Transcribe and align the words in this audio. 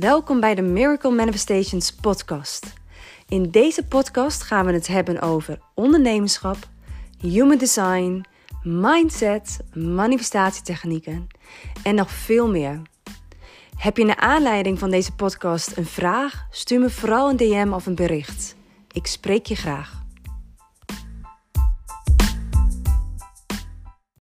Welkom 0.00 0.40
bij 0.40 0.54
de 0.54 0.62
Miracle 0.62 1.10
Manifestations 1.10 1.94
podcast. 1.94 2.72
In 3.28 3.50
deze 3.50 3.86
podcast 3.86 4.42
gaan 4.42 4.66
we 4.66 4.72
het 4.72 4.86
hebben 4.86 5.20
over 5.20 5.58
ondernemerschap, 5.74 6.56
human 7.18 7.58
design, 7.58 8.24
mindset, 8.62 9.58
manifestatietechnieken 9.74 11.26
en 11.84 11.94
nog 11.94 12.10
veel 12.10 12.48
meer. 12.48 12.82
Heb 13.76 13.96
je 13.96 14.04
naar 14.04 14.16
aanleiding 14.16 14.78
van 14.78 14.90
deze 14.90 15.14
podcast 15.14 15.76
een 15.76 15.86
vraag? 15.86 16.46
Stuur 16.50 16.80
me 16.80 16.90
vooral 16.90 17.30
een 17.30 17.36
DM 17.36 17.72
of 17.72 17.86
een 17.86 17.94
bericht. 17.94 18.56
Ik 18.92 19.06
spreek 19.06 19.46
je 19.46 19.54
graag. 19.54 20.02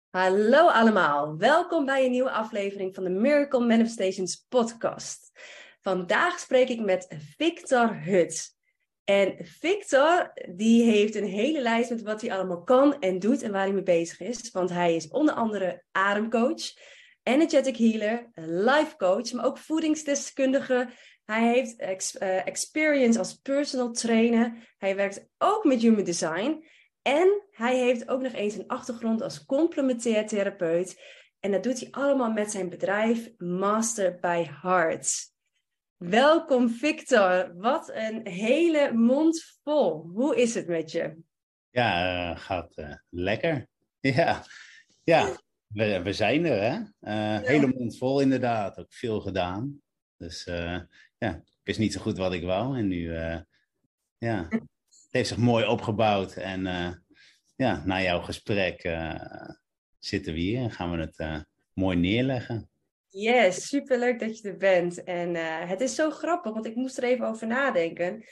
Hallo 0.10 0.68
allemaal, 0.68 1.38
welkom 1.38 1.86
bij 1.86 2.06
een 2.06 2.12
nieuwe 2.12 2.32
aflevering 2.32 2.96
van 2.96 3.04
de 3.04 3.10
Miracle 3.10 3.66
Manifestations 3.66 4.46
podcast. 4.50 5.32
Vandaag 5.82 6.40
spreek 6.40 6.70
ik 6.70 6.80
met 6.80 7.08
Victor 7.38 8.04
Huts. 8.04 8.60
En 9.04 9.36
Victor, 9.42 10.32
die 10.56 10.84
heeft 10.84 11.16
een 11.16 11.28
hele 11.28 11.62
lijst 11.62 11.90
met 11.90 12.02
wat 12.02 12.22
hij 12.22 12.34
allemaal 12.34 12.64
kan 12.64 13.00
en 13.00 13.20
doet 13.20 13.42
en 13.42 13.52
waar 13.52 13.64
hij 13.64 13.74
mee 13.74 13.84
bezig 13.84 14.20
is. 14.20 14.52
Want 14.52 14.70
hij 14.70 14.96
is 14.96 15.08
onder 15.08 15.34
andere 15.34 15.84
ademcoach, 15.92 16.74
energetic 17.24 17.78
healer, 17.78 18.30
life 18.36 18.96
coach, 18.98 19.32
maar 19.32 19.46
ook 19.46 19.58
voedingsdeskundige. 19.58 20.90
Hij 21.26 21.54
heeft 21.54 21.76
ex 21.76 22.16
uh, 22.16 22.48
experience 22.48 23.20
als 23.20 23.34
personal 23.34 23.92
trainer. 23.92 24.76
Hij 24.78 24.96
werkt 24.96 25.26
ook 25.38 25.64
met 25.64 25.82
human 25.82 26.04
design. 26.04 26.66
En 27.02 27.44
hij 27.52 27.78
heeft 27.78 28.10
ook 28.10 28.22
nog 28.22 28.34
eens 28.34 28.56
een 28.56 28.68
achtergrond 28.68 29.22
als 29.22 29.46
complementair 29.46 30.28
therapeut. 30.28 31.02
En 31.40 31.52
dat 31.52 31.64
doet 31.64 31.80
hij 31.80 31.92
allemaal 31.92 32.32
met 32.32 32.52
zijn 32.52 32.70
bedrijf 32.70 33.30
Master 33.38 34.20
by 34.20 34.46
Heart. 34.62 35.31
Welkom 36.02 36.70
Victor. 36.70 37.54
Wat 37.58 37.90
een 37.94 38.28
hele 38.28 38.92
mond 38.94 39.60
vol. 39.64 40.10
Hoe 40.14 40.36
is 40.36 40.54
het 40.54 40.68
met 40.68 40.92
je? 40.92 41.18
Ja, 41.70 42.30
uh, 42.32 42.40
gaat 42.40 42.78
uh, 42.78 42.94
lekker. 43.10 43.68
Ja, 44.00 44.46
ja 45.04 45.38
we, 45.68 46.02
we 46.02 46.14
zijn 46.14 46.46
er 46.46 46.62
hè. 46.62 46.80
Uh, 47.40 47.48
hele 47.48 47.68
mond 47.68 47.98
vol 47.98 48.22
inderdaad. 48.22 48.78
Ook 48.78 48.94
veel 48.94 49.20
gedaan. 49.20 49.82
Dus 50.18 50.44
ja, 51.18 51.36
ik 51.36 51.60
wist 51.64 51.80
niet 51.80 51.94
zo 51.94 52.02
goed 52.02 52.18
wat 52.18 52.34
ik 52.34 52.44
wou. 52.44 52.78
En 52.78 52.88
nu, 52.88 53.14
ja, 54.18 54.48
het 54.50 55.08
heeft 55.10 55.28
zich 55.28 55.38
mooi 55.38 55.66
opgebouwd. 55.66 56.34
En 56.34 56.64
ja, 57.56 57.86
na 57.86 58.02
jouw 58.02 58.22
gesprek 58.22 58.82
zitten 60.00 60.34
we 60.34 60.40
hier 60.40 60.62
en 60.62 60.72
gaan 60.72 60.92
we 60.92 60.98
het 60.98 61.46
mooi 61.74 61.98
neerleggen. 61.98 62.71
Yes, 63.12 63.68
superleuk 63.68 64.20
dat 64.20 64.40
je 64.40 64.50
er 64.50 64.58
bent. 64.58 65.04
En 65.04 65.36
uh, 65.36 65.70
het 65.70 65.82
is 65.82 65.96
zo 65.96 66.10
grappig, 66.10 66.54
want 66.54 66.66
ik 66.66 66.76
moest 66.76 66.98
er 66.98 67.04
even 67.04 67.26
over 67.26 67.48
nadenken. 67.48 68.24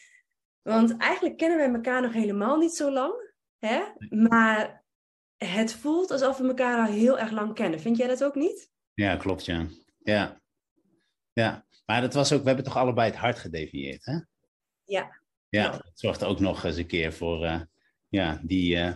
Want 0.61 0.97
eigenlijk 0.97 1.37
kennen 1.37 1.57
we 1.57 1.75
elkaar 1.75 2.01
nog 2.01 2.13
helemaal 2.13 2.57
niet 2.57 2.73
zo 2.73 2.91
lang. 2.91 3.13
Hè? 3.57 3.81
Maar 4.09 4.83
het 5.37 5.73
voelt 5.73 6.11
alsof 6.11 6.37
we 6.37 6.47
elkaar 6.47 6.87
al 6.87 6.93
heel 6.93 7.19
erg 7.19 7.31
lang 7.31 7.53
kennen. 7.53 7.79
Vind 7.79 7.97
jij 7.97 8.07
dat 8.07 8.23
ook 8.23 8.35
niet? 8.35 8.69
Ja, 8.93 9.15
klopt, 9.15 9.45
ja. 9.45 9.67
Ja. 9.97 10.41
Ja, 11.33 11.65
maar 11.85 12.01
dat 12.01 12.13
was 12.13 12.33
ook, 12.33 12.41
we 12.41 12.47
hebben 12.47 12.65
toch 12.65 12.77
allebei 12.77 13.09
het 13.09 13.19
hart 13.19 13.39
gedefinieerd, 13.39 14.05
hè? 14.05 14.19
Ja. 14.83 15.21
Ja, 15.49 15.71
dat 15.71 15.91
zorgt 15.93 16.23
ook 16.23 16.39
nog 16.39 16.63
eens 16.63 16.77
een 16.77 16.87
keer 16.87 17.13
voor 17.13 17.43
uh, 17.43 17.61
ja, 18.09 18.41
die 18.43 18.75
uh, 18.75 18.93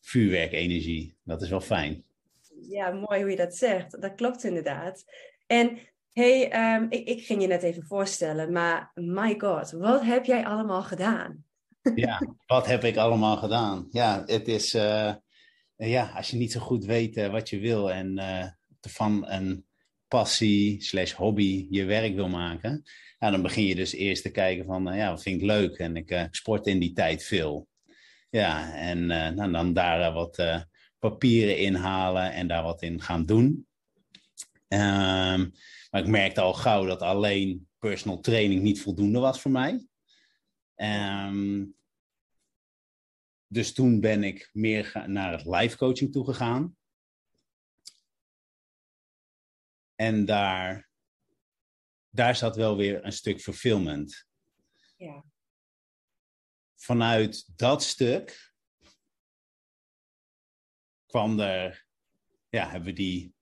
vuurwerkenergie. 0.00 1.16
Dat 1.22 1.42
is 1.42 1.48
wel 1.48 1.60
fijn 1.60 2.05
ja, 2.68 2.90
mooi 2.90 3.20
hoe 3.20 3.30
je 3.30 3.36
dat 3.36 3.54
zegt. 3.54 4.02
Dat 4.02 4.14
klopt 4.14 4.44
inderdaad. 4.44 5.04
En 5.46 5.78
hey, 6.12 6.74
um, 6.74 6.86
ik, 6.90 7.08
ik, 7.08 7.24
ging 7.24 7.40
je 7.40 7.46
net 7.46 7.62
even 7.62 7.86
voorstellen, 7.86 8.52
maar 8.52 8.90
my 8.94 9.34
god, 9.38 9.70
wat 9.70 10.02
heb 10.02 10.24
jij 10.24 10.46
allemaal 10.46 10.82
gedaan? 10.82 11.44
Ja, 11.94 12.22
wat 12.46 12.66
heb 12.66 12.84
ik 12.84 12.96
allemaal 12.96 13.36
gedaan? 13.36 13.86
Ja, 13.90 14.22
het 14.26 14.48
is, 14.48 14.74
uh, 14.74 15.14
ja, 15.76 16.12
als 16.16 16.30
je 16.30 16.36
niet 16.36 16.52
zo 16.52 16.60
goed 16.60 16.84
weet 16.84 17.16
uh, 17.16 17.30
wat 17.30 17.48
je 17.48 17.58
wil 17.58 17.92
en 17.92 18.18
uh, 18.18 18.46
van 18.80 19.28
een 19.28 19.66
passie 20.08 20.82
slash 20.82 21.12
hobby 21.12 21.66
je 21.70 21.84
werk 21.84 22.14
wil 22.14 22.28
maken, 22.28 22.82
ja, 23.18 23.30
dan 23.30 23.42
begin 23.42 23.64
je 23.64 23.74
dus 23.74 23.92
eerst 23.92 24.22
te 24.22 24.30
kijken 24.30 24.64
van, 24.64 24.96
ja, 24.96 25.10
wat 25.10 25.22
vind 25.22 25.40
ik 25.40 25.46
leuk? 25.46 25.78
En 25.78 25.96
ik 25.96 26.28
sport 26.30 26.66
in 26.66 26.78
die 26.78 26.92
tijd 26.92 27.24
veel. 27.24 27.68
Ja, 28.30 28.74
en 28.74 29.06
nou, 29.06 29.52
dan 29.52 29.72
daar 29.72 30.12
wat 30.12 30.66
papieren 30.98 31.58
inhalen 31.58 32.32
en 32.32 32.48
daar 32.48 32.62
wat 32.62 32.82
in 32.82 33.00
gaan 33.00 33.26
doen. 33.26 33.68
Um, 34.68 35.52
maar 35.90 36.00
ik 36.00 36.06
merkte 36.06 36.40
al 36.40 36.54
gauw 36.54 36.86
dat 36.86 37.02
alleen 37.02 37.68
personal 37.78 38.20
training 38.20 38.62
niet 38.62 38.80
voldoende 38.80 39.18
was 39.18 39.40
voor 39.40 39.50
mij. 39.50 39.86
Um, 40.76 41.76
dus 43.46 43.72
toen 43.72 44.00
ben 44.00 44.24
ik 44.24 44.50
meer 44.52 45.04
naar 45.06 45.32
het 45.32 45.46
live 45.46 45.76
coaching 45.76 46.12
toe 46.12 46.24
gegaan. 46.24 46.76
En 49.94 50.24
daar, 50.24 50.88
daar 52.10 52.36
zat 52.36 52.56
wel 52.56 52.76
weer 52.76 53.04
een 53.04 53.12
stuk 53.12 53.40
fulfillment. 53.40 54.26
Ja. 54.96 55.24
Vanuit 56.74 57.48
dat 57.56 57.82
stuk 57.82 58.54
kwam 61.16 61.40
ja, 62.50 62.70
hebben 62.70 62.84
we 62.84 62.92
die 62.92 63.34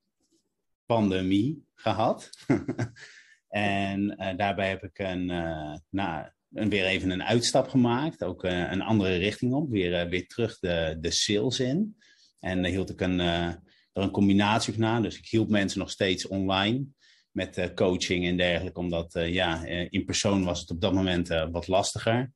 pandemie 0.87 1.65
gehad. 1.75 2.31
en 3.49 4.17
uh, 4.19 4.37
daarbij 4.37 4.69
heb 4.69 4.83
ik 4.83 4.99
een, 4.99 5.31
uh, 5.31 5.75
nou, 5.91 6.29
een, 6.53 6.69
weer 6.69 6.85
even 6.85 7.11
een 7.11 7.23
uitstap 7.23 7.69
gemaakt, 7.69 8.25
ook 8.25 8.45
uh, 8.45 8.71
een 8.71 8.83
andere 8.83 9.17
richting 9.17 9.53
op, 9.53 9.71
weer, 9.71 10.09
weer 10.09 10.27
terug 10.27 10.59
de, 10.59 10.97
de 11.01 11.11
sales 11.11 11.61
in. 11.61 11.97
En 12.41 12.63
daar 12.63 12.71
hield 12.71 12.91
ik 12.91 13.01
een, 13.01 13.21
er 13.21 13.63
een 13.93 14.11
combinatie 14.11 14.73
van 14.73 14.83
na, 14.83 15.01
dus 15.01 15.19
ik 15.19 15.29
hielp 15.29 15.49
mensen 15.49 15.79
nog 15.79 15.91
steeds 15.91 16.27
online 16.27 16.85
met 17.31 17.73
coaching 17.75 18.27
en 18.27 18.37
dergelijke, 18.37 18.81
omdat 18.81 19.13
ja, 19.13 19.65
in 19.65 20.05
persoon 20.05 20.45
was 20.45 20.61
het 20.61 20.71
op 20.71 20.81
dat 20.81 20.93
moment 20.93 21.29
wat 21.29 21.69
lastiger. 21.69 22.33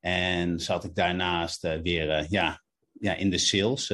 En 0.00 0.60
zat 0.60 0.84
ik 0.84 0.94
daarnaast 0.94 1.80
weer 1.82 2.26
ja, 2.28 2.62
ja, 2.92 3.14
in 3.14 3.30
de 3.30 3.38
sales 3.38 3.92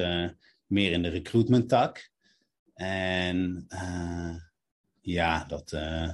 meer 0.73 0.93
in 0.93 1.03
de 1.03 1.09
recruitment 1.09 1.69
tak. 1.69 2.11
En 2.75 3.67
uh, 3.69 4.35
ja, 5.01 5.45
dat, 5.45 5.73
uh, 5.73 6.11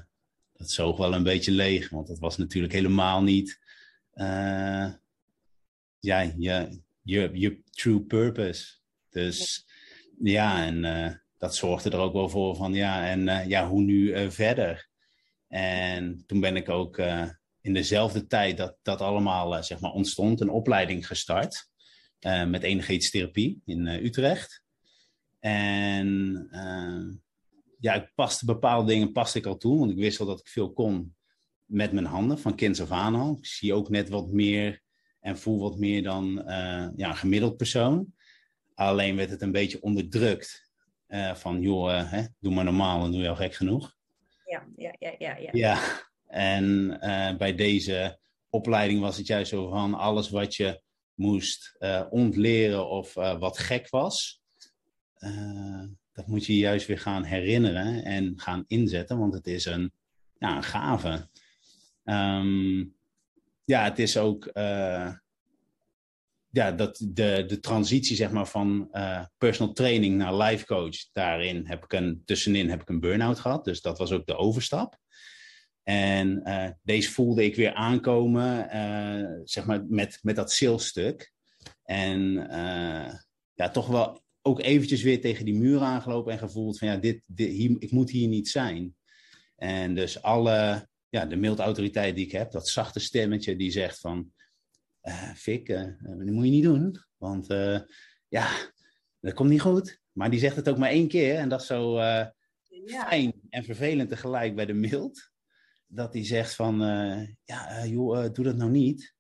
dat 0.53 0.71
zoog 0.71 0.97
wel 0.97 1.15
een 1.15 1.23
beetje 1.23 1.53
leeg, 1.53 1.91
want 1.91 2.07
dat 2.07 2.19
was 2.19 2.37
natuurlijk 2.37 2.73
helemaal 2.73 3.23
niet 3.23 3.61
uh, 4.15 4.93
je, 5.99 6.81
je, 7.03 7.31
je 7.33 7.61
true 7.71 8.01
purpose. 8.01 8.77
Dus 9.11 9.67
ja, 10.19 10.65
en 10.65 11.21
dat 11.39 11.57
zorgde 11.57 11.91
er 11.91 11.99
ook 11.99 12.13
wel 12.13 12.29
voor 12.29 12.57
van 12.57 12.75
ja, 12.75 13.09
en 13.09 13.49
ja, 13.49 13.69
hoe 13.69 13.83
nu 13.83 14.31
verder? 14.31 14.89
En 15.49 16.25
toen 16.27 16.41
ben 16.41 16.57
ik 16.57 16.69
ook 16.69 16.99
in 17.61 17.73
dezelfde 17.73 18.27
tijd 18.27 18.57
dat 18.57 18.77
dat 18.83 19.01
allemaal 19.01 19.63
zeg 19.63 19.81
maar 19.81 19.93
ontstond, 19.93 20.41
een 20.41 20.51
opleiding 20.51 21.07
gestart. 21.07 21.68
Uh, 22.27 22.45
met 22.45 22.63
energetisch 22.63 23.11
in 23.65 23.87
uh, 23.87 24.03
Utrecht. 24.05 24.63
En 25.39 26.07
uh, 26.53 27.15
ja, 27.81 27.95
ik 27.95 28.13
paste 28.15 28.45
bepaalde 28.45 28.93
dingen 28.93 29.13
paste 29.13 29.39
ik 29.39 29.47
al 29.47 29.57
toe, 29.57 29.79
want 29.79 29.91
ik 29.91 29.97
wist 29.97 30.21
al 30.21 30.27
dat 30.27 30.41
ik 30.41 30.49
veel 30.49 30.73
kon 30.73 31.17
met 31.65 31.93
mijn 31.93 32.07
handen, 32.07 32.39
van 32.39 32.55
kinds 32.55 32.81
af 32.81 32.91
aan 32.91 33.15
al. 33.15 33.37
Ik 33.39 33.47
zie 33.47 33.75
ook 33.75 33.89
net 33.89 34.09
wat 34.09 34.31
meer 34.31 34.83
en 35.21 35.39
voel 35.39 35.61
wat 35.61 35.79
meer 35.79 36.03
dan 36.03 36.43
ja, 36.97 37.09
een 37.09 37.17
gemiddeld 37.17 37.57
persoon. 37.57 38.15
Alleen 38.75 39.17
werd 39.17 39.31
het 39.31 39.43
een 39.43 39.53
beetje 39.53 39.83
onderdrukt 39.83 40.71
van, 41.35 41.61
joh, 41.61 42.11
hè, 42.11 42.25
doe 42.41 42.55
maar 42.55 42.65
normaal 42.65 43.05
en 43.05 43.13
doe 43.13 43.21
je 43.21 43.29
al 43.29 43.37
gek 43.37 43.55
genoeg. 43.55 43.97
Ja, 44.45 44.67
ja, 44.77 44.95
ja, 44.99 45.15
ja. 45.19 45.37
Ja, 45.37 45.51
ja. 45.53 45.81
en 46.27 46.89
bij 47.39 47.55
deze 47.55 48.19
opleiding 48.51 49.01
was 49.01 49.17
het 49.17 49.27
juist 49.27 49.51
zo 49.51 49.69
van 49.69 49.95
alles 49.95 50.31
wat 50.31 50.55
je 50.55 50.87
moest 51.19 51.77
uh, 51.79 52.05
ontleren 52.11 52.89
of 52.89 53.17
uh, 53.17 53.39
wat 53.39 53.59
gek 53.59 53.91
was. 53.91 54.43
Uh, 55.19 55.85
dat 56.13 56.27
moet 56.27 56.47
je 56.47 56.57
juist 56.57 56.87
weer 56.87 56.99
gaan 56.99 57.25
herinneren 57.25 58.05
en 58.05 58.33
gaan 58.41 58.65
inzetten, 58.67 59.19
want 59.19 59.35
het 59.35 59.47
is 59.47 59.65
een, 59.65 59.93
ja, 60.39 60.57
een 60.57 60.63
gave. 60.63 61.29
Um, 62.05 62.95
ja, 63.65 63.85
het 63.85 63.99
is 63.99 64.17
ook 64.17 64.51
ja, 66.51 66.73
dat 66.73 66.97
de, 67.09 67.45
de 67.47 67.59
transitie 67.61 68.17
zeg 68.17 68.31
maar, 68.31 68.47
van 68.47 68.91
personal 69.39 69.73
training 69.73 70.17
naar 70.17 70.37
life 70.37 70.67
coach. 70.67 70.97
Daarin 71.13 71.67
heb 71.67 71.85
ik 71.85 71.93
een, 71.93 72.23
tussenin 72.25 72.71
heb 72.71 72.81
ik 72.81 72.89
een 72.89 73.01
burn-out 73.01 73.39
gehad, 73.39 73.65
dus 73.65 73.81
dat 73.81 73.99
was 73.99 74.13
ook 74.13 74.27
de 74.27 74.37
overstap. 74.37 74.99
En 75.89 76.41
uh, 76.45 76.69
deze 76.83 77.11
voelde 77.11 77.45
ik 77.45 77.57
weer 77.57 77.75
aankomen, 77.75 78.77
uh, 78.77 79.41
zeg 79.45 79.67
maar, 79.67 79.85
met, 79.89 80.19
met 80.23 80.37
dat 80.37 80.53
salesstuk. 80.53 81.33
En 81.83 82.21
uh, 82.37 83.15
ja, 83.55 83.71
toch 83.73 83.87
wel 83.87 84.23
ook 84.43 84.61
eventjes 84.61 85.03
weer 85.03 85.21
tegen 85.21 85.45
die 85.45 85.55
muur 85.55 85.81
aangelopen 85.81 86.33
en 86.33 86.39
gevoeld 86.39 86.79
van 86.79 86.89
ja, 86.89 86.97
dit, 86.97 87.23
dit, 87.27 87.51
hier, 87.51 87.77
ik 87.79 87.91
moet 87.91 88.11
hier 88.11 88.29
niet 88.29 88.49
zijn. 88.49 88.97
En 89.57 89.95
dus 89.95 90.23
alle 90.23 90.89
ja, 91.09 91.27
de 91.27 91.37
mildautoriteit 91.37 92.15
die 92.15 92.25
ik 92.25 92.33
heb, 92.33 92.51
dat 92.51 92.69
zachte 92.69 93.01
stemmetje 93.01 93.57
die 93.57 93.71
zegt 93.71 94.01
van, 94.01 94.33
Fik, 95.37 95.67
dat 95.67 96.25
moet 96.25 96.45
je 96.45 96.51
niet 96.51 96.65
doen, 96.65 96.97
want 97.17 97.47
ja, 98.29 98.73
dat 99.21 99.35
komt 99.35 99.51
niet 99.51 99.61
goed. 99.61 100.01
Maar 100.13 100.31
die 100.31 100.41
zegt 100.41 100.57
het 100.57 100.69
ook 100.69 100.79
maar 100.79 100.91
één 100.91 101.09
keer 101.09 101.37
en 101.37 101.49
dat 101.49 101.61
is 101.61 101.67
zo 101.67 101.97
fijn 102.85 103.33
en 103.49 103.65
vervelend 103.65 104.09
tegelijk 104.09 104.55
bij 104.55 104.67
de 104.67 104.73
mild. 104.73 105.37
Dat 105.91 106.13
hij 106.13 106.25
zegt 106.25 106.55
van, 106.55 106.79
ja 107.45 107.87
joh, 107.87 108.33
doe 108.33 108.45
dat 108.45 108.57
nou 108.57 108.71
niet. 108.71 109.15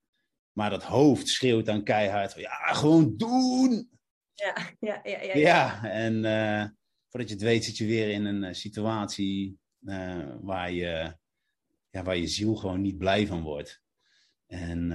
Maar 0.53 0.70
dat 0.70 0.82
hoofd 0.82 1.29
schreeuwt 1.29 1.67
dan 1.67 1.85
keihard 1.85 2.32
van, 2.32 2.43
ja, 2.43 2.73
gewoon 2.73 3.17
doen! 3.17 3.91
Ja, 4.35 4.56
ja, 4.81 5.00
ja. 5.05 5.23
Ja, 5.23 5.35
ja. 5.35 5.85
en 5.85 6.15
uh, 6.25 6.65
voordat 7.09 7.29
je 7.29 7.35
het 7.35 7.44
weet 7.44 7.65
zit 7.65 7.76
je 7.76 7.87
weer 7.87 8.09
in 8.11 8.25
een 8.25 8.55
situatie 8.55 9.59
waar, 10.41 10.73
je, 10.73 11.17
ja, 11.91 12.03
waar 12.03 12.17
je 12.17 12.26
ziel 12.26 12.55
gewoon 12.55 12.81
niet 12.81 12.99
blij 12.99 13.26
van 13.26 13.43
wordt. 13.43 13.82
En 14.47 14.88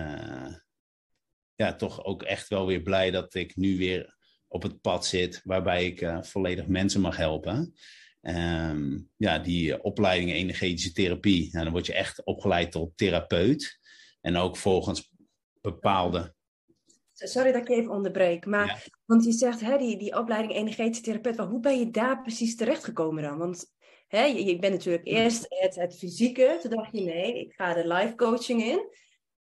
ja, 1.55 1.75
toch 1.75 2.03
ook 2.03 2.23
echt 2.23 2.47
wel 2.47 2.65
weer 2.65 2.81
blij 2.81 3.11
dat 3.11 3.33
ik 3.33 3.55
nu 3.55 3.77
weer 3.77 4.17
op 4.47 4.63
het 4.63 4.81
pad 4.81 5.05
zit 5.05 5.41
waarbij 5.43 5.85
ik 5.85 6.25
volledig 6.25 6.67
mensen 6.67 7.01
mag 7.01 7.17
helpen. 7.17 7.73
Um, 8.27 9.09
ja, 9.17 9.39
die 9.39 9.83
opleiding 9.83 10.31
energetische 10.31 10.91
therapie, 10.91 11.49
nou, 11.51 11.63
dan 11.63 11.73
word 11.73 11.85
je 11.85 11.93
echt 11.93 12.23
opgeleid 12.23 12.71
tot 12.71 12.97
therapeut. 12.97 13.79
En 14.21 14.35
ook 14.35 14.57
volgens 14.57 15.11
bepaalde. 15.61 16.33
Sorry 17.13 17.51
dat 17.51 17.61
ik 17.61 17.69
even 17.69 17.91
onderbreek, 17.91 18.45
maar 18.45 18.87
want 19.05 19.25
je 19.25 19.31
zegt 19.31 19.59
hè, 19.59 19.77
die, 19.77 19.97
die 19.97 20.17
opleiding 20.17 20.53
energetische 20.53 21.03
therapeut, 21.03 21.37
maar 21.37 21.47
hoe 21.47 21.59
ben 21.59 21.79
je 21.79 21.91
daar 21.91 22.21
precies 22.21 22.55
terechtgekomen 22.55 23.23
dan? 23.23 23.37
Want 23.37 23.65
hè, 24.07 24.23
je, 24.23 24.45
je 24.45 24.59
bent 24.59 24.73
natuurlijk 24.73 25.07
eerst 25.07 25.45
het, 25.49 25.75
het 25.75 25.97
fysieke, 25.97 26.57
toen 26.61 26.71
dacht 26.71 26.91
je 26.91 27.01
nee, 27.01 27.39
ik 27.39 27.53
ga 27.53 27.73
de 27.73 27.87
life 27.87 28.15
coaching 28.15 28.63
in. 28.63 28.87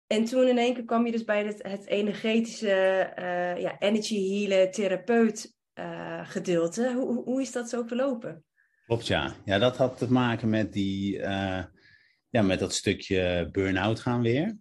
En 0.07 0.25
toen 0.25 0.47
in 0.47 0.57
één 0.57 0.73
keer 0.73 0.85
kwam 0.85 1.05
je 1.05 1.11
dus 1.11 1.23
bij 1.23 1.45
het, 1.45 1.63
het 1.63 1.85
energetische, 1.87 3.13
uh, 3.19 3.61
ja, 3.61 3.79
energy 3.79 4.29
healer, 4.29 4.71
therapeut 4.71 5.55
uh, 5.79 6.29
gedeelte. 6.29 6.93
Hoe, 6.93 7.23
hoe 7.23 7.41
is 7.41 7.51
dat 7.51 7.69
zo 7.69 7.83
verlopen? 7.83 8.43
Klopt, 8.89 9.07
ja. 9.07 9.35
Ja, 9.45 9.57
dat 9.57 9.77
had 9.77 9.97
te 9.97 10.11
maken 10.11 10.49
met 10.49 10.73
die, 10.73 11.17
uh, 11.17 11.63
ja, 12.29 12.41
met 12.41 12.59
dat 12.59 12.73
stukje 12.73 13.49
burn-out 13.51 13.99
gaan 13.99 14.21
weer. 14.21 14.57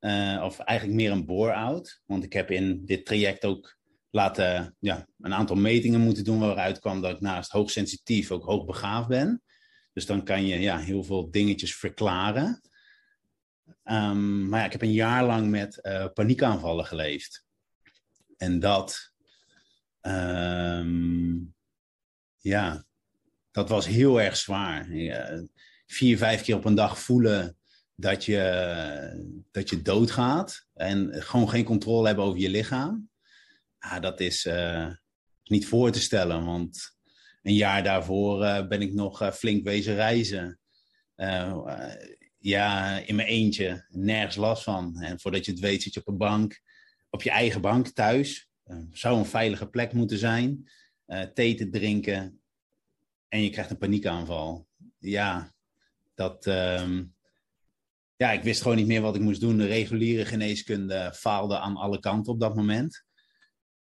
Uh, 0.00 0.42
of 0.44 0.58
eigenlijk 0.58 0.98
meer 0.98 1.10
een 1.10 1.26
bore-out. 1.26 2.02
Want 2.06 2.24
ik 2.24 2.32
heb 2.32 2.50
in 2.50 2.84
dit 2.84 3.06
traject 3.06 3.44
ook 3.44 3.78
laten 4.10 4.76
ja, 4.80 5.06
een 5.20 5.34
aantal 5.34 5.56
metingen 5.56 6.00
moeten 6.00 6.24
doen 6.24 6.38
waaruit 6.38 6.78
kwam 6.78 7.00
dat 7.00 7.14
ik 7.14 7.20
naast 7.20 7.50
hoogsensitief 7.50 8.30
ook 8.30 8.44
hoogbegaafd 8.44 9.08
ben. 9.08 9.42
Dus 9.92 10.06
dan 10.06 10.24
kan 10.24 10.46
je 10.46 10.60
ja, 10.60 10.78
heel 10.78 11.04
veel 11.04 11.30
dingetjes 11.30 11.76
verklaren. 11.76 12.60
Um, 13.84 14.48
maar 14.48 14.60
ja, 14.60 14.66
ik 14.66 14.72
heb 14.72 14.82
een 14.82 14.92
jaar 14.92 15.24
lang 15.24 15.50
met 15.50 15.78
uh, 15.82 16.06
paniekaanvallen 16.14 16.84
geleefd. 16.84 17.44
En 18.36 18.58
dat, 18.58 19.12
um, 20.00 21.54
ja, 22.38 22.88
dat 23.50 23.68
was 23.68 23.86
heel 23.86 24.20
erg 24.20 24.36
zwaar. 24.36 24.94
Ja, 24.94 25.44
vier, 25.86 26.18
vijf 26.18 26.42
keer 26.42 26.56
op 26.56 26.64
een 26.64 26.74
dag 26.74 26.98
voelen 26.98 27.56
dat 27.94 28.24
je, 28.24 29.44
dat 29.50 29.70
je 29.70 29.82
doodgaat 29.82 30.66
en 30.74 31.22
gewoon 31.22 31.48
geen 31.48 31.64
controle 31.64 32.06
hebben 32.06 32.24
over 32.24 32.40
je 32.40 32.50
lichaam. 32.50 33.10
Ah, 33.78 34.02
dat 34.02 34.20
is 34.20 34.44
uh, 34.44 34.90
niet 35.44 35.66
voor 35.66 35.90
te 35.90 36.00
stellen, 36.00 36.44
want 36.44 36.98
een 37.42 37.54
jaar 37.54 37.82
daarvoor 37.82 38.42
uh, 38.42 38.66
ben 38.66 38.82
ik 38.82 38.92
nog 38.92 39.22
uh, 39.22 39.30
flink 39.30 39.64
wezen 39.64 39.94
reizen. 39.94 40.58
ja, 42.38 42.98
in 42.98 43.14
mijn 43.14 43.28
eentje, 43.28 43.86
nergens 43.88 44.36
last 44.36 44.62
van. 44.62 45.00
En 45.00 45.20
voordat 45.20 45.44
je 45.44 45.50
het 45.50 45.60
weet 45.60 45.82
zit 45.82 45.94
je 45.94 46.00
op 46.00 46.08
een 46.08 46.16
bank, 46.16 46.60
op 47.10 47.22
je 47.22 47.30
eigen 47.30 47.60
bank 47.60 47.88
thuis. 47.88 48.48
zou 48.92 49.18
een 49.18 49.26
veilige 49.26 49.68
plek 49.68 49.92
moeten 49.92 50.18
zijn. 50.18 50.70
thee 51.34 51.54
te 51.54 51.68
drinken 51.68 52.39
en 53.30 53.42
je 53.42 53.50
krijgt 53.50 53.70
een 53.70 53.78
paniekaanval. 53.78 54.66
Ja, 54.98 55.54
dat, 56.14 56.46
ehm, 56.46 57.04
ja, 58.16 58.30
ik 58.32 58.42
wist 58.42 58.62
gewoon 58.62 58.76
niet 58.76 58.86
meer 58.86 59.00
wat 59.00 59.14
ik 59.14 59.20
moest 59.20 59.40
doen. 59.40 59.56
De 59.56 59.66
reguliere 59.66 60.24
geneeskunde 60.24 61.12
faalde 61.14 61.58
aan 61.58 61.76
alle 61.76 62.00
kanten 62.00 62.32
op 62.32 62.40
dat 62.40 62.54
moment. 62.54 63.04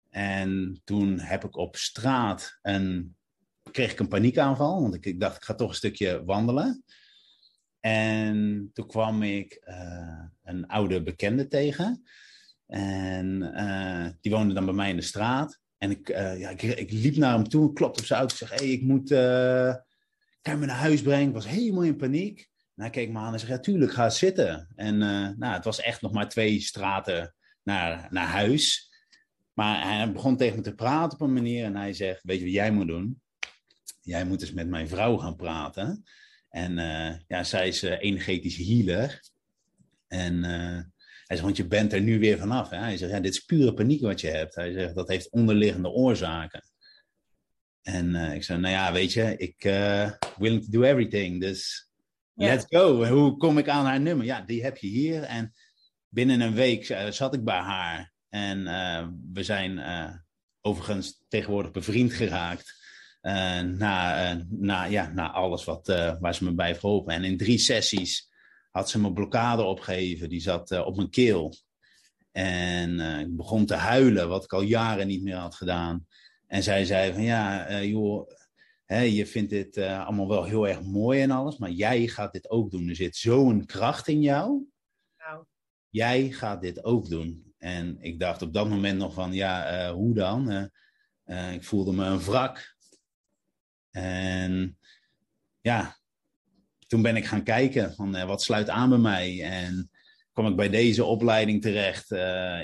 En 0.09 0.81
toen 0.83 1.19
heb 1.19 1.43
ik 1.43 1.55
op 1.55 1.75
straat 1.75 2.59
een, 2.61 3.15
kreeg 3.71 3.91
ik 3.91 3.99
een 3.99 4.07
paniekaanval, 4.07 4.81
want 4.81 4.95
ik, 4.95 5.05
ik 5.05 5.19
dacht 5.19 5.35
ik 5.35 5.43
ga 5.43 5.55
toch 5.55 5.69
een 5.69 5.75
stukje 5.75 6.23
wandelen. 6.23 6.83
En 7.79 8.69
toen 8.73 8.87
kwam 8.87 9.23
ik 9.23 9.61
uh, 9.67 10.23
een 10.43 10.67
oude 10.67 11.03
bekende 11.03 11.47
tegen. 11.47 12.03
En 12.67 13.41
uh, 13.41 14.09
die 14.21 14.31
woonde 14.31 14.53
dan 14.53 14.65
bij 14.65 14.73
mij 14.73 14.89
in 14.89 14.95
de 14.95 15.01
straat. 15.01 15.60
En 15.81 15.91
ik, 15.91 16.09
uh, 16.09 16.39
ja, 16.39 16.49
ik, 16.49 16.61
ik, 16.61 16.91
liep 16.91 17.15
naar 17.15 17.33
hem 17.33 17.47
toe, 17.47 17.73
klopte 17.73 17.99
op 17.99 18.05
zijn 18.05 18.19
auto. 18.19 18.33
Ik 18.33 18.39
zeg, 18.39 18.59
hey, 18.59 18.69
ik 18.69 18.81
moet, 18.81 19.09
kan 20.41 20.53
je 20.53 20.59
me 20.59 20.65
naar 20.65 20.75
huis 20.75 21.01
brengen? 21.01 21.27
Ik 21.27 21.33
was 21.33 21.47
helemaal 21.47 21.83
in 21.83 21.95
paniek. 21.95 22.49
En 22.75 22.81
hij 22.81 22.89
keek 22.89 23.09
me 23.09 23.19
aan 23.19 23.33
en 23.33 23.39
zei, 23.39 23.51
ja, 23.51 23.59
tuurlijk, 23.59 23.91
ga 23.91 24.09
zitten. 24.09 24.67
En 24.75 24.93
uh, 24.93 25.29
nou, 25.37 25.53
het 25.53 25.63
was 25.63 25.81
echt 25.81 26.01
nog 26.01 26.11
maar 26.11 26.29
twee 26.29 26.59
straten 26.59 27.35
naar, 27.63 28.07
naar 28.09 28.27
huis. 28.27 28.91
Maar 29.53 29.97
hij 29.97 30.11
begon 30.11 30.37
tegen 30.37 30.55
me 30.55 30.61
te 30.61 30.75
praten 30.75 31.19
op 31.19 31.27
een 31.27 31.33
manier 31.33 31.65
en 31.65 31.75
hij 31.75 31.93
zegt, 31.93 32.23
weet 32.23 32.37
je 32.37 32.43
wat 32.43 32.53
jij 32.53 32.71
moet 32.71 32.87
doen? 32.87 33.21
Jij 34.01 34.25
moet 34.25 34.41
eens 34.41 34.53
met 34.53 34.67
mijn 34.67 34.87
vrouw 34.87 35.17
gaan 35.17 35.35
praten. 35.35 36.03
En 36.49 36.77
uh, 36.77 37.19
ja, 37.27 37.43
zij 37.43 37.67
is 37.67 37.81
energetisch 37.81 38.57
healer. 38.57 39.21
En 40.07 40.90
hij 41.31 41.39
zegt, 41.39 41.55
want 41.55 41.69
je 41.69 41.75
bent 41.75 41.93
er 41.93 42.01
nu 42.01 42.19
weer 42.19 42.37
vanaf. 42.37 42.69
Hè? 42.69 42.77
Hij 42.77 42.97
zegt, 42.97 43.11
ja, 43.11 43.19
dit 43.19 43.33
is 43.33 43.39
pure 43.39 43.73
paniek 43.73 44.01
wat 44.01 44.21
je 44.21 44.27
hebt. 44.27 44.55
Hij 44.55 44.71
zegt, 44.71 44.95
dat 44.95 45.07
heeft 45.07 45.29
onderliggende 45.29 45.89
oorzaken. 45.89 46.63
En 47.81 48.15
ik 48.15 48.43
zei, 48.43 48.59
nou 48.59 48.73
ja, 48.73 48.91
weet 48.91 49.13
je, 49.13 49.37
ik 49.37 49.63
willing 50.37 50.63
to 50.63 50.69
do 50.69 50.83
everything. 50.83 51.41
Dus 51.41 51.89
Let's 52.33 52.65
go. 52.67 53.05
Hoe 53.05 53.37
kom 53.37 53.57
ik 53.57 53.67
aan 53.69 53.85
haar 53.85 53.99
nummer? 53.99 54.25
Ja, 54.25 54.41
die 54.41 54.63
heb 54.63 54.77
je 54.77 54.87
hier. 54.87 55.23
En 55.23 55.53
binnen 56.07 56.41
een 56.41 56.53
week 56.53 56.89
uh, 56.89 57.07
zat 57.07 57.33
ik 57.33 57.43
bij 57.43 57.59
haar. 57.59 58.13
En 58.29 58.63
we 59.33 59.43
zijn 59.43 59.81
overigens 60.61 61.23
tegenwoordig 61.27 61.71
bevriend 61.71 62.13
geraakt. 62.13 62.73
na, 63.21 64.45
na, 64.49 64.83
ja, 64.83 65.11
na 65.13 65.31
alles 65.31 65.63
wat, 65.63 65.87
waar 66.19 66.35
ze 66.35 66.43
me 66.43 66.53
bij 66.53 66.67
heeft 66.67 66.79
geholpen. 66.79 67.13
En 67.13 67.23
in 67.23 67.37
drie 67.37 67.57
sessies 67.57 68.30
had 68.71 68.89
ze 68.89 68.99
me 68.99 69.13
blokkade 69.13 69.61
opgegeven. 69.61 70.29
Die 70.29 70.41
zat 70.41 70.71
op 70.71 70.95
mijn 70.95 71.09
keel. 71.09 71.55
En 72.31 72.99
ik 72.99 73.35
begon 73.35 73.65
te 73.65 73.75
huilen, 73.75 74.29
wat 74.29 74.43
ik 74.43 74.53
al 74.53 74.61
jaren 74.61 75.07
niet 75.07 75.23
meer 75.23 75.35
had 75.35 75.55
gedaan. 75.55 76.07
En 76.47 76.63
zij 76.63 76.85
zei 76.85 77.13
van 77.13 77.23
ja, 77.23 77.81
joh, 77.83 78.29
je 78.99 79.25
vindt 79.25 79.49
dit 79.49 79.77
uh, 79.77 80.05
allemaal 80.05 80.27
wel 80.27 80.43
heel 80.43 80.67
erg 80.67 80.81
mooi 80.81 81.21
en 81.21 81.31
alles, 81.31 81.57
maar 81.57 81.69
jij 81.69 82.07
gaat 82.07 82.33
dit 82.33 82.49
ook 82.49 82.71
doen. 82.71 82.89
Er 82.89 82.95
zit 82.95 83.15
zo'n 83.15 83.65
kracht 83.65 84.07
in 84.07 84.21
jou. 84.21 84.67
Nou. 85.17 85.45
Jij 85.89 86.31
gaat 86.31 86.61
dit 86.61 86.83
ook 86.83 87.09
doen. 87.09 87.53
En 87.57 87.97
ik 88.01 88.19
dacht 88.19 88.41
op 88.41 88.53
dat 88.53 88.69
moment 88.69 88.97
nog 88.97 89.13
van, 89.13 89.33
ja, 89.33 89.87
uh, 89.87 89.93
hoe 89.93 90.13
dan? 90.13 90.69
Uh, 91.25 91.53
ik 91.53 91.63
voelde 91.63 91.93
me 91.93 92.05
een 92.05 92.19
wrak. 92.19 92.75
En 93.91 94.77
ja, 95.61 95.97
toen 96.91 97.01
ben 97.01 97.15
ik 97.15 97.25
gaan 97.25 97.43
kijken 97.43 97.93
van 97.93 98.25
wat 98.25 98.41
sluit 98.41 98.69
aan 98.69 98.89
bij 98.89 98.97
mij. 98.97 99.43
En 99.43 99.91
kwam 100.33 100.47
ik 100.47 100.55
bij 100.55 100.69
deze 100.69 101.03
opleiding 101.03 101.61
terecht 101.61 102.11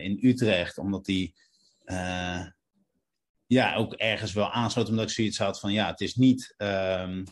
in 0.02 0.18
Utrecht, 0.22 0.78
omdat 0.78 1.06
die 1.06 1.36
ja, 3.46 3.76
ook 3.76 3.94
ergens 3.94 4.34
wel 4.34 4.52
aansloot, 4.52 4.90
omdat 4.90 5.04
ik 5.04 5.16
zoiets 5.16 5.38
had 5.38 5.60
van 5.60 5.74
ja, 5.74 5.88
het 5.88 6.02
is 6.02 6.16
niet. 6.16 6.54
Um, 6.58 7.24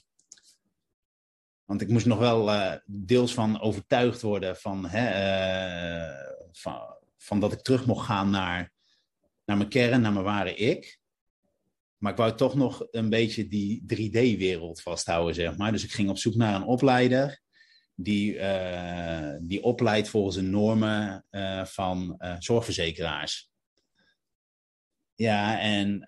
want 1.66 1.82
ik 1.82 1.90
moest 1.90 2.06
nog 2.06 2.20
wel 2.20 2.52
deels 2.86 3.34
van 3.34 3.62
overtuigd 3.62 4.22
worden 4.22 4.58
van, 4.58 4.86
hè, 4.86 5.08
van, 6.52 6.98
van, 7.18 7.40
dat 7.40 7.52
ik 7.52 7.62
terug 7.62 7.86
mocht 7.86 8.06
gaan 8.06 8.30
naar, 8.30 8.72
naar 9.46 9.58
mijn 9.58 9.70
kern, 9.70 10.02
naar 10.02 10.14
mijn 10.14 10.26
ware 10.26 10.56
ik. 10.56 11.00
Maar 11.98 12.12
ik 12.12 12.18
wou 12.18 12.36
toch 12.36 12.56
nog 12.56 12.88
een 12.92 13.10
beetje 13.10 13.48
die 13.48 13.84
3D-wereld 13.94 14.82
vasthouden, 14.82 15.36
zeg 15.36 15.58
maar. 15.58 15.72
Dus 15.72 15.84
ik 15.84 15.92
ging 15.92 16.10
op 16.10 16.18
zoek 16.18 16.36
naar 16.36 16.56
een 16.56 16.68
opleider 16.68 17.42
die, 17.96 18.34
uh, 18.34 19.36
die 19.42 19.64
opleidt 19.64 20.10
volgens 20.10 20.36
de 20.36 20.42
normen 20.42 21.26
van 21.64 22.22
zorgverzekeraars. 22.40 23.50
Ja, 25.16 25.60
en 25.60 26.06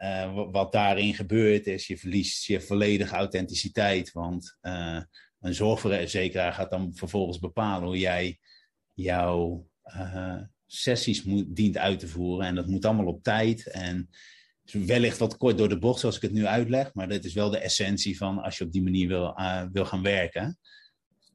wat 0.51 0.71
daarin 0.71 1.13
gebeurt 1.13 1.67
is, 1.67 1.87
je 1.87 1.97
verliest 1.97 2.45
je 2.45 2.61
volledige 2.61 3.15
authenticiteit. 3.15 4.11
Want 4.11 4.57
een 5.39 5.53
zorgverzekeraar 5.53 6.53
gaat 6.53 6.69
dan 6.69 6.95
vervolgens 6.95 7.39
bepalen 7.39 7.87
hoe 7.87 7.99
jij 7.99 8.39
jouw 8.93 9.67
sessies 10.65 11.23
moet, 11.23 11.55
dient 11.55 11.77
uit 11.77 11.99
te 11.99 12.07
voeren. 12.07 12.47
En 12.47 12.55
dat 12.55 12.67
moet 12.67 12.85
allemaal 12.85 13.05
op 13.05 13.23
tijd. 13.23 13.67
En 13.67 14.09
wellicht 14.71 15.17
wat 15.17 15.37
kort 15.37 15.57
door 15.57 15.69
de 15.69 15.79
bocht, 15.79 15.99
zoals 15.99 16.15
ik 16.15 16.21
het 16.21 16.31
nu 16.31 16.45
uitleg. 16.45 16.93
Maar 16.93 17.07
dat 17.09 17.23
is 17.23 17.33
wel 17.33 17.49
de 17.49 17.59
essentie 17.59 18.17
van 18.17 18.39
als 18.39 18.57
je 18.57 18.63
op 18.63 18.71
die 18.71 18.83
manier 18.83 19.07
wil, 19.07 19.35
wil 19.71 19.85
gaan 19.85 20.01
werken. 20.01 20.59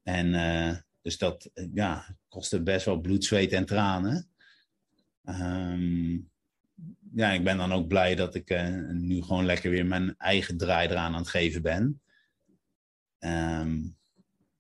En 0.03 0.85
Dus 1.03 1.19
dat 1.19 1.51
ja, 1.75 2.17
kostte 2.29 2.63
best 2.63 2.85
wel 2.85 3.01
bloed, 3.01 3.25
zweet 3.25 3.53
en 3.53 3.67
tranen. 3.67 4.29
Ehm, 5.25 6.13
ja, 7.15 7.31
ik 7.31 7.45
ben 7.45 7.57
dan 7.57 7.73
ook 7.73 7.89
blij 7.89 8.15
dat 8.15 8.35
ik 8.35 8.49
nu 8.93 9.23
gewoon 9.23 9.45
lekker 9.45 9.71
weer 9.71 9.87
mijn 9.87 10.15
eigen 10.19 10.57
draai 10.57 10.89
eraan 10.89 11.13
aan 11.13 11.21
het 11.21 11.29
geven 11.29 11.63
ben. 11.63 12.01
Ehm, 13.19 13.79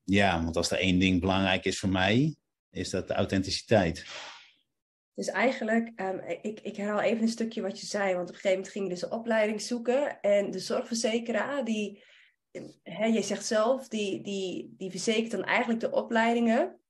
ja, 0.04 0.42
want 0.42 0.56
als 0.56 0.70
er 0.70 0.78
één 0.78 0.98
ding 0.98 1.20
belangrijk 1.20 1.64
is 1.64 1.78
voor 1.78 1.88
mij, 1.88 2.36
is 2.70 2.90
dat 2.90 3.08
de 3.08 3.14
authenticiteit. 3.14 4.06
Dus 5.14 5.28
eigenlijk, 5.28 6.00
um, 6.00 6.20
ik, 6.42 6.60
ik 6.60 6.76
herhaal 6.76 7.00
even 7.00 7.22
een 7.22 7.28
stukje 7.28 7.62
wat 7.62 7.80
je 7.80 7.86
zei, 7.86 8.14
want 8.14 8.28
op 8.28 8.34
een 8.34 8.40
gegeven 8.40 8.56
moment 8.56 8.72
ging 8.72 8.84
je 8.84 8.90
dus 8.90 9.02
een 9.02 9.10
opleiding 9.10 9.60
zoeken. 9.60 10.20
En 10.20 10.50
de 10.50 10.58
zorgverzekeraar, 10.58 11.64
die, 11.64 12.02
hè, 12.82 13.04
je 13.04 13.22
zegt 13.22 13.46
zelf, 13.46 13.88
die, 13.88 14.22
die, 14.22 14.74
die 14.76 14.90
verzekert 14.90 15.30
dan 15.30 15.44
eigenlijk 15.44 15.80
de 15.80 15.90
opleidingen. 15.90 16.80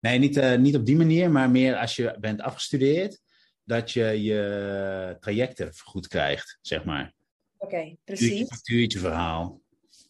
Nee, 0.00 0.18
niet, 0.18 0.36
uh, 0.36 0.56
niet 0.56 0.76
op 0.76 0.86
die 0.86 0.96
manier, 0.96 1.30
maar 1.30 1.50
meer 1.50 1.76
als 1.76 1.96
je 1.96 2.16
bent 2.20 2.40
afgestudeerd, 2.40 3.20
dat 3.64 3.92
je 3.92 4.22
je 4.22 5.16
trajecten 5.20 5.74
goed 5.84 6.08
krijgt, 6.08 6.58
zeg 6.60 6.84
maar. 6.84 7.14
Oké, 7.58 7.74
okay, 7.74 7.98
precies. 8.04 8.48
Factuurtje 8.48 8.98
verhaal. 8.98 9.60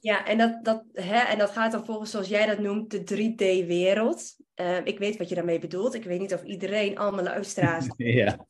Ja, 0.01 0.27
en 0.27 0.39
dat, 0.39 0.65
dat, 0.65 0.85
hè, 0.93 1.19
en 1.19 1.39
dat 1.39 1.51
gaat 1.51 1.73
dan 1.73 1.85
volgens, 1.85 2.11
zoals 2.11 2.29
jij 2.29 2.47
dat 2.47 2.59
noemt, 2.59 2.91
de 2.91 3.01
3D-wereld. 3.01 4.37
Uh, 4.61 4.87
ik 4.87 4.99
weet 4.99 5.17
wat 5.17 5.29
je 5.29 5.35
daarmee 5.35 5.59
bedoelt. 5.59 5.95
Ik 5.95 6.05
weet 6.05 6.21
niet 6.21 6.35
of 6.35 6.43
iedereen, 6.43 6.99
allemaal 6.99 7.25
luisteraars... 7.25 7.87
ja. 7.97 8.47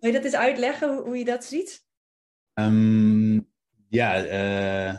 Wil 0.00 0.10
je 0.10 0.16
dat 0.16 0.24
eens 0.24 0.34
uitleggen, 0.34 0.94
hoe, 0.94 1.02
hoe 1.04 1.18
je 1.18 1.24
dat 1.24 1.44
ziet? 1.44 1.84
Um, 2.54 3.48
ja, 3.88 4.24
uh, 4.24 4.98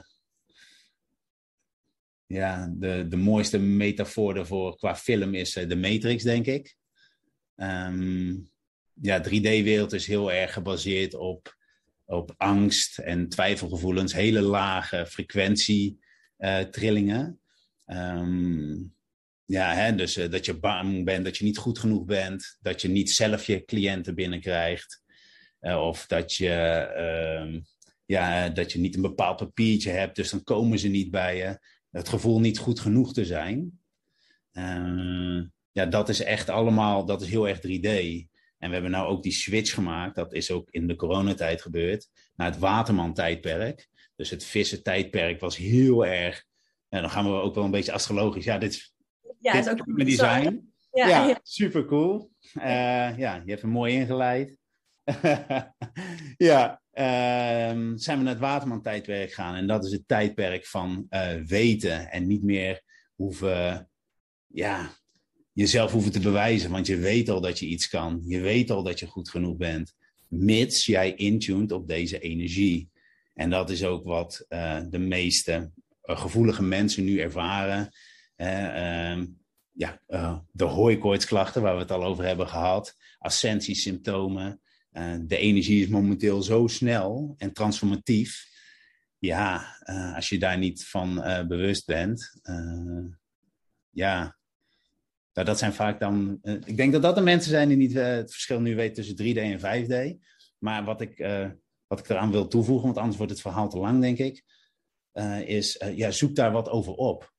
ja 2.26 2.74
de, 2.78 3.08
de 3.08 3.18
mooiste 3.18 3.60
metafoor 3.60 4.34
daarvoor 4.34 4.78
qua 4.78 4.96
film 4.96 5.34
is 5.34 5.56
uh, 5.56 5.70
de 5.70 5.76
Matrix, 5.76 6.24
denk 6.24 6.46
ik. 6.46 6.76
Um, 7.56 8.50
ja, 9.02 9.24
3D-wereld 9.24 9.94
is 9.94 10.08
heel 10.08 10.32
erg 10.32 10.54
gebaseerd 10.54 11.14
op 11.14 11.58
op 12.08 12.34
angst 12.38 12.98
en 12.98 13.30
twijfelgevoelens, 13.30 14.14
hele 14.14 14.42
lage 14.42 15.06
frequentie 15.06 16.00
uh, 16.38 16.60
trillingen. 16.60 17.40
Um, 17.86 18.96
ja, 19.48 19.74
hè, 19.74 19.96
dus 19.96 20.18
uh, 20.18 20.30
dat 20.30 20.46
je 20.46 20.60
bang 20.60 21.06
bent, 21.06 21.26
dat 21.26 21.38
je 21.38 21.44
niet 21.44 21.58
goed 21.58 21.80
genoeg 21.80 22.06
bent, 22.06 22.58
dat 22.62 22.82
je 22.82 22.88
niet 22.88 23.12
zelf 23.12 23.46
je 23.46 23.66
cliënten 23.66 24.16
binnenkrijgt. 24.16 25.02
Uh, 25.62 25.82
of 25.82 26.06
dat 26.06 26.34
je, 26.34 26.48
uh, 27.52 27.62
ja, 28.06 28.50
dat 28.50 28.72
je 28.72 28.80
niet 28.80 28.96
een 28.96 29.02
bepaald 29.02 29.38
papiertje 29.38 29.92
hebt, 29.92 30.16
dus 30.16 30.30
dan 30.30 30.44
komen 30.44 30.80
ze 30.80 30.88
niet 30.88 31.12
bij 31.12 31.38
je. 31.38 31.60
Het 31.92 32.10
gevoel 32.10 32.40
niet 32.40 32.58
goed 32.58 32.80
genoeg 32.80 33.14
te 33.14 33.26
zijn. 33.26 33.80
ja, 35.72 35.86
dat 35.86 36.10
is 36.10 36.24
echt 36.24 36.50
allemaal, 36.50 37.06
dat 37.06 37.22
is 37.22 37.30
heel 37.30 37.48
erg 37.48 37.60
3D. 37.60 37.90
En 38.58 38.68
we 38.68 38.74
hebben 38.74 38.92
nou 38.92 39.08
ook 39.08 39.24
die 39.24 39.32
switch 39.32 39.74
gemaakt, 39.74 40.16
dat 40.16 40.34
is 40.34 40.52
ook 40.52 40.70
in 40.70 40.88
de 40.88 40.96
coronatijd 40.96 41.62
gebeurd, 41.62 42.08
naar 42.36 42.52
het 42.52 42.60
Waterman-tijdperk. 42.60 43.88
Dus 44.16 44.30
het 44.30 44.46
vissen-tijdperk 44.46 45.40
was 45.40 45.58
heel 45.58 46.06
erg, 46.06 46.46
en 46.90 47.02
dan 47.02 47.10
gaan 47.10 47.26
we 47.26 47.32
ook 47.32 47.56
wel 47.56 47.64
een 47.64 47.72
beetje 47.72 47.92
astrologisch, 47.92 48.46
ja, 48.46 48.58
dit 48.58 48.74
is, 48.74 48.97
ja, 49.54 49.60
is 49.60 49.70
ook 49.70 49.86
mijn 49.86 50.08
design. 50.08 50.72
Ja, 50.92 51.08
ja, 51.08 51.40
super 51.44 51.86
cool. 51.86 52.32
Uh, 52.56 52.64
ja, 53.18 53.42
je 53.46 53.50
hebt 53.50 53.62
hem 53.62 53.72
mooi 53.72 53.94
ingeleid. 53.94 54.58
ja, 56.50 56.82
uh, 56.94 57.94
zijn 57.96 58.18
we 58.18 58.24
naar 58.24 58.34
het 58.34 58.40
Waterman-tijdperk 58.40 59.30
gegaan. 59.30 59.56
En 59.56 59.68
dat 59.68 59.86
is 59.86 59.92
het 59.92 60.08
tijdperk 60.08 60.66
van 60.66 61.08
uh, 61.10 61.34
weten 61.46 62.12
en 62.12 62.28
niet 62.28 62.44
meer 62.44 62.82
hoeven, 63.16 63.90
ja, 64.48 64.90
jezelf 65.52 65.92
hoeven 65.92 66.12
te 66.12 66.20
bewijzen, 66.20 66.72
want 66.72 66.88
je 66.88 66.98
weet 66.98 67.30
al 67.30 67.42
dat 67.42 67.60
je 67.60 67.66
iets 67.66 67.88
kan. 67.88 68.22
Je 68.26 68.40
weet 68.40 68.72
al 68.72 68.84
dat 68.84 69.00
je 69.00 69.06
goed 69.06 69.30
genoeg 69.30 69.58
bent, 69.58 69.94
mits 70.28 70.86
jij 70.86 71.14
intuned 71.16 71.72
op 71.72 71.88
deze 71.88 72.20
energie. 72.20 72.90
En 73.34 73.50
dat 73.50 73.70
is 73.70 73.84
ook 73.84 74.06
wat 74.06 74.46
uh, 74.50 74.82
de 74.90 75.00
meeste 75.00 75.72
gevoelige 76.02 76.64
mensen 76.64 77.04
nu 77.04 77.20
ervaren. 77.20 77.90
Uh, 78.38 79.24
ja, 79.72 80.02
de 80.52 80.64
hooikoortsklachten, 80.64 81.62
waar 81.62 81.74
we 81.74 81.82
het 81.82 81.92
al 81.92 82.04
over 82.04 82.26
hebben 82.26 82.48
gehad, 82.48 82.96
ascensiesymptomen. 83.18 84.62
de 85.22 85.38
energie 85.38 85.84
is 85.84 85.88
momenteel 85.88 86.42
zo 86.42 86.68
snel 86.68 87.36
en 87.38 87.54
transformatief. 87.54 88.46
Ja, 89.20 89.78
als 90.16 90.30
je 90.30 90.40
daar 90.40 90.58
niet 90.58 90.88
van 90.88 91.16
bewust 91.48 91.86
bent, 91.86 92.40
ja, 93.90 94.38
nou, 95.34 95.48
dat 95.48 95.58
zijn 95.58 95.74
vaak 95.74 96.00
dan. 96.00 96.40
Ik 96.66 96.78
denk 96.78 96.92
dat 96.92 97.02
dat 97.02 97.16
de 97.16 97.22
mensen 97.22 97.52
zijn 97.52 97.68
die 97.68 97.78
niet 97.78 97.94
het 97.94 98.32
verschil 98.32 98.60
nu 98.60 98.76
weten 98.76 98.96
tussen 98.96 99.16
3D 99.16 99.38
en 99.38 99.60
5D. 99.60 100.26
Maar 100.58 100.84
wat 100.84 101.02
ik, 101.02 101.18
wat 101.88 102.00
ik 102.00 102.10
eraan 102.10 102.32
wil 102.32 102.48
toevoegen, 102.48 102.86
want 102.86 102.98
anders 102.98 103.18
wordt 103.18 103.32
het 103.32 103.42
verhaal 103.42 103.70
te 103.70 103.78
lang, 103.78 104.02
denk 104.02 104.18
ik. 104.18 104.44
is 105.46 105.84
ja, 105.96 106.12
zoek 106.12 106.36
daar 106.36 106.52
wat 106.52 106.70
over 106.70 106.94
op. 106.94 107.36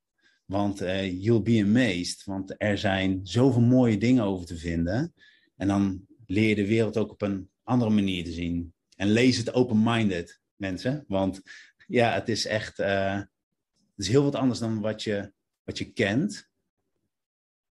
Want 0.48 0.78
you'll 0.78 1.42
be 1.42 1.62
amazed. 1.62 2.24
Want 2.24 2.54
er 2.58 2.78
zijn 2.78 3.20
zoveel 3.22 3.60
mooie 3.60 3.98
dingen 3.98 4.24
over 4.24 4.46
te 4.46 4.56
vinden. 4.56 5.14
En 5.56 5.68
dan 5.68 6.06
leer 6.26 6.48
je 6.48 6.54
de 6.54 6.66
wereld 6.66 6.96
ook 6.96 7.10
op 7.10 7.22
een 7.22 7.50
andere 7.62 7.90
manier 7.90 8.24
te 8.24 8.32
zien. 8.32 8.72
En 8.96 9.08
lees 9.08 9.36
het 9.36 9.52
open-minded, 9.52 10.40
mensen. 10.56 11.04
Want 11.08 11.42
ja, 11.86 12.12
het 12.12 12.28
is 12.28 12.46
echt. 12.46 12.76
het 12.76 13.28
is 13.96 14.08
heel 14.08 14.22
wat 14.22 14.34
anders 14.34 14.58
dan 14.58 14.80
wat 14.80 15.02
je, 15.02 15.32
wat 15.64 15.78
je 15.78 15.92
kent. 15.92 16.50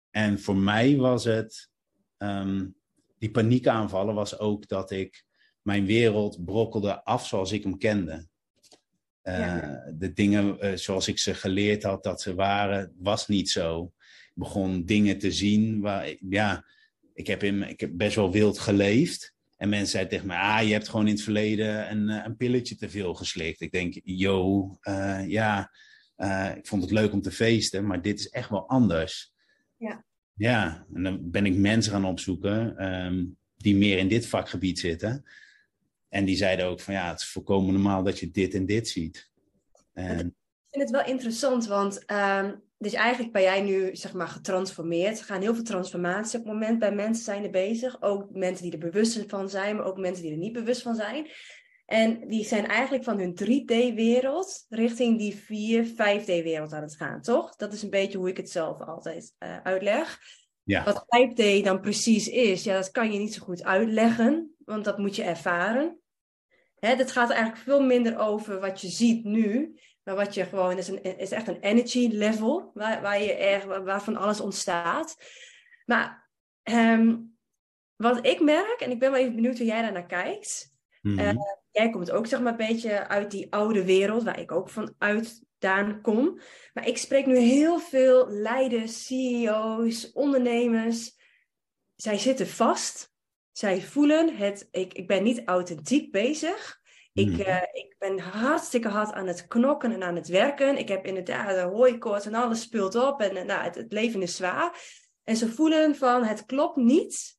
En 0.09 0.39
voor 0.39 0.55
mij 0.55 0.95
was 0.95 1.23
het, 1.23 1.69
um, 2.17 2.75
die 3.17 3.31
paniekaanvallen 3.31 4.15
was 4.15 4.39
ook 4.39 4.67
dat 4.67 4.91
ik 4.91 5.25
mijn 5.61 5.85
wereld 5.85 6.45
brokkelde 6.45 7.03
af 7.03 7.27
zoals 7.27 7.51
ik 7.51 7.63
hem 7.63 7.77
kende. 7.77 8.27
Uh, 9.27 9.75
De 9.97 10.13
dingen 10.13 10.57
uh, 10.61 10.75
zoals 10.75 11.07
ik 11.07 11.19
ze 11.19 11.33
geleerd 11.33 11.83
had 11.83 12.03
dat 12.03 12.21
ze 12.21 12.35
waren, 12.35 12.93
was 12.97 13.27
niet 13.27 13.49
zo. 13.49 13.91
Ik 14.03 14.31
begon 14.33 14.85
dingen 14.85 15.17
te 15.17 15.31
zien 15.31 15.81
waar, 15.81 16.15
ja, 16.29 16.65
ik 17.13 17.27
heb, 17.27 17.43
in, 17.43 17.63
ik 17.63 17.79
heb 17.79 17.91
best 17.93 18.15
wel 18.15 18.31
wild 18.31 18.59
geleefd. 18.59 19.35
En 19.57 19.69
mensen 19.69 19.89
zeiden 19.89 20.11
tegen 20.11 20.27
mij, 20.27 20.37
ah, 20.37 20.67
je 20.67 20.73
hebt 20.73 20.89
gewoon 20.89 21.07
in 21.07 21.13
het 21.13 21.23
verleden 21.23 21.91
een, 21.91 22.09
eh, 22.09 22.25
een 22.25 22.37
pilletje 22.37 22.75
te 22.75 22.89
veel 22.89 23.13
geslikt. 23.13 23.61
Ik 23.61 23.71
denk, 23.71 23.99
yo, 24.03 24.69
uh, 24.81 25.27
ja, 25.27 25.71
uh, 26.17 26.51
ik 26.55 26.67
vond 26.67 26.81
het 26.81 26.91
leuk 26.91 27.13
om 27.13 27.21
te 27.21 27.31
feesten, 27.31 27.87
maar 27.87 28.01
dit 28.01 28.19
is 28.19 28.29
echt 28.29 28.49
wel 28.49 28.69
anders. 28.69 29.33
Ja. 29.77 30.05
Ja, 30.33 30.85
en 30.93 31.03
dan 31.03 31.31
ben 31.31 31.45
ik 31.45 31.55
mensen 31.55 31.91
gaan 31.91 32.05
opzoeken 32.05 32.85
um, 33.05 33.37
die 33.57 33.75
meer 33.75 33.97
in 33.97 34.07
dit 34.07 34.27
vakgebied 34.27 34.79
zitten. 34.79 35.25
En 36.09 36.25
die 36.25 36.35
zeiden 36.35 36.65
ook 36.65 36.79
van 36.79 36.93
ja, 36.93 37.09
het 37.09 37.19
is 37.19 37.29
volkomen 37.29 37.73
normaal 37.73 38.03
dat 38.03 38.19
je 38.19 38.31
dit 38.31 38.53
en 38.53 38.65
dit 38.65 38.87
ziet. 38.87 39.31
En... 39.93 40.27
Ik 40.27 40.83
vind 40.83 40.83
het 40.83 40.91
wel 40.91 41.13
interessant, 41.13 41.67
want 41.67 42.11
um, 42.11 42.61
dus 42.77 42.93
eigenlijk 42.93 43.33
ben 43.33 43.41
jij 43.41 43.61
nu 43.61 43.95
zeg 43.95 44.13
maar 44.13 44.27
getransformeerd. 44.27 45.19
Er 45.19 45.25
gaan 45.25 45.41
heel 45.41 45.53
veel 45.53 45.63
transformaties 45.63 46.35
op 46.35 46.43
het 46.43 46.53
moment 46.53 46.79
bij 46.79 46.91
mensen 46.91 47.23
zijn 47.23 47.43
er 47.43 47.49
bezig. 47.49 48.01
Ook 48.01 48.29
mensen 48.31 48.63
die 48.63 48.73
er 48.73 48.91
bewust 48.91 49.23
van 49.27 49.49
zijn, 49.49 49.75
maar 49.75 49.85
ook 49.85 49.97
mensen 49.97 50.23
die 50.23 50.31
er 50.31 50.37
niet 50.37 50.53
bewust 50.53 50.81
van 50.81 50.95
zijn. 50.95 51.27
En 51.85 52.27
die 52.27 52.45
zijn 52.45 52.67
eigenlijk 52.67 53.03
van 53.03 53.19
hun 53.19 53.37
3D-wereld 53.43 54.65
richting 54.69 55.17
die 55.17 55.35
4, 55.35 55.85
5D-wereld 55.85 56.73
aan 56.73 56.81
het 56.81 56.95
gaan, 56.95 57.21
toch? 57.21 57.55
Dat 57.55 57.73
is 57.73 57.81
een 57.83 57.89
beetje 57.89 58.17
hoe 58.17 58.29
ik 58.29 58.37
het 58.37 58.49
zelf 58.49 58.81
altijd 58.81 59.33
uh, 59.39 59.61
uitleg. 59.63 60.19
Ja. 60.63 60.83
Wat 60.83 61.05
5D 61.05 61.63
dan 61.63 61.81
precies 61.81 62.29
is, 62.29 62.63
ja, 62.63 62.75
dat 62.75 62.91
kan 62.91 63.11
je 63.11 63.19
niet 63.19 63.33
zo 63.33 63.43
goed 63.43 63.63
uitleggen, 63.63 64.56
want 64.67 64.85
dat 64.85 64.97
moet 64.97 65.15
je 65.15 65.23
ervaren. 65.23 65.99
Hè, 66.79 66.95
dat 66.95 67.11
gaat 67.11 67.29
eigenlijk 67.29 67.61
veel 67.61 67.83
minder 67.83 68.19
over 68.19 68.59
wat 68.59 68.81
je 68.81 68.87
ziet 68.87 69.23
nu, 69.23 69.79
maar 70.03 70.15
wat 70.15 70.33
je 70.33 70.45
gewoon, 70.45 70.77
is, 70.77 70.87
een, 70.87 71.03
is 71.17 71.31
echt 71.31 71.47
een 71.47 71.59
energy 71.59 72.09
level, 72.11 72.71
waar, 72.73 73.01
waar 73.01 73.21
je 73.21 73.33
er, 73.33 73.83
waarvan 73.83 74.15
alles 74.15 74.39
ontstaat. 74.39 75.17
Maar 75.85 76.29
um, 76.63 77.37
wat 77.95 78.25
ik 78.25 78.39
merk, 78.39 78.79
en 78.79 78.91
ik 78.91 78.99
ben 78.99 79.11
wel 79.11 79.19
even 79.19 79.35
benieuwd 79.35 79.57
hoe 79.57 79.65
jij 79.65 79.81
daar 79.81 79.91
naar 79.91 80.05
kijkt. 80.05 80.75
Mm 81.01 81.17
-hmm. 81.17 81.37
uh, 81.37 81.43
jij 81.71 81.89
komt 81.89 82.11
ook 82.11 82.27
zeg 82.27 82.41
maar 82.41 82.51
een 82.51 82.67
beetje 82.67 83.07
uit 83.07 83.31
die 83.31 83.53
oude 83.53 83.85
wereld, 83.85 84.23
waar 84.23 84.39
ik 84.39 84.51
ook 84.51 84.69
van 84.69 84.93
uitdaan 84.97 86.01
kom. 86.01 86.39
Maar 86.73 86.87
ik 86.87 86.97
spreek 86.97 87.25
nu 87.25 87.37
heel 87.37 87.79
veel 87.79 88.29
leiders, 88.29 89.05
CEO's, 89.05 90.11
ondernemers. 90.11 91.15
Zij 91.95 92.17
zitten 92.17 92.47
vast. 92.47 93.15
Zij 93.57 93.81
voelen 93.81 94.35
het, 94.35 94.67
ik, 94.71 94.93
ik 94.93 95.07
ben 95.07 95.23
niet 95.23 95.41
authentiek 95.45 96.11
bezig. 96.11 96.79
Ik, 97.13 97.47
uh, 97.47 97.61
ik 97.71 97.95
ben 97.97 98.19
hartstikke 98.19 98.87
hard 98.87 99.13
aan 99.13 99.27
het 99.27 99.47
knokken 99.47 99.91
en 99.91 100.03
aan 100.03 100.15
het 100.15 100.27
werken. 100.27 100.77
Ik 100.77 100.87
heb 100.87 101.05
inderdaad 101.05 101.55
de 101.55 101.61
hooikoorts 101.61 102.25
en 102.25 102.33
alles 102.33 102.61
speelt 102.61 102.95
op. 102.95 103.21
En 103.21 103.45
nou, 103.45 103.63
het, 103.63 103.75
het 103.75 103.91
leven 103.91 104.21
is 104.21 104.35
zwaar. 104.35 104.81
En 105.23 105.37
ze 105.37 105.51
voelen 105.51 105.95
van 105.95 106.23
het 106.23 106.45
klopt 106.45 106.75
niet 106.75 107.37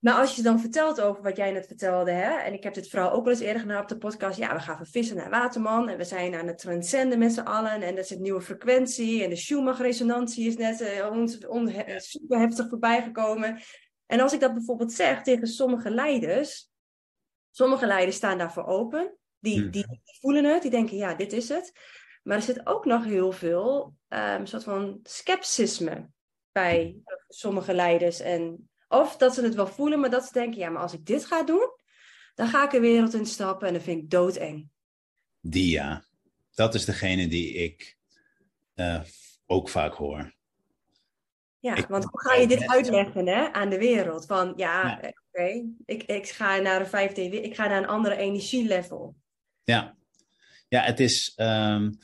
Maar 0.00 0.14
als 0.14 0.36
je 0.36 0.42
dan 0.42 0.60
vertelt 0.60 1.00
over 1.00 1.22
wat 1.22 1.36
jij 1.36 1.52
net 1.52 1.66
vertelde, 1.66 2.10
hè, 2.10 2.38
en 2.38 2.52
ik 2.52 2.62
heb 2.62 2.74
dit 2.74 2.88
verhaal 2.88 3.12
ook 3.12 3.24
wel 3.24 3.32
eens 3.32 3.42
eerder 3.42 3.62
gedaan 3.62 3.82
op 3.82 3.88
de 3.88 3.98
podcast. 3.98 4.38
Ja, 4.38 4.54
we 4.54 4.60
gaan 4.60 4.76
van 4.76 4.86
vissen 4.86 5.16
naar 5.16 5.30
Waterman 5.30 5.88
en 5.88 5.96
we 5.96 6.04
zijn 6.04 6.34
aan 6.34 6.46
het 6.46 6.58
transcenden 6.58 7.18
met 7.18 7.32
z'n 7.32 7.40
allen. 7.40 7.82
En 7.82 7.94
dat 7.94 8.04
is 8.04 8.10
een 8.10 8.22
nieuwe 8.22 8.40
frequentie 8.40 9.22
en 9.22 9.30
de 9.30 9.36
Schumann-resonantie 9.36 10.46
is 10.46 10.56
net 10.56 10.80
uh, 10.80 11.98
super 11.98 12.38
heftig 12.38 12.68
voorbij 12.68 13.02
gekomen. 13.02 13.60
En 14.10 14.20
als 14.20 14.32
ik 14.32 14.40
dat 14.40 14.54
bijvoorbeeld 14.54 14.92
zeg 14.92 15.22
tegen 15.22 15.46
sommige 15.46 15.90
leiders, 15.90 16.70
sommige 17.50 17.86
leiders 17.86 18.16
staan 18.16 18.38
daarvoor 18.38 18.66
open. 18.66 19.16
Die, 19.38 19.60
hmm. 19.60 19.70
die, 19.70 19.86
voelen 20.20 20.44
het, 20.44 20.62
die 20.62 20.70
denken, 20.70 20.96
ja, 20.96 21.14
dit 21.14 21.32
is 21.32 21.48
het. 21.48 21.72
Maar 22.22 22.36
er 22.36 22.42
zit 22.42 22.66
ook 22.66 22.84
nog 22.84 23.04
heel 23.04 23.32
veel 23.32 23.94
um, 24.08 24.46
soort 24.46 24.64
van 24.64 25.00
scepticisme 25.02 26.08
bij 26.52 26.96
sommige 27.28 27.74
leiders. 27.74 28.20
En 28.20 28.70
of 28.88 29.16
dat 29.16 29.34
ze 29.34 29.42
het 29.42 29.54
wel 29.54 29.66
voelen, 29.66 30.00
maar 30.00 30.10
dat 30.10 30.24
ze 30.24 30.32
denken, 30.32 30.60
ja, 30.60 30.68
maar 30.68 30.82
als 30.82 30.92
ik 30.92 31.06
dit 31.06 31.24
ga 31.24 31.42
doen, 31.42 31.70
dan 32.34 32.48
ga 32.48 32.64
ik 32.64 32.70
de 32.70 32.80
wereld 32.80 33.14
instappen 33.14 33.66
en 33.68 33.74
dat 33.74 33.82
vind 33.82 34.02
ik 34.02 34.10
doodeng. 34.10 34.68
Die 35.40 35.70
ja, 35.70 36.04
dat 36.54 36.74
is 36.74 36.84
degene 36.84 37.28
die 37.28 37.52
ik 37.52 37.96
uh, 38.74 39.00
ook 39.46 39.68
vaak 39.68 39.94
hoor. 39.94 40.38
Ja, 41.60 41.86
want 41.88 42.04
hoe 42.04 42.20
ga 42.20 42.34
je 42.34 42.46
dit 42.46 42.68
uitleggen 42.68 43.26
hè, 43.26 43.52
aan 43.52 43.70
de 43.70 43.78
wereld? 43.78 44.26
Van 44.26 44.52
ja, 44.56 45.00
oké, 45.32 45.64
ik, 45.84 46.02
ik 46.02 46.28
ga 46.28 46.56
naar 46.56 46.80
een 46.80 47.10
5D, 47.10 47.14
ik 47.16 47.54
ga 47.54 47.66
naar 47.66 47.78
een 47.78 47.88
andere 47.88 48.16
energielevel. 48.16 49.16
Ja, 49.64 49.96
ja 50.68 50.82
het 50.82 51.00
is 51.00 51.34
um, 51.36 51.98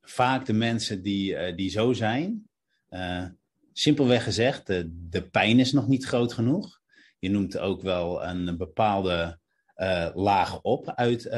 vaak 0.00 0.46
de 0.46 0.52
mensen 0.52 1.02
die, 1.02 1.32
uh, 1.32 1.56
die 1.56 1.70
zo 1.70 1.92
zijn. 1.92 2.48
Uh, 2.90 3.24
simpelweg 3.72 4.24
gezegd, 4.24 4.66
de, 4.66 4.88
de 5.08 5.28
pijn 5.28 5.58
is 5.58 5.72
nog 5.72 5.88
niet 5.88 6.04
groot 6.04 6.32
genoeg. 6.32 6.80
Je 7.18 7.30
noemt 7.30 7.58
ook 7.58 7.82
wel 7.82 8.24
een 8.24 8.56
bepaalde 8.56 9.38
uh, 9.76 10.08
laag 10.14 10.60
op 10.62 10.92
uit, 10.94 11.32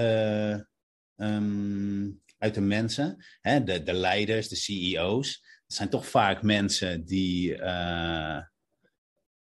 um, 1.17 2.21
uit 2.39 2.55
de 2.55 2.61
mensen. 2.61 3.25
Hè? 3.41 3.65
De, 3.65 3.83
de 3.83 3.93
leiders, 3.93 4.49
de 4.49 4.57
CEO's. 4.57 5.45
Het 5.71 5.79
zijn 5.79 5.91
toch 5.91 6.07
vaak 6.07 6.43
mensen 6.43 7.05
die, 7.05 7.57
uh, 7.57 8.39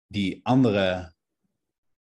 die 0.07 0.39
andere 0.43 1.13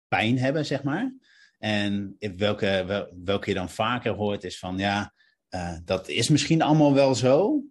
pijn 0.08 0.38
hebben, 0.38 0.66
zeg 0.66 0.82
maar. 0.82 1.14
En 1.58 2.16
welke, 2.36 2.84
wel, 2.86 3.16
welke 3.24 3.48
je 3.48 3.54
dan 3.54 3.70
vaker 3.70 4.12
hoort 4.12 4.44
is 4.44 4.58
van, 4.58 4.78
ja, 4.78 5.14
uh, 5.50 5.76
dat 5.84 6.08
is 6.08 6.28
misschien 6.28 6.62
allemaal 6.62 6.94
wel 6.94 7.14
zo. 7.14 7.62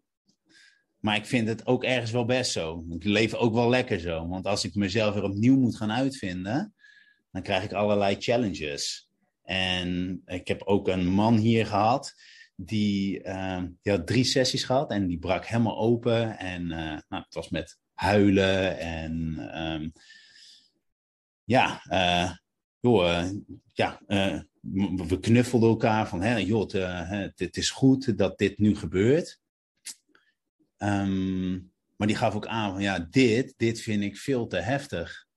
Maar 1.00 1.16
ik 1.16 1.26
vind 1.26 1.48
het 1.48 1.66
ook 1.66 1.84
ergens 1.84 2.12
wel 2.12 2.26
best 2.26 2.52
zo. 2.52 2.86
Ik 2.90 3.04
leef 3.04 3.34
ook 3.34 3.54
wel 3.54 3.70
lekker 3.70 4.00
zo. 4.00 4.28
Want 4.28 4.46
als 4.46 4.64
ik 4.64 4.76
mezelf 4.76 5.14
weer 5.14 5.24
opnieuw 5.24 5.58
moet 5.58 5.78
gaan 5.78 5.92
uitvinden, 5.92 6.74
dan 7.32 7.42
krijg 7.42 7.64
ik 7.64 7.74
allerlei 7.74 8.16
challenges. 8.20 9.10
En 9.44 10.22
ik 10.26 10.48
heb 10.48 10.62
ook 10.64 10.88
een 10.88 11.08
man 11.08 11.38
hier 11.38 11.66
gehad 11.66 12.14
die, 12.66 13.24
uh, 13.24 13.64
had 13.82 14.08
drie 14.08 14.24
sessies 14.24 14.64
gehad 14.64 14.92
en 14.92 15.08
die 15.08 15.20
brak 15.20 15.46
helemaal 15.46 15.78
open. 15.78 16.38
En 16.38 16.62
uh, 16.62 16.98
nou, 17.10 17.24
het 17.24 17.34
was 17.34 17.50
met 17.50 17.78
huilen 17.94 18.80
en 18.80 19.40
um, 19.64 19.92
ja, 21.44 21.82
uh, 21.90 22.32
joh, 22.80 23.30
ja 23.74 24.02
we 25.08 25.20
knuffelden 25.20 25.70
elkaar 25.70 26.08
van, 26.08 26.22
hè, 26.22 26.36
joh, 26.36 26.72
het, 26.72 27.40
het, 27.40 27.58
is 27.58 27.70
goed 27.70 28.18
dat 28.18 28.38
dit 28.38 28.58
nu 28.58 28.76
gebeurt. 28.76 29.40
Um, 30.78 31.72
maar 31.96 32.08
die 32.08 32.16
gaf 32.16 32.36
ook 32.36 32.48
aan 32.48 32.72
van, 32.72 32.82
ja, 32.82 33.00
dit, 33.00 33.54
dit 33.58 33.82
vind 33.82 34.04
ik 34.04 34.18
veel 34.18 34.48
te 34.48 34.58
heftig. 34.58 35.28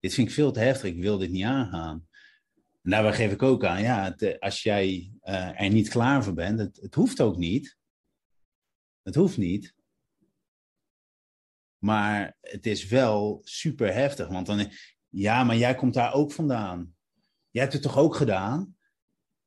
Dit 0.00 0.14
vind 0.14 0.28
ik 0.28 0.34
veel 0.34 0.52
te 0.52 0.60
heftig, 0.60 0.90
ik 0.90 1.02
wil 1.02 1.18
dit 1.18 1.30
niet 1.30 1.44
aangaan. 1.44 2.08
En 2.82 2.90
daarbij 2.90 3.12
geef 3.12 3.32
ik 3.32 3.42
ook 3.42 3.64
aan, 3.64 3.82
ja, 3.82 4.04
het, 4.04 4.40
als 4.40 4.62
jij 4.62 5.12
uh, 5.24 5.60
er 5.60 5.70
niet 5.70 5.88
klaar 5.88 6.24
voor 6.24 6.34
bent, 6.34 6.58
het, 6.58 6.76
het 6.76 6.94
hoeft 6.94 7.20
ook 7.20 7.36
niet. 7.36 7.76
Het 9.02 9.14
hoeft 9.14 9.36
niet. 9.36 9.74
Maar 11.78 12.36
het 12.40 12.66
is 12.66 12.86
wel 12.86 13.40
super 13.44 13.94
heftig, 13.94 14.28
want 14.28 14.46
dan, 14.46 14.70
ja, 15.08 15.44
maar 15.44 15.56
jij 15.56 15.74
komt 15.74 15.94
daar 15.94 16.14
ook 16.14 16.32
vandaan. 16.32 16.94
Jij 17.50 17.62
hebt 17.62 17.74
het 17.74 17.82
toch 17.82 17.98
ook 17.98 18.14
gedaan? 18.14 18.76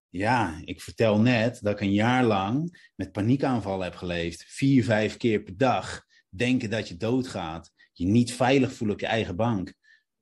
Ja, 0.10 0.62
ik 0.66 0.82
vertel 0.82 1.20
net 1.20 1.60
dat 1.62 1.74
ik 1.74 1.80
een 1.80 1.94
jaar 1.94 2.24
lang 2.24 2.90
met 2.96 3.12
paniekaanvallen 3.12 3.84
heb 3.84 3.96
geleefd. 3.96 4.44
Vier, 4.48 4.84
vijf 4.84 5.18
keer 5.18 5.44
per 5.44 5.58
dag. 5.58 6.06
Denken 6.30 6.70
dat 6.70 6.88
je 6.88 6.98
doodgaat. 6.98 7.72
Je 7.94 8.06
niet 8.06 8.34
veilig 8.34 8.74
voelen 8.74 8.96
op 8.96 9.02
je 9.02 9.08
eigen 9.08 9.36
bank 9.36 9.74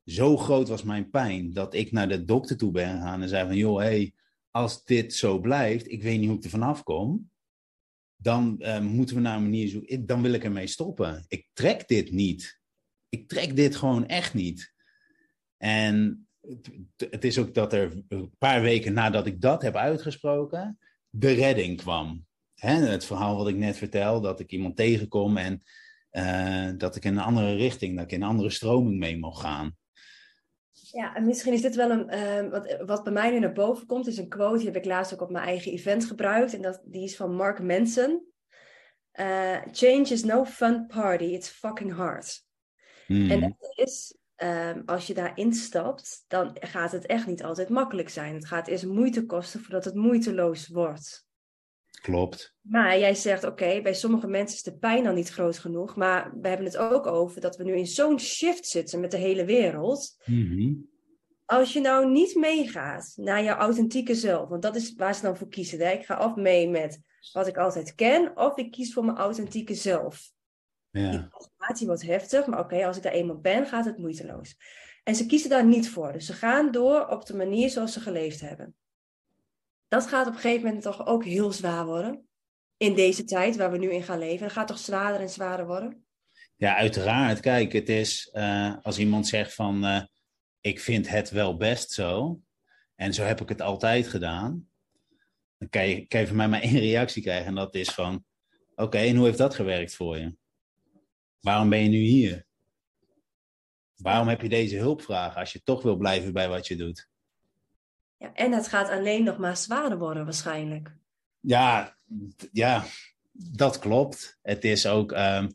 zo 0.06 0.38
groot 0.38 0.68
was 0.68 0.84
mijn 0.84 1.10
pijn 1.10 1.54
dat 1.54 1.74
ik 1.74 1.92
naar 1.92 2.08
de 2.08 2.26
dokter 2.26 2.58
toe 2.58 2.72
ben 2.72 2.90
gegaan 2.90 3.22
en 3.22 3.30
zei 3.30 3.48
van, 3.48 3.56
joh, 3.56 3.80
hey, 3.80 4.14
als 4.52 4.84
dit 4.84 5.14
zo 5.14 5.40
blijft, 5.40 5.92
ik 5.92 6.04
weet 6.04 6.20
niet 6.20 6.28
hoe 6.28 6.38
ik 6.38 6.44
er 6.44 6.50
vanaf 6.50 6.84
kom, 6.84 7.32
dan 8.16 8.56
uh, 8.60 8.80
moeten 8.80 9.16
we 9.16 9.22
naar 9.22 9.36
een 9.38 9.44
manier 9.44 9.68
zoeken, 9.68 10.06
dan 10.06 10.22
wil 10.22 10.34
ik 10.34 10.44
ermee 10.44 10.68
stoppen. 10.68 11.26
Ik 11.28 11.48
trek 11.54 11.88
dit 11.88 12.12
niet. 12.12 12.60
Ik 13.10 13.28
trek 13.28 13.56
dit 13.56 13.76
gewoon 13.76 14.08
echt 14.08 14.34
niet. 14.34 14.74
En 15.58 16.28
het 16.98 17.24
is 17.24 17.38
ook 17.38 17.54
dat 17.54 17.74
er 17.74 18.04
een 18.08 18.32
paar 18.38 18.62
weken 18.62 18.94
nadat 18.94 19.26
ik 19.26 19.42
dat 19.42 19.62
heb 19.62 19.76
uitgesproken, 19.76 20.80
de 21.10 21.32
redding 21.32 21.78
kwam. 21.78 22.26
Hè, 22.54 22.74
het 22.74 23.06
verhaal 23.06 23.38
wat 23.38 23.48
ik 23.48 23.56
net 23.56 23.78
vertel, 23.78 24.22
dat 24.22 24.40
ik 24.40 24.52
iemand 24.52 24.76
tegenkom 24.76 25.38
en 25.38 25.64
uh, 26.12 26.70
dat 26.78 26.96
ik 26.96 27.06
in 27.06 27.18
een 27.18 27.24
andere 27.24 27.56
richting, 27.56 27.96
dat 27.96 28.06
ik 28.06 28.12
in 28.12 28.22
een 28.22 28.28
andere 28.28 28.50
stroming 28.50 29.00
mee 29.00 29.18
mag 29.18 29.42
gaan. 29.42 29.78
Ja, 30.94 31.16
en 31.16 31.26
misschien 31.26 31.54
is 31.54 31.62
dit 31.62 31.76
wel 31.76 31.92
een. 31.92 32.14
Uh, 32.14 32.52
wat, 32.52 32.78
wat 32.86 33.04
bij 33.04 33.14
mij 33.14 33.32
nu 33.32 33.40
naar 33.40 33.54
boven 33.54 33.88
komt, 33.88 34.08
is 34.08 34.18
een 34.18 34.30
quote. 34.30 34.58
Die 34.58 34.66
heb 34.66 34.76
ik 34.76 34.86
laatst 34.86 35.14
ook 35.14 35.22
op 35.22 35.32
mijn 35.32 35.46
eigen 35.46 35.72
event 35.72 36.06
gebruikt. 36.06 36.54
En 36.54 36.62
dat, 36.62 36.82
die 36.86 37.04
is 37.04 37.16
van 37.16 37.36
Mark 37.36 37.62
Manson. 37.62 38.28
Uh, 39.20 39.58
Change 39.72 40.08
is 40.10 40.24
no 40.24 40.46
fun 40.46 40.88
party, 40.88 41.24
it's 41.24 41.50
fucking 41.50 41.94
hard. 41.94 42.44
Hmm. 43.06 43.32
En 43.32 43.40
dat 43.40 43.74
is, 43.76 44.18
um, 44.36 44.84
als 44.86 45.08
je 45.08 45.14
daar 45.14 45.38
instapt, 45.38 46.26
dan 46.28 46.58
gaat 46.60 46.92
het 46.92 47.06
echt 47.06 47.28
niet 47.28 47.44
altijd 47.44 47.70
makkelijk 47.70 48.10
zijn. 48.10 48.34
Het 48.34 48.46
gaat 48.46 48.68
eerst 48.68 48.86
moeite 48.86 49.26
kosten 49.26 49.60
voordat 49.60 49.86
het 49.86 49.96
moeiteloos 49.96 50.68
wordt. 50.68 51.28
Klopt. 52.04 52.56
Maar 52.62 53.00
jij 53.00 53.16
zegt, 53.16 53.44
oké, 53.44 53.82
bij 53.82 53.94
sommige 53.94 54.28
mensen 54.28 54.56
is 54.56 54.64
de 54.64 54.78
pijn 54.78 55.04
dan 55.04 55.16
niet 55.16 55.30
groot 55.30 55.58
genoeg. 55.58 55.96
Maar 55.96 56.34
we 56.42 56.48
hebben 56.48 56.66
het 56.66 56.78
ook 56.78 57.08
over 57.08 57.42
dat 57.42 57.58
we 57.58 57.64
nu 57.64 57.76
in 57.76 57.88
zo'n 57.88 58.20
shift 58.20 58.66
zitten 58.66 59.00
met 59.00 59.12
de 59.12 59.18
hele 59.18 59.46
wereld. 59.46 60.16
Mm 60.26 60.90
Als 61.46 61.74
je 61.74 61.80
nou 61.80 62.12
niet 62.12 62.36
meegaat 62.36 63.14
naar 63.16 63.44
jouw 63.44 63.58
authentieke 63.58 64.16
zelf, 64.16 64.50
want 64.50 64.62
dat 64.62 64.76
is 64.76 64.94
waar 64.94 65.16
ze 65.16 65.22
dan 65.22 65.38
voor 65.38 65.48
kiezen. 65.48 65.80
Hè? 65.80 65.92
Ik 65.92 66.06
ga 66.06 66.26
of 66.26 66.36
mee 66.36 66.70
met 66.70 67.00
wat 67.32 67.48
ik 67.48 67.58
altijd 67.58 67.96
ken, 67.96 68.38
of 68.38 68.58
ik 68.58 68.72
kies 68.72 68.94
voor 68.94 69.06
mijn 69.06 69.18
authentieke 69.18 69.76
zelf. 69.76 70.32
Ja. 70.90 71.12
Die 71.12 71.28
transformatie 71.28 71.88
wordt 71.88 72.06
heftig, 72.06 72.46
maar 72.46 72.60
oké, 72.60 72.86
als 72.86 72.98
ik 72.98 73.04
daar 73.04 73.12
eenmaal 73.12 73.40
ben, 73.40 73.66
gaat 73.66 73.86
het 73.86 73.98
moeiteloos. 73.98 74.56
En 75.04 75.16
ze 75.16 75.26
kiezen 75.26 75.50
daar 75.50 75.66
niet 75.66 75.90
voor. 75.90 76.12
Dus 76.12 76.26
ze 76.26 76.34
gaan 76.34 76.72
door 76.72 77.08
op 77.08 77.26
de 77.26 77.36
manier 77.36 77.70
zoals 77.70 77.94
ze 77.94 78.00
geleefd 78.00 78.42
hebben 78.42 78.76
dat 79.94 80.08
gaat 80.08 80.28
op 80.28 80.34
een 80.34 80.40
gegeven 80.40 80.66
moment 80.66 80.84
toch 80.84 81.06
ook 81.06 81.26
heel 81.26 81.52
zwaar 81.52 81.86
worden. 81.86 82.28
In 82.78 82.96
deze 82.96 83.24
tijd 83.24 83.56
waar 83.56 83.72
we 83.72 83.78
nu 83.78 83.92
in 83.92 84.04
gaan 84.04 84.20
leven. 84.20 84.40
Dat 84.40 84.52
gaat 84.52 84.68
toch 84.68 84.78
zwaarder 84.78 85.22
en 85.22 85.30
zwaarder 85.30 85.66
worden? 85.66 86.06
Ja, 86.56 86.76
uiteraard. 86.76 87.40
Kijk, 87.40 87.72
het 87.72 87.90
is 87.90 88.30
uh, 88.34 88.76
als 88.82 89.00
iemand 89.00 89.28
zegt 89.28 89.54
van 89.54 89.86
uh, 89.86 90.04
ik 90.62 90.80
vind 90.80 91.10
het 91.10 91.30
wel 91.30 91.58
best 91.58 91.92
zo. 91.92 92.40
En 92.96 93.14
zo 93.14 93.24
heb 93.24 93.42
ik 93.42 93.50
het 93.50 93.62
altijd 93.62 94.08
gedaan. 94.08 94.70
Dan 95.58 95.70
kan 95.70 95.88
je, 95.88 96.28
van 96.28 96.36
mij 96.36 96.48
maar 96.48 96.62
één 96.62 96.80
reactie 96.80 97.22
krijgen. 97.22 97.46
En 97.46 97.56
dat 97.56 97.76
is 97.76 97.90
van 97.90 98.26
oké, 98.76 98.98
en 98.98 99.16
hoe 99.16 99.26
heeft 99.26 99.38
dat 99.38 99.56
gewerkt 99.56 99.96
voor 99.96 100.18
je? 100.18 100.36
Waarom 101.40 101.70
ben 101.70 101.84
je 101.84 101.90
nu 101.90 101.98
hier? 101.98 102.46
Waarom 103.96 104.28
heb 104.28 104.42
je 104.42 104.50
deze 104.50 104.78
hulpvraag 104.78 105.36
als 105.36 105.54
je 105.54 105.64
toch 105.64 105.84
wil 105.84 105.96
blijven 105.98 106.34
bij 106.34 106.50
wat 106.50 106.68
je 106.68 106.76
doet? 106.76 107.12
Ja, 108.18 108.34
en 108.34 108.52
het 108.52 108.68
gaat 108.68 108.90
alleen 108.90 109.24
nog 109.24 109.38
maar 109.38 109.58
zwaarder 109.58 109.98
worden 109.98 110.24
waarschijnlijk. 110.24 110.96
Ja, 111.40 111.96
ja 112.52 112.84
dat 113.32 113.80
klopt. 113.80 114.40
Het 114.42 114.64
is 114.64 114.88
ook, 114.88 115.12
um, 115.12 115.54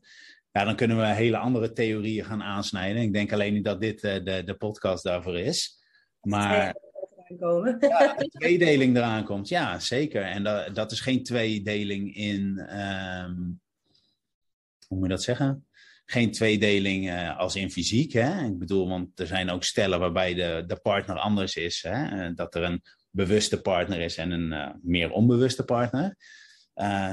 ja, 0.50 0.64
dan 0.64 0.76
kunnen 0.76 0.96
we 0.96 1.04
hele 1.04 1.36
andere 1.36 1.72
theorieën 1.72 2.24
gaan 2.24 2.42
aansnijden. 2.42 3.02
Ik 3.02 3.12
denk 3.12 3.32
alleen 3.32 3.52
niet 3.52 3.64
dat 3.64 3.80
dit 3.80 4.02
uh, 4.04 4.24
de, 4.24 4.42
de 4.44 4.54
podcast 4.54 5.04
daarvoor 5.04 5.38
is. 5.38 5.82
Maar 6.20 6.56
ja, 6.56 8.14
de 8.14 8.28
tweedeling 8.38 8.96
eraan 8.96 9.24
komt, 9.24 9.48
ja, 9.48 9.78
zeker. 9.78 10.22
En 10.22 10.42
dat, 10.42 10.74
dat 10.74 10.92
is 10.92 11.00
geen 11.00 11.22
tweedeling 11.22 12.14
in, 12.16 12.58
um, 12.78 13.60
hoe 14.86 14.98
moet 14.98 15.02
je 15.02 15.08
dat 15.08 15.22
zeggen? 15.22 15.67
Geen 16.10 16.32
tweedeling 16.32 17.08
uh, 17.08 17.38
als 17.38 17.56
in 17.56 17.70
fysiek. 17.70 18.12
Hè? 18.12 18.44
Ik 18.44 18.58
bedoel, 18.58 18.88
want 18.88 19.20
er 19.20 19.26
zijn 19.26 19.50
ook 19.50 19.64
stellen 19.64 20.00
waarbij 20.00 20.34
de, 20.34 20.64
de 20.66 20.76
partner 20.76 21.16
anders 21.16 21.56
is. 21.56 21.82
Hè? 21.88 22.34
Dat 22.34 22.54
er 22.54 22.62
een 22.62 22.82
bewuste 23.10 23.60
partner 23.60 24.00
is 24.00 24.16
en 24.16 24.30
een 24.30 24.52
uh, 24.52 24.68
meer 24.82 25.10
onbewuste 25.10 25.64
partner. 25.64 26.16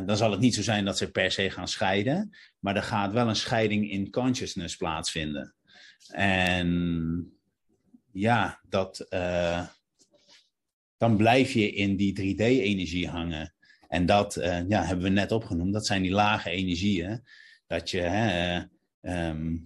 Dan 0.05 0.17
zal 0.17 0.31
het 0.31 0.39
niet 0.39 0.55
zo 0.55 0.61
zijn 0.61 0.85
dat 0.85 0.97
ze 0.97 1.11
per 1.11 1.31
se 1.31 1.49
gaan 1.49 1.67
scheiden. 1.67 2.35
Maar 2.59 2.75
er 2.75 2.83
gaat 2.83 3.13
wel 3.13 3.27
een 3.27 3.35
scheiding 3.35 3.91
in 3.91 4.09
consciousness 4.09 4.75
plaatsvinden. 4.75 5.55
En 6.07 7.35
ja, 8.11 8.59
dat, 8.69 8.99
eh, 8.99 9.67
dan 10.97 11.17
blijf 11.17 11.51
je 11.51 11.71
in 11.71 11.95
die 11.95 12.13
3D-energie 12.13 13.09
hangen. 13.09 13.53
En 13.87 14.05
dat 14.05 14.35
eh, 14.35 14.67
ja, 14.67 14.83
hebben 14.83 15.05
we 15.05 15.11
net 15.11 15.31
opgenoemd. 15.31 15.73
Dat 15.73 15.85
zijn 15.85 16.01
die 16.01 16.11
lage 16.11 16.49
energieën. 16.49 17.23
Dat 17.67 17.89
je, 17.89 17.99
hè, 17.99 18.63
ehm, 19.05 19.57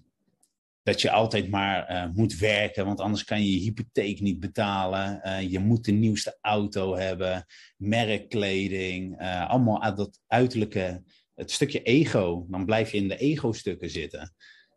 dat 0.83 1.01
je 1.01 1.11
altijd 1.11 1.49
maar 1.49 2.11
moet 2.13 2.37
werken, 2.37 2.85
want 2.85 2.99
anders 2.99 3.23
kan 3.23 3.43
je 3.43 3.51
je 3.53 3.59
hypotheek 3.59 4.19
niet 4.19 4.39
betalen. 4.39 5.21
je 5.49 5.59
moet 5.59 5.85
de 5.85 5.91
nieuwste 5.91 6.37
auto 6.41 6.95
hebben, 6.95 7.45
merkkleding, 7.77 9.19
allemaal 9.21 9.95
dat 9.95 10.19
uiterlijke, 10.27 11.03
het 11.35 11.51
stukje 11.51 11.81
ego. 11.81 12.45
Dan 12.49 12.65
blijf 12.65 12.91
je 12.91 12.97
in 12.97 13.07
de 13.07 13.17
ego-stukken 13.17 13.89
zitten. 13.89 14.33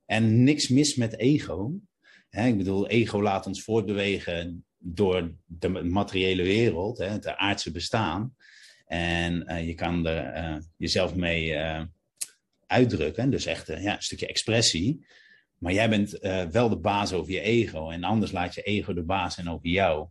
En 0.07 0.44
niks 0.44 0.68
mis 0.68 0.94
met 0.94 1.18
ego. 1.18 1.75
ik 2.31 2.57
bedoel, 2.57 2.88
ego 2.88 3.22
laat 3.22 3.46
ons 3.46 3.62
voortbewegen 3.62 4.64
door 4.79 5.35
de 5.44 5.68
materiële 5.68 6.42
wereld, 6.42 6.98
hè, 6.98 7.07
het 7.07 7.27
aardse 7.27 7.70
bestaan. 7.70 8.35
En 8.87 9.64
je 9.66 9.75
kan 9.75 10.07
er 10.07 10.62
jezelf 10.77 11.14
mee 11.14 11.55
uitdrukken, 12.73 13.31
dus 13.31 13.47
echt 13.47 13.67
ja, 13.67 13.95
een 13.95 14.03
stukje 14.03 14.27
expressie. 14.27 15.07
Maar 15.59 15.73
jij 15.73 15.89
bent 15.89 16.19
wel 16.51 16.69
de 16.69 16.79
baas 16.79 17.13
over 17.13 17.33
je 17.33 17.41
ego 17.41 17.91
en 17.91 18.05
anders 18.05 18.33
laat 18.33 18.55
je 18.55 18.63
ego 18.63 18.93
de 18.95 19.03
baas 19.03 19.35
zijn 19.35 19.51
over 19.51 19.69
jou. 19.69 20.09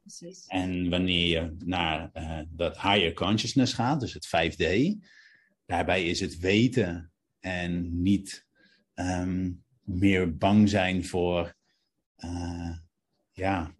Precies. 0.00 0.46
En 0.46 0.90
wanneer 0.90 1.26
je 1.26 1.56
naar 1.64 2.10
dat 2.48 2.80
higher 2.80 3.12
consciousness 3.12 3.72
gaat, 3.72 4.00
dus 4.00 4.12
het 4.12 4.26
5D, 4.26 4.96
daarbij 5.66 6.06
is 6.06 6.20
het 6.20 6.38
weten 6.38 7.12
en 7.40 8.02
niet 8.02 8.46
um, 8.94 9.64
meer 9.82 10.36
bang 10.36 10.68
zijn 10.68 11.04
voor, 11.04 11.56
uh, 12.24 12.76
ja, 13.32 13.74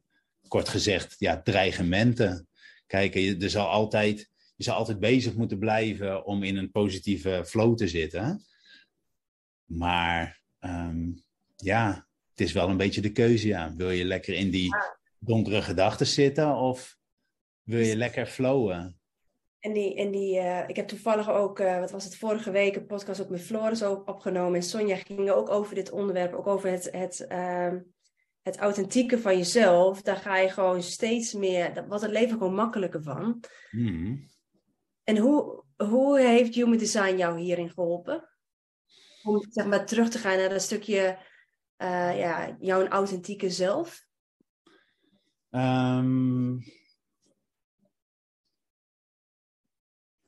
kort 0.48 0.68
gezegd, 0.68 1.16
ja, 1.18 1.42
dreigementen. 1.42 2.48
Kijk, 2.86 3.14
je, 3.14 3.36
er 3.36 3.50
zal 3.50 3.68
altijd, 3.68 4.30
je 4.56 4.64
zal 4.64 4.74
altijd 4.74 4.98
bezig 4.98 5.34
moeten 5.34 5.58
blijven 5.58 6.24
om 6.24 6.42
in 6.42 6.56
een 6.56 6.70
positieve 6.70 7.44
flow 7.46 7.76
te 7.76 7.88
zitten. 7.88 8.44
Maar 9.64 10.42
um, 10.60 11.24
ja, 11.56 12.06
het 12.30 12.40
is 12.40 12.52
wel 12.52 12.68
een 12.68 12.76
beetje 12.76 13.00
de 13.00 13.12
keuze, 13.12 13.46
ja. 13.46 13.74
Wil 13.76 13.90
je 13.90 14.04
lekker 14.04 14.34
in 14.34 14.50
die 14.50 14.76
donkere 15.18 15.62
gedachten 15.62 16.06
zitten 16.06 16.56
of 16.56 16.98
wil 17.62 17.80
je 17.80 17.96
lekker 17.96 18.26
flowen? 18.26 19.00
En 19.60 19.72
die, 19.72 19.94
en 19.94 20.10
die 20.10 20.36
uh, 20.36 20.68
ik 20.68 20.76
heb 20.76 20.88
toevallig 20.88 21.30
ook, 21.30 21.60
uh, 21.60 21.78
wat 21.78 21.90
was 21.90 22.04
het, 22.04 22.16
vorige 22.16 22.50
week 22.50 22.76
een 22.76 22.86
podcast 22.86 23.20
ook 23.20 23.28
met 23.28 23.42
Floris 23.42 23.82
opgenomen. 23.82 24.54
En 24.54 24.62
Sonja 24.62 24.96
ging 24.96 25.30
ook 25.30 25.50
over 25.50 25.74
dit 25.74 25.90
onderwerp, 25.90 26.32
ook 26.32 26.46
over 26.46 26.70
het, 26.70 26.88
het, 26.90 27.26
uh, 27.28 27.72
het 28.42 28.56
authentieke 28.56 29.18
van 29.18 29.36
jezelf. 29.36 30.02
Daar 30.02 30.16
ga 30.16 30.36
je 30.36 30.48
gewoon 30.48 30.82
steeds 30.82 31.32
meer, 31.32 31.74
dat 31.74 31.86
wordt 31.86 32.02
het 32.02 32.12
leven 32.12 32.38
gewoon 32.38 32.54
makkelijker 32.54 33.02
van. 33.02 33.44
Mm. 33.70 34.26
En 35.06 35.16
hoe, 35.16 35.64
hoe 35.76 36.20
heeft 36.20 36.54
Human 36.54 36.78
Design 36.78 37.16
jou 37.16 37.38
hierin 37.38 37.70
geholpen? 37.70 38.28
Om 39.22 39.46
zeg 39.50 39.66
maar 39.66 39.86
terug 39.86 40.08
te 40.08 40.18
gaan 40.18 40.36
naar 40.36 40.48
dat 40.48 40.62
stukje, 40.62 41.18
ja, 41.76 42.56
jouw 42.60 42.86
authentieke 42.86 43.50
zelf? 43.50 44.04
Um 45.50 46.64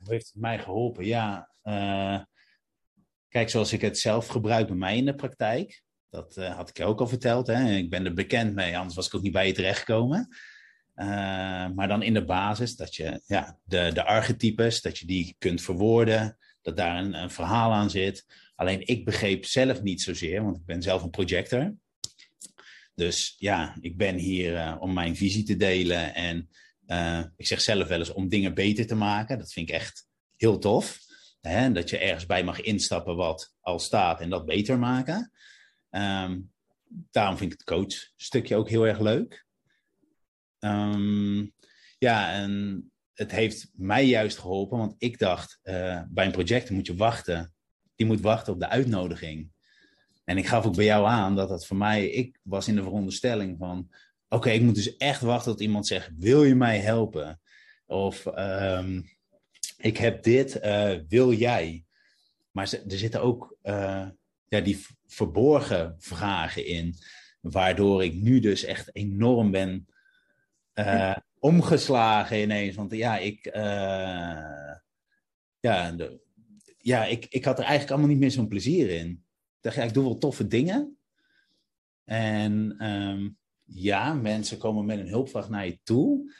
heeft 0.08 0.26
het 0.26 0.42
mij 0.42 0.58
geholpen? 0.58 1.04
Ja, 1.04 1.50
uh, 1.62 2.22
kijk, 3.28 3.50
zoals 3.50 3.72
ik 3.72 3.80
het 3.80 3.98
zelf 3.98 4.26
gebruik 4.26 4.66
bij 4.66 4.76
mij 4.76 4.96
in 4.96 5.04
de 5.04 5.14
praktijk. 5.14 5.82
Dat 6.08 6.36
uh, 6.36 6.56
had 6.56 6.68
ik 6.68 6.76
je 6.76 6.84
ook 6.84 7.00
al 7.00 7.08
verteld. 7.08 7.46
Hè? 7.46 7.70
Ik 7.70 7.90
ben 7.90 8.04
er 8.04 8.14
bekend 8.14 8.54
mee, 8.54 8.76
anders 8.76 8.94
was 8.94 9.06
ik 9.06 9.14
ook 9.14 9.22
niet 9.22 9.32
bij 9.32 9.46
je 9.46 9.52
terechtgekomen. 9.52 10.28
Uh, 11.00 11.06
maar 11.74 11.88
dan 11.88 12.02
in 12.02 12.14
de 12.14 12.24
basis 12.24 12.76
dat 12.76 12.94
je 12.94 13.20
ja, 13.26 13.58
de, 13.64 13.90
de 13.94 14.04
archetypes, 14.04 14.80
dat 14.80 14.98
je 14.98 15.06
die 15.06 15.36
kunt 15.38 15.62
verwoorden. 15.62 16.38
Dat 16.62 16.76
daar 16.76 17.04
een, 17.04 17.30
verhaal 17.30 17.72
aan 17.72 17.90
zit. 17.90 18.26
Alleen 18.54 18.86
ik 18.86 19.04
begreep 19.04 19.44
zelf 19.44 19.82
niet 19.82 20.02
zozeer, 20.02 20.42
want 20.42 20.56
ik 20.56 20.64
ben 20.64 20.82
zelf 20.82 21.02
een 21.02 21.10
projector. 21.10 21.74
Dus 22.94 23.34
ja, 23.38 23.76
ik 23.80 23.96
ben 23.96 24.16
hier 24.16 24.78
om 24.78 24.92
mijn 24.92 25.16
visie 25.16 25.44
te 25.44 25.56
delen 25.56 26.14
en 26.14 26.48
uh, 26.86 27.24
ik 27.36 27.46
zeg 27.46 27.60
zelf 27.60 27.88
wel 27.88 27.98
eens 27.98 28.12
om 28.12 28.28
dingen 28.28 28.54
beter 28.54 28.86
te 28.86 28.94
maken. 28.94 29.38
Dat 29.38 29.52
vind 29.52 29.68
ik 29.68 29.74
echt 29.74 30.06
heel 30.36 30.58
tof. 30.58 30.98
Hè? 31.40 31.72
Dat 31.72 31.90
je 31.90 31.98
ergens 31.98 32.26
bij 32.26 32.44
mag 32.44 32.60
instappen 32.60 33.16
wat 33.16 33.54
al 33.60 33.78
staat 33.78 34.20
en 34.20 34.30
dat 34.30 34.46
beter 34.46 34.78
maken. 34.78 35.32
Um, 35.90 36.52
daarom 37.10 37.36
vind 37.36 37.52
ik 37.52 37.58
het 37.58 37.68
coachstukje 37.68 38.56
ook 38.56 38.68
heel 38.68 38.86
erg 38.86 39.00
leuk. 39.00 39.46
Um, 40.60 41.52
ja, 41.98 42.32
en 42.32 42.84
het 43.14 43.30
heeft 43.30 43.70
mij 43.74 44.06
juist 44.06 44.38
geholpen, 44.38 44.78
want 44.78 44.94
ik 44.98 45.18
dacht, 45.18 45.60
uh, 45.62 46.02
bij 46.08 46.26
een 46.26 46.32
project 46.32 46.70
moet 46.70 46.86
je 46.86 46.96
wachten. 46.96 47.52
Die 47.94 48.06
moet 48.06 48.20
wachten 48.20 48.52
op 48.52 48.60
de 48.60 48.68
uitnodiging. 48.68 49.50
En 50.24 50.38
ik 50.38 50.46
gaf 50.46 50.66
ook 50.66 50.76
bij 50.76 50.84
jou 50.84 51.06
aan 51.06 51.36
dat 51.36 51.48
dat 51.48 51.66
voor 51.66 51.76
mij, 51.76 52.08
ik 52.08 52.38
was 52.42 52.68
in 52.68 52.74
de 52.74 52.82
veronderstelling 52.82 53.58
van, 53.58 53.90
oké, 54.28 54.50
ik 54.50 54.62
moet 54.62 54.74
dus 54.74 54.96
echt 54.96 55.20
wachten 55.20 55.52
tot 55.52 55.60
iemand 55.60 55.86
zegt, 55.86 56.10
wil 56.18 56.44
je 56.44 56.54
mij 56.54 56.78
helpen? 56.78 57.40
Of 57.86 58.26
um, 58.26 59.10
ik 59.76 59.96
heb 59.96 60.22
dit, 60.22 60.64
uh, 60.64 60.94
wil 61.08 61.32
jij? 61.32 61.84
Maar 62.50 62.72
er 62.72 62.98
zitten 62.98 63.22
ook 63.22 63.56
uh, 63.62 64.08
ja, 64.46 64.60
die 64.60 64.86
verborgen 65.06 65.94
vragen 65.98 66.66
in, 66.66 66.94
waardoor 67.40 68.04
ik 68.04 68.14
nu 68.14 68.40
dus 68.40 68.64
echt 68.64 68.96
enorm 68.96 69.50
ben 69.50 69.86
uh, 70.78 71.16
omgeslagen 71.38 72.40
ineens. 72.40 72.76
Want 72.76 72.92
ja, 72.92 73.18
ik, 73.18 73.44
ja, 75.60 75.92
de, 75.92 76.20
ja 76.78 77.04
ik, 77.04 77.26
ik 77.28 77.44
had 77.44 77.58
er 77.58 77.64
eigenlijk 77.64 77.90
allemaal 77.90 78.10
niet 78.10 78.18
meer 78.18 78.30
zo'n 78.30 78.48
plezier 78.48 78.90
in. 78.90 79.08
Ik 79.08 79.58
dacht, 79.60 79.76
ja, 79.76 79.82
ik 79.82 79.94
doe 79.94 80.04
wel 80.04 80.18
toffe 80.18 80.46
dingen. 80.46 80.98
En 82.04 82.86
um, 82.90 83.38
ja, 83.64 84.14
mensen 84.14 84.58
komen 84.58 84.84
met 84.84 84.98
een 84.98 85.08
hulpvraag 85.08 85.48
naar 85.48 85.66
je 85.66 85.78
toe. 85.82 86.32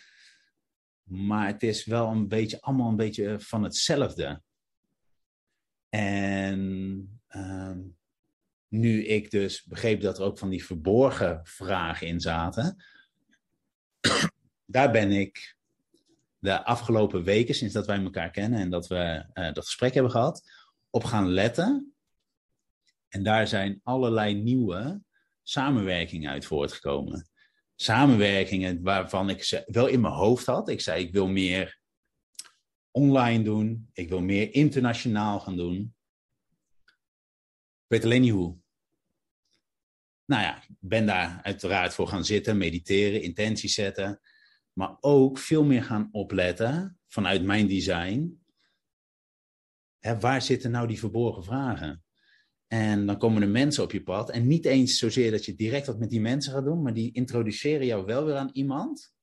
Maar 1.03 1.47
het 1.47 1.63
is 1.63 1.85
wel 1.85 2.11
een 2.11 2.29
beetje, 2.29 2.61
allemaal 2.61 2.89
een 2.89 2.97
beetje 2.97 3.41
van 3.41 3.63
hetzelfde. 3.63 4.43
En 5.89 6.61
uh, 7.31 7.77
nu 8.69 9.05
ik 9.05 9.31
dus 9.31 9.65
begreep 9.65 10.01
dat 10.01 10.19
er 10.19 10.25
ook 10.25 10.39
van 10.39 10.49
die 10.49 10.65
verborgen 10.65 11.41
vragen 11.43 12.07
in 12.07 12.21
zaten. 12.21 12.85
Daar 14.71 14.91
ben 14.91 15.13
ik 15.13 15.57
de 16.39 16.65
afgelopen 16.65 17.25
weken, 17.25 17.55
sinds 17.55 17.75
dat 17.75 17.87
wij 17.87 18.03
elkaar 18.03 18.31
kennen 18.31 18.59
en 18.59 18.71
dat 18.71 18.87
we 18.87 19.25
uh, 19.35 19.53
dat 19.53 19.65
gesprek 19.65 19.95
hebben 19.95 20.13
gehad, 20.13 20.51
op 20.91 21.05
gaan 21.05 21.29
letten. 21.29 21.95
En 23.09 23.23
daar 23.23 23.47
zijn 23.47 23.81
allerlei 23.83 24.35
nieuwe 24.35 25.01
samenwerking 25.43 26.29
uit 26.29 26.45
voortgekomen. 26.45 27.29
Samenwerkingen 27.77 28.83
waarvan 28.83 29.31
ik 29.31 29.45
ze 29.45 29.63
wel 29.67 29.87
in 29.87 30.01
mijn 30.01 30.15
hoofd 30.15 30.47
had. 30.47 30.69
Ik 30.69 30.81
zei, 30.81 31.05
ik 31.05 31.13
wil 31.13 31.29
meer 31.29 31.79
online 32.91 33.45
doen. 33.45 33.91
Ik 33.93 34.09
wil 34.09 34.21
meer 34.21 34.55
internationaal 34.55 35.41
gaan 35.41 35.57
doen. 35.57 35.95
Ik 36.85 37.87
weet 37.87 38.05
alleen 38.05 38.21
niet 38.21 38.33
hoe. 38.33 38.59
Nou 40.25 40.43
ja, 40.43 40.63
ben 40.79 41.07
daar 41.07 41.41
uiteraard 41.43 41.95
voor 41.95 42.09
gaan 42.09 42.25
zitten, 42.25 42.59
mediteren, 42.59 43.23
intenties 43.23 43.75
zetten. 43.75 44.21
Maar 44.79 44.97
ook 45.01 45.39
veel 45.39 45.65
meer 45.65 45.83
gaan 45.83 46.09
opletten 46.13 46.99
vanuit 47.07 47.43
mijn 47.43 47.67
design. 47.67 48.43
Hè, 49.99 50.19
waar 50.19 50.43
zitten 50.43 50.71
nou 50.71 50.87
die 50.87 50.99
verborgen 50.99 51.45
vragen? 51.45 52.05
En 52.67 53.07
dan 53.07 53.19
komen 53.19 53.43
er 53.43 53.49
mensen 53.49 53.83
op 53.83 53.93
je 53.93 54.03
pad. 54.03 54.31
En 54.31 54.47
niet 54.47 54.65
eens 54.65 54.99
zozeer 54.99 55.31
dat 55.31 55.45
je 55.45 55.55
direct 55.55 55.87
wat 55.87 55.99
met 55.99 56.11
die 56.11 56.21
mensen 56.21 56.53
gaat 56.53 56.65
doen, 56.65 56.83
maar 56.83 56.95
die 56.95 57.13
introduceren 57.13 57.87
jou 57.87 58.05
wel 58.05 58.25
weer 58.25 58.37
aan 58.37 58.51
iemand. 58.53 59.15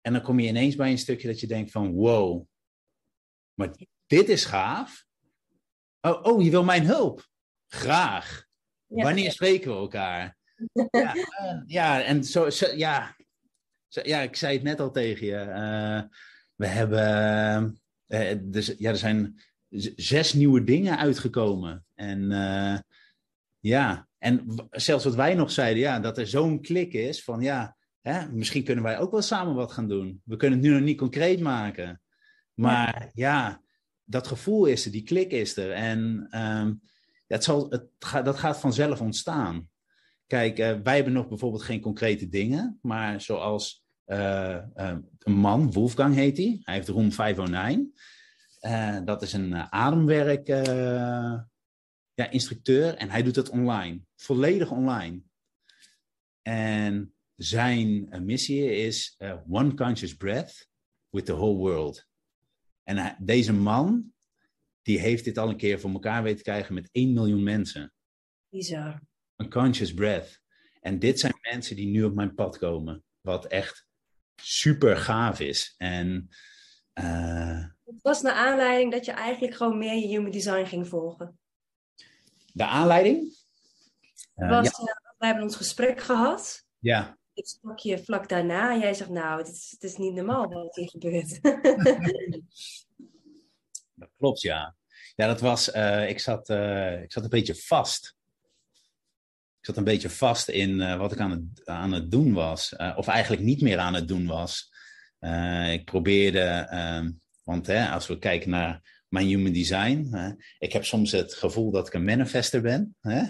En 0.00 0.12
dan 0.12 0.22
kom 0.22 0.40
je 0.40 0.48
ineens 0.48 0.76
bij 0.76 0.90
een 0.90 0.98
stukje 0.98 1.28
dat 1.28 1.40
je 1.40 1.46
denkt 1.46 1.70
van 1.70 1.92
wow, 1.92 2.46
maar 3.54 3.70
dit 4.06 4.28
is 4.28 4.44
gaaf. 4.44 5.06
Oh, 6.00 6.22
oh 6.22 6.42
je 6.42 6.50
wil 6.50 6.64
mijn 6.64 6.84
hulp. 6.84 7.28
Graag. 7.66 8.46
Wanneer 8.86 9.32
spreken 9.32 9.70
we 9.70 9.76
elkaar? 9.76 10.36
Ja, 10.90 11.14
uh, 11.14 11.62
ja 11.66 12.02
en 12.02 12.24
zo, 12.24 12.50
zo, 12.50 12.74
ja, 12.76 13.16
ja, 13.88 14.20
ik 14.20 14.36
zei 14.36 14.54
het 14.54 14.62
net 14.62 14.80
al 14.80 14.90
tegen 14.90 15.26
je. 15.26 15.44
Uh, 15.46 16.02
we 16.54 16.66
hebben, 16.66 17.80
uh, 18.08 18.38
dus, 18.40 18.74
ja, 18.78 18.90
er 18.90 18.96
zijn 18.96 19.40
zes 19.96 20.32
nieuwe 20.32 20.64
dingen 20.64 20.98
uitgekomen. 20.98 21.84
En 21.94 22.30
uh, 22.30 22.78
ja, 23.58 24.08
en 24.18 24.68
zelfs 24.70 25.04
wat 25.04 25.14
wij 25.14 25.34
nog 25.34 25.50
zeiden, 25.50 25.82
ja, 25.82 26.00
dat 26.00 26.18
er 26.18 26.26
zo'n 26.26 26.60
klik 26.60 26.92
is 26.92 27.24
van 27.24 27.40
ja, 27.40 27.76
hè, 28.00 28.32
misschien 28.32 28.64
kunnen 28.64 28.84
wij 28.84 28.98
ook 28.98 29.10
wel 29.10 29.22
samen 29.22 29.54
wat 29.54 29.72
gaan 29.72 29.88
doen. 29.88 30.22
We 30.24 30.36
kunnen 30.36 30.58
het 30.58 30.68
nu 30.68 30.74
nog 30.74 30.82
niet 30.82 30.98
concreet 30.98 31.40
maken. 31.40 32.00
Maar 32.54 33.10
ja, 33.14 33.62
dat 34.04 34.26
gevoel 34.26 34.66
is 34.66 34.84
er, 34.84 34.90
die 34.90 35.02
klik 35.02 35.30
is 35.30 35.56
er. 35.56 35.72
En 35.72 36.28
um, 36.30 36.80
het 37.26 37.44
zal, 37.44 37.70
het 37.70 38.24
dat 38.24 38.38
gaat 38.38 38.60
vanzelf 38.60 39.00
ontstaan. 39.00 39.68
Kijk, 40.28 40.58
uh, 40.58 40.80
wij 40.82 40.94
hebben 40.94 41.12
nog 41.12 41.28
bijvoorbeeld 41.28 41.62
geen 41.62 41.80
concrete 41.80 42.28
dingen, 42.28 42.78
maar 42.82 43.20
zoals 43.20 43.84
uh, 44.06 44.62
een 45.18 45.32
man, 45.32 45.72
Wolfgang 45.72 46.14
heet 46.14 46.36
hij, 46.36 46.60
hij 46.62 46.74
heeft 46.74 46.88
Room 46.88 47.12
509. 47.12 49.04
dat 49.04 49.22
is 49.22 49.32
een 49.32 49.54
ademwerk 49.54 50.46
ja, 52.14 52.30
instructeur 52.30 52.94
en 52.94 53.10
hij 53.10 53.22
doet 53.22 53.36
het 53.36 53.48
online, 53.48 54.00
volledig 54.16 54.70
online. 54.70 55.22
En 56.42 57.14
zijn 57.34 58.08
missie 58.24 58.76
is 58.76 59.20
One 59.48 59.74
Conscious 59.74 60.16
Breath 60.16 60.68
with 61.08 61.26
the 61.26 61.34
whole 61.34 61.56
world. 61.56 62.06
En 62.82 63.16
deze 63.20 63.52
man, 63.52 64.12
die 64.82 64.98
heeft 64.98 65.24
dit 65.24 65.38
al 65.38 65.48
een 65.48 65.56
keer 65.56 65.80
voor 65.80 65.90
elkaar 65.90 66.22
weten 66.22 66.38
te 66.38 66.50
krijgen 66.50 66.74
met 66.74 66.88
1 66.92 67.12
miljoen 67.12 67.42
mensen. 67.42 67.92
Bizar. 68.48 69.00
Een 69.38 69.50
conscious 69.50 69.94
breath. 69.94 70.40
En 70.80 70.98
dit 70.98 71.20
zijn 71.20 71.38
mensen 71.40 71.76
die 71.76 71.86
nu 71.86 72.04
op 72.04 72.14
mijn 72.14 72.34
pad 72.34 72.58
komen. 72.58 73.04
Wat 73.20 73.46
echt 73.46 73.86
super 74.36 74.96
gaaf 74.96 75.40
is. 75.40 75.74
En, 75.76 76.28
uh, 76.94 77.64
het 77.84 78.02
was 78.02 78.22
naar 78.22 78.32
aanleiding 78.32 78.92
dat 78.92 79.04
je 79.04 79.12
eigenlijk 79.12 79.54
gewoon 79.54 79.78
meer 79.78 79.94
je 79.94 80.06
human 80.06 80.30
design 80.30 80.64
ging 80.64 80.88
volgen. 80.88 81.38
De 82.52 82.64
aanleiding? 82.64 83.36
Uh, 84.36 84.48
was, 84.48 84.64
ja. 84.64 84.82
uh, 84.82 85.18
we 85.18 85.26
hebben 85.26 85.44
ons 85.44 85.56
gesprek 85.56 86.00
gehad. 86.00 86.64
Ja. 86.78 87.18
Ik 87.32 87.46
sprak 87.46 87.78
je 87.78 88.04
vlak 88.04 88.28
daarna 88.28 88.72
en 88.72 88.80
jij 88.80 88.94
zegt, 88.94 89.10
nou, 89.10 89.38
het 89.38 89.48
is, 89.48 89.70
het 89.70 89.82
is 89.82 89.96
niet 89.96 90.14
normaal 90.14 90.48
wat 90.52 90.74
hier 90.74 90.88
gebeurt. 90.88 91.42
dat 93.94 94.10
klopt, 94.16 94.40
ja. 94.40 94.76
Ja, 95.14 95.26
dat 95.26 95.40
was, 95.40 95.68
ik, 96.08 96.20
zat, 96.20 96.48
ik 97.02 97.12
zat 97.12 97.22
een 97.22 97.28
beetje 97.28 97.54
vast. 97.54 98.17
Zat 99.68 99.76
een 99.76 99.84
beetje 99.84 100.10
vast 100.10 100.48
in 100.48 100.70
uh, 100.70 100.96
wat 100.96 101.12
ik 101.12 101.20
aan 101.20 101.30
het, 101.30 101.66
aan 101.66 101.92
het 101.92 102.10
doen 102.10 102.32
was. 102.32 102.76
of 102.96 103.06
eigenlijk 103.06 103.42
niet 103.42 103.60
meer 103.60 103.78
aan 103.78 103.94
het 103.94 104.08
doen 104.08 104.26
was. 104.26 104.72
ik 105.70 105.84
probeerde, 105.84 106.68
want 107.44 107.66
hè, 107.66 107.88
als 107.88 108.06
we 108.06 108.18
kijken 108.18 108.50
naar 108.50 109.04
mijn 109.08 109.26
human 109.26 109.52
design. 109.52 110.14
ik 110.58 110.72
heb 110.72 110.84
soms 110.84 111.12
het 111.12 111.34
gevoel 111.34 111.70
dat 111.70 111.86
ik 111.86 111.94
een 111.94 112.04
manifester 112.04 112.60
ben. 112.60 112.96
Hè? 113.00 113.22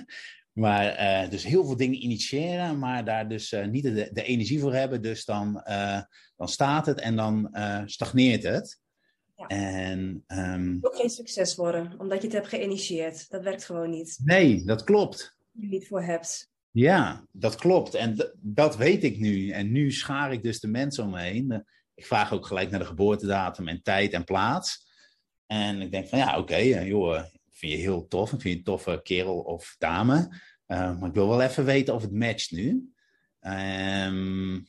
Maar 0.52 1.30
dus 1.30 1.44
heel 1.44 1.64
veel 1.64 1.76
dingen 1.76 2.02
initiëren, 2.02 2.78
maar 2.78 3.04
daar 3.04 3.28
dus 3.28 3.54
niet 3.70 3.82
de, 3.82 4.10
de, 4.12 4.22
energie 4.22 4.60
voor 4.60 4.74
hebben. 4.74 5.02
Dus 5.02 5.24
dan, 5.24 5.62
dan 6.36 6.48
staat 6.48 6.86
het 6.86 7.00
en 7.00 7.16
dan 7.16 7.50
stagneert 7.86 8.42
het. 8.42 8.80
Ja. 9.34 9.46
En, 9.46 10.24
um, 10.26 10.78
ook 10.80 10.96
geen 10.96 11.10
succes 11.10 11.54
worden, 11.54 11.94
omdat 11.98 12.18
je 12.18 12.26
het 12.26 12.36
hebt 12.36 12.48
geïnitieerd. 12.48 13.30
Dat 13.30 13.42
werkt 13.42 13.64
gewoon 13.64 13.90
niet. 13.90 14.20
Nee, 14.24 14.64
dat 14.64 14.84
klopt. 14.84 15.36
Je 15.60 15.66
niet 15.66 15.86
voor 15.86 16.02
hebt. 16.02 16.50
Ja, 16.70 17.26
dat 17.32 17.54
klopt. 17.54 17.94
En 17.94 18.32
dat 18.40 18.76
weet 18.76 19.04
ik 19.04 19.18
nu. 19.18 19.50
En 19.50 19.72
nu 19.72 19.92
schaar 19.92 20.32
ik 20.32 20.42
dus 20.42 20.60
de 20.60 20.68
mensen 20.68 21.04
om 21.04 21.10
me 21.10 21.20
heen. 21.20 21.64
Ik 21.94 22.06
vraag 22.06 22.32
ook 22.32 22.46
gelijk 22.46 22.70
naar 22.70 22.80
de 22.80 22.86
geboortedatum 22.86 23.68
en 23.68 23.82
tijd 23.82 24.12
en 24.12 24.24
plaats. 24.24 24.86
En 25.46 25.80
ik 25.80 25.90
denk 25.90 26.08
van 26.08 26.18
ja, 26.18 26.30
oké, 26.30 26.38
okay, 26.38 26.86
joh, 26.86 27.24
vind 27.50 27.72
je 27.72 27.78
heel 27.78 28.06
tof. 28.08 28.28
Vind 28.28 28.42
je 28.42 28.50
een 28.50 28.62
toffe 28.62 29.00
kerel 29.02 29.38
of 29.38 29.74
dame. 29.78 30.16
Uh, 30.66 30.98
maar 30.98 31.08
ik 31.08 31.14
wil 31.14 31.28
wel 31.28 31.42
even 31.42 31.64
weten 31.64 31.94
of 31.94 32.02
het 32.02 32.12
matcht 32.12 32.50
nu. 32.50 32.92
Um, 33.40 34.66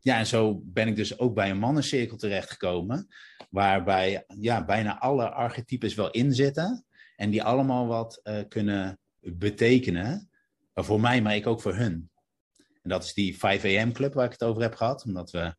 ja, 0.00 0.18
en 0.18 0.26
zo 0.26 0.60
ben 0.64 0.88
ik 0.88 0.96
dus 0.96 1.18
ook 1.18 1.34
bij 1.34 1.50
een 1.50 1.58
mannencirkel 1.58 2.16
terechtgekomen. 2.16 3.06
Waarbij 3.50 4.24
ja, 4.26 4.64
bijna 4.64 4.98
alle 4.98 5.30
archetypes 5.30 5.94
wel 5.94 6.10
in 6.10 6.34
zitten. 6.34 6.84
En 7.16 7.30
die 7.30 7.42
allemaal 7.42 7.86
wat 7.86 8.22
kunnen 8.48 9.00
betekenen. 9.20 10.30
Voor 10.74 11.00
mij, 11.00 11.22
maar 11.22 11.36
ik 11.36 11.46
ook 11.46 11.60
voor 11.60 11.74
hun. 11.74 12.10
En 12.56 12.90
dat 12.90 13.04
is 13.04 13.14
die 13.14 13.38
5 13.38 13.64
AM 13.64 13.92
club 13.92 14.14
waar 14.14 14.24
ik 14.24 14.32
het 14.32 14.44
over 14.44 14.62
heb 14.62 14.74
gehad. 14.74 15.04
Omdat 15.04 15.30
we 15.30 15.54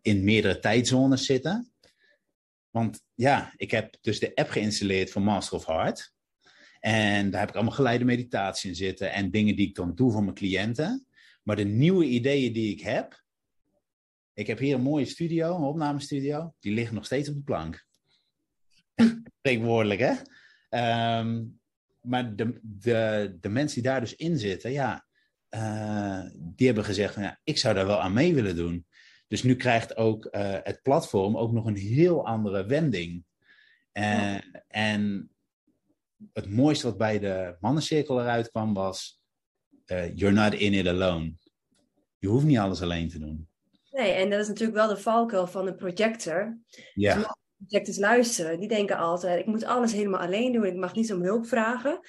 in 0.00 0.24
meerdere 0.24 0.58
tijdzones 0.58 1.26
zitten. 1.26 1.72
Want 2.70 3.02
ja, 3.14 3.52
ik 3.56 3.70
heb 3.70 3.96
dus 4.00 4.18
de 4.18 4.34
app 4.34 4.50
geïnstalleerd 4.50 5.10
voor 5.10 5.22
Master 5.22 5.56
of 5.56 5.66
Heart. 5.66 6.12
En 6.80 7.30
daar 7.30 7.40
heb 7.40 7.48
ik 7.48 7.54
allemaal 7.54 7.74
geleide 7.74 8.04
meditatie 8.04 8.70
in 8.70 8.76
zitten 8.76 9.12
en 9.12 9.30
dingen 9.30 9.56
die 9.56 9.68
ik 9.68 9.74
dan 9.74 9.94
doe 9.94 10.12
voor 10.12 10.22
mijn 10.22 10.34
cliënten. 10.34 11.06
Maar 11.42 11.56
de 11.56 11.64
nieuwe 11.64 12.04
ideeën 12.04 12.52
die 12.52 12.72
ik 12.72 12.80
heb. 12.80 13.22
Ik 14.32 14.46
heb 14.46 14.58
hier 14.58 14.74
een 14.74 14.82
mooie 14.82 15.04
studio, 15.04 15.56
een 15.56 15.62
opnamestudio. 15.62 16.54
Die 16.60 16.72
liggen 16.72 16.94
nog 16.94 17.04
steeds 17.04 17.28
op 17.28 17.34
de 17.34 17.42
plank. 17.42 17.86
Spreekwoordelijk, 19.38 20.00
hè? 20.00 20.12
Um, 21.18 21.60
maar 22.04 22.36
de, 22.36 22.58
de, 22.62 23.36
de 23.40 23.48
mensen 23.48 23.82
die 23.82 23.90
daar 23.90 24.00
dus 24.00 24.14
in 24.14 24.38
zitten, 24.38 24.72
ja, 24.72 25.06
uh, 25.50 26.24
die 26.34 26.66
hebben 26.66 26.84
gezegd 26.84 27.14
van 27.14 27.22
ja, 27.22 27.40
ik 27.44 27.58
zou 27.58 27.74
daar 27.74 27.86
wel 27.86 28.00
aan 28.00 28.12
mee 28.12 28.34
willen 28.34 28.56
doen. 28.56 28.86
Dus 29.28 29.42
nu 29.42 29.56
krijgt 29.56 29.96
ook 29.96 30.24
uh, 30.24 30.56
het 30.62 30.82
platform 30.82 31.36
ook 31.36 31.52
nog 31.52 31.66
een 31.66 31.76
heel 31.76 32.26
andere 32.26 32.66
wending. 32.66 33.24
Uh, 33.92 34.02
ja. 34.02 34.42
En 34.68 35.30
het 36.32 36.50
mooiste 36.50 36.86
wat 36.86 36.98
bij 36.98 37.18
de 37.18 37.56
mannencirkel 37.60 38.20
eruit 38.20 38.50
kwam 38.50 38.74
was: 38.74 39.22
You're 40.14 40.32
not 40.32 40.54
in 40.54 40.72
it 40.72 40.86
alone. 40.86 41.34
Je 42.18 42.28
hoeft 42.28 42.44
niet 42.44 42.58
alles 42.58 42.82
alleen 42.82 43.08
te 43.08 43.18
doen. 43.18 43.48
Nee, 43.90 44.12
en 44.12 44.30
dat 44.30 44.40
is 44.40 44.48
natuurlijk 44.48 44.78
wel 44.78 44.88
de 44.88 44.96
valkuil 44.96 45.46
van 45.46 45.66
een 45.66 45.76
projector. 45.76 46.58
Ja. 46.94 47.14
Dus 47.14 47.26
projectors 47.66 47.98
luisteren, 47.98 48.60
die 48.60 48.68
denken 48.68 48.96
altijd: 48.96 49.40
ik 49.40 49.46
moet 49.46 49.64
alles 49.64 49.92
helemaal 49.92 50.20
alleen 50.20 50.52
doen, 50.52 50.64
ik 50.64 50.74
mag 50.74 50.94
niet 50.94 51.12
om 51.12 51.22
hulp 51.22 51.46
vragen. 51.46 52.00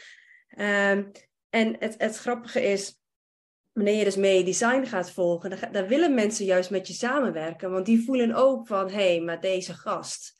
Um, 0.57 1.11
en 1.49 1.75
het, 1.79 1.95
het 1.97 2.17
grappige 2.17 2.61
is, 2.61 2.99
wanneer 3.73 3.97
je 3.97 4.03
dus 4.03 4.15
mee 4.15 4.43
design 4.43 4.85
gaat 4.85 5.11
volgen, 5.11 5.49
dan, 5.49 5.59
dan, 5.71 5.87
willen 5.87 6.13
mensen 6.13 6.45
juist 6.45 6.69
met 6.69 6.87
je 6.87 6.93
samenwerken. 6.93 7.71
Want 7.71 7.85
die 7.85 8.03
voelen 8.05 8.33
ook 8.33 8.67
van, 8.67 8.89
hé, 8.89 9.15
hey, 9.15 9.21
maar 9.21 9.41
deze 9.41 9.73
gast, 9.73 10.33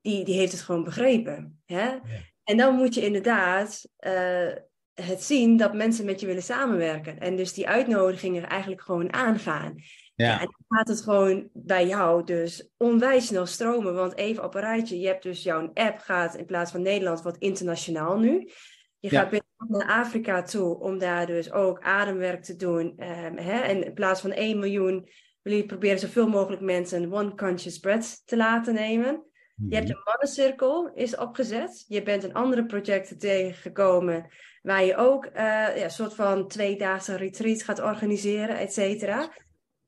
die, 0.00 0.24
die 0.24 0.38
heeft 0.38 0.52
het 0.52 0.60
gewoon 0.60 0.84
begrepen. 0.84 1.62
Hè? 1.66 1.84
Ja. 1.84 2.00
En 2.44 2.56
dan 2.56 2.74
moet 2.74 2.94
je 2.94 3.04
inderdaad 3.04 3.88
uh, 4.00 4.52
het 4.94 5.22
zien 5.22 5.56
dat 5.56 5.74
mensen 5.74 6.04
met 6.04 6.20
je 6.20 6.26
willen 6.26 6.42
samenwerken. 6.42 7.18
En 7.18 7.36
dus 7.36 7.52
die 7.52 7.68
uitnodigingen 7.68 8.48
eigenlijk 8.48 8.82
gewoon 8.82 9.12
aangaan. 9.12 9.74
Ja. 10.14 10.26
ja 10.26 10.40
en 10.40 10.46
dan 10.46 10.78
gaat 10.78 10.88
het 10.88 11.00
gewoon 11.00 11.48
bij 11.52 11.86
jou 11.86 12.24
dus 12.24 12.70
onwijs 12.76 13.26
snel 13.26 13.46
stromen. 13.46 13.94
Want 13.94 14.16
even 14.16 14.44
op 14.44 14.54
een 14.54 14.60
rijtje, 14.60 15.00
je 15.00 15.06
hebt 15.06 15.22
dus 15.22 15.42
jouw 15.42 15.70
app 15.74 15.98
gaat 15.98 16.34
in 16.34 16.46
plaats 16.46 16.70
van 16.70 16.82
Nederland 16.82 17.22
wat 17.22 17.36
internationaal 17.36 18.18
nu. 18.18 18.50
Je 18.98 19.08
gaat 19.08 19.30
ja. 19.30 19.40
naar 19.68 19.88
Afrika 19.88 20.42
toe 20.42 20.80
om 20.80 20.98
daar 20.98 21.26
dus 21.26 21.52
ook 21.52 21.80
ademwerk 21.80 22.42
te 22.42 22.56
doen. 22.56 22.86
Um, 22.86 23.36
hè? 23.36 23.60
En 23.60 23.84
in 23.84 23.94
plaats 23.94 24.20
van 24.20 24.32
1 24.32 24.58
miljoen 24.58 25.08
wil 25.42 25.56
je 25.56 25.66
proberen 25.66 25.98
zoveel 25.98 26.28
mogelijk 26.28 26.62
mensen 26.62 27.02
een 27.02 27.12
One 27.12 27.34
Conscious 27.34 27.78
Breath 27.78 28.26
te 28.26 28.36
laten 28.36 28.74
nemen. 28.74 29.24
Je 29.68 29.76
hebt 29.76 29.88
een 29.88 30.02
mannencirkel 30.04 30.90
is 30.94 31.16
opgezet. 31.16 31.84
Je 31.88 32.02
bent 32.02 32.22
een 32.22 32.34
andere 32.34 32.66
projecten 32.66 33.18
tegengekomen 33.18 34.26
waar 34.62 34.84
je 34.84 34.96
ook 34.96 35.24
uh, 35.24 35.32
ja, 35.32 35.82
een 35.82 35.90
soort 35.90 36.14
van 36.14 36.48
tweedaagse 36.48 37.16
retreat 37.16 37.62
gaat 37.62 37.80
organiseren, 37.80 38.58
et 38.58 38.72
cetera. 38.72 39.30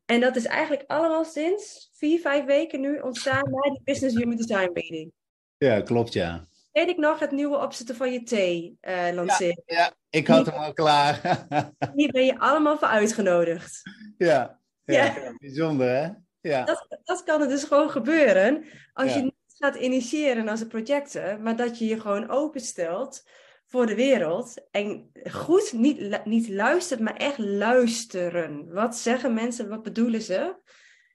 En 0.06 0.20
dat 0.20 0.36
is 0.36 0.44
eigenlijk 0.44 0.84
allemaal 0.86 1.24
sinds 1.24 1.90
vier, 1.92 2.20
vijf 2.20 2.44
weken 2.44 2.80
nu 2.80 2.98
ontstaan 2.98 3.50
na 3.50 3.70
die 3.70 3.80
Business 3.84 4.16
Human 4.16 4.36
Design 4.36 4.70
Meeting. 4.72 5.12
Ja, 5.56 5.80
klopt 5.80 6.12
ja 6.12 6.46
weet 6.76 6.88
ik 6.88 6.96
nog 6.96 7.18
het 7.18 7.30
nieuwe 7.30 7.56
opzetten 7.56 7.96
van 7.96 8.12
je 8.12 8.22
thee 8.22 8.78
uh, 8.82 9.08
lanceren. 9.12 9.62
Ja, 9.66 9.76
ja, 9.76 9.92
ik 10.10 10.26
had 10.26 10.46
hem 10.46 10.54
al 10.54 10.72
klaar. 10.72 11.46
Hier 11.94 12.10
ben 12.10 12.24
je 12.24 12.38
allemaal 12.38 12.78
voor 12.78 12.88
uitgenodigd. 12.88 13.82
Ja, 14.18 14.60
ja, 14.84 15.04
ja. 15.04 15.34
bijzonder 15.38 15.88
hè? 15.88 16.08
Ja. 16.40 16.64
Dat, 16.64 16.86
dat 17.04 17.24
kan 17.24 17.40
er 17.40 17.48
dus 17.48 17.64
gewoon 17.64 17.90
gebeuren 17.90 18.64
als 18.92 19.14
je 19.14 19.20
niet 19.20 19.34
gaat 19.46 19.74
initiëren 19.76 20.48
als 20.48 20.60
een 20.60 20.68
projector, 20.68 21.40
maar 21.40 21.56
dat 21.56 21.78
je 21.78 21.86
je 21.86 22.00
gewoon 22.00 22.30
openstelt 22.30 23.28
voor 23.76 23.86
de 23.86 23.94
wereld 23.94 24.68
en 24.70 25.10
goed 25.30 25.72
niet, 25.72 26.24
niet 26.24 26.48
luistert, 26.48 27.00
maar 27.00 27.16
echt 27.16 27.38
luisteren. 27.38 28.72
Wat 28.72 28.96
zeggen 28.96 29.34
mensen, 29.34 29.68
wat 29.68 29.82
bedoelen 29.82 30.22
ze? 30.22 30.56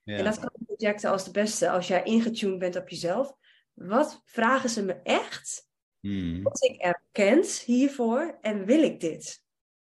Ja. 0.04 0.16
En 0.16 0.24
dat 0.24 0.38
kan 0.38 0.50
projecten 0.66 1.10
als 1.10 1.24
de 1.24 1.30
beste 1.30 1.70
als 1.70 1.88
jij 1.88 2.02
ingetuned 2.02 2.58
bent 2.58 2.76
op 2.76 2.88
jezelf 2.88 3.36
wat 3.74 4.22
vragen 4.24 4.70
ze 4.70 4.84
me 4.84 4.92
echt? 4.92 5.68
Hmm. 6.00 6.42
Word 6.42 6.62
ik 6.62 6.80
erkend 6.80 7.48
hiervoor 7.48 8.38
en 8.40 8.64
wil 8.64 8.82
ik 8.82 9.00
dit? 9.00 9.44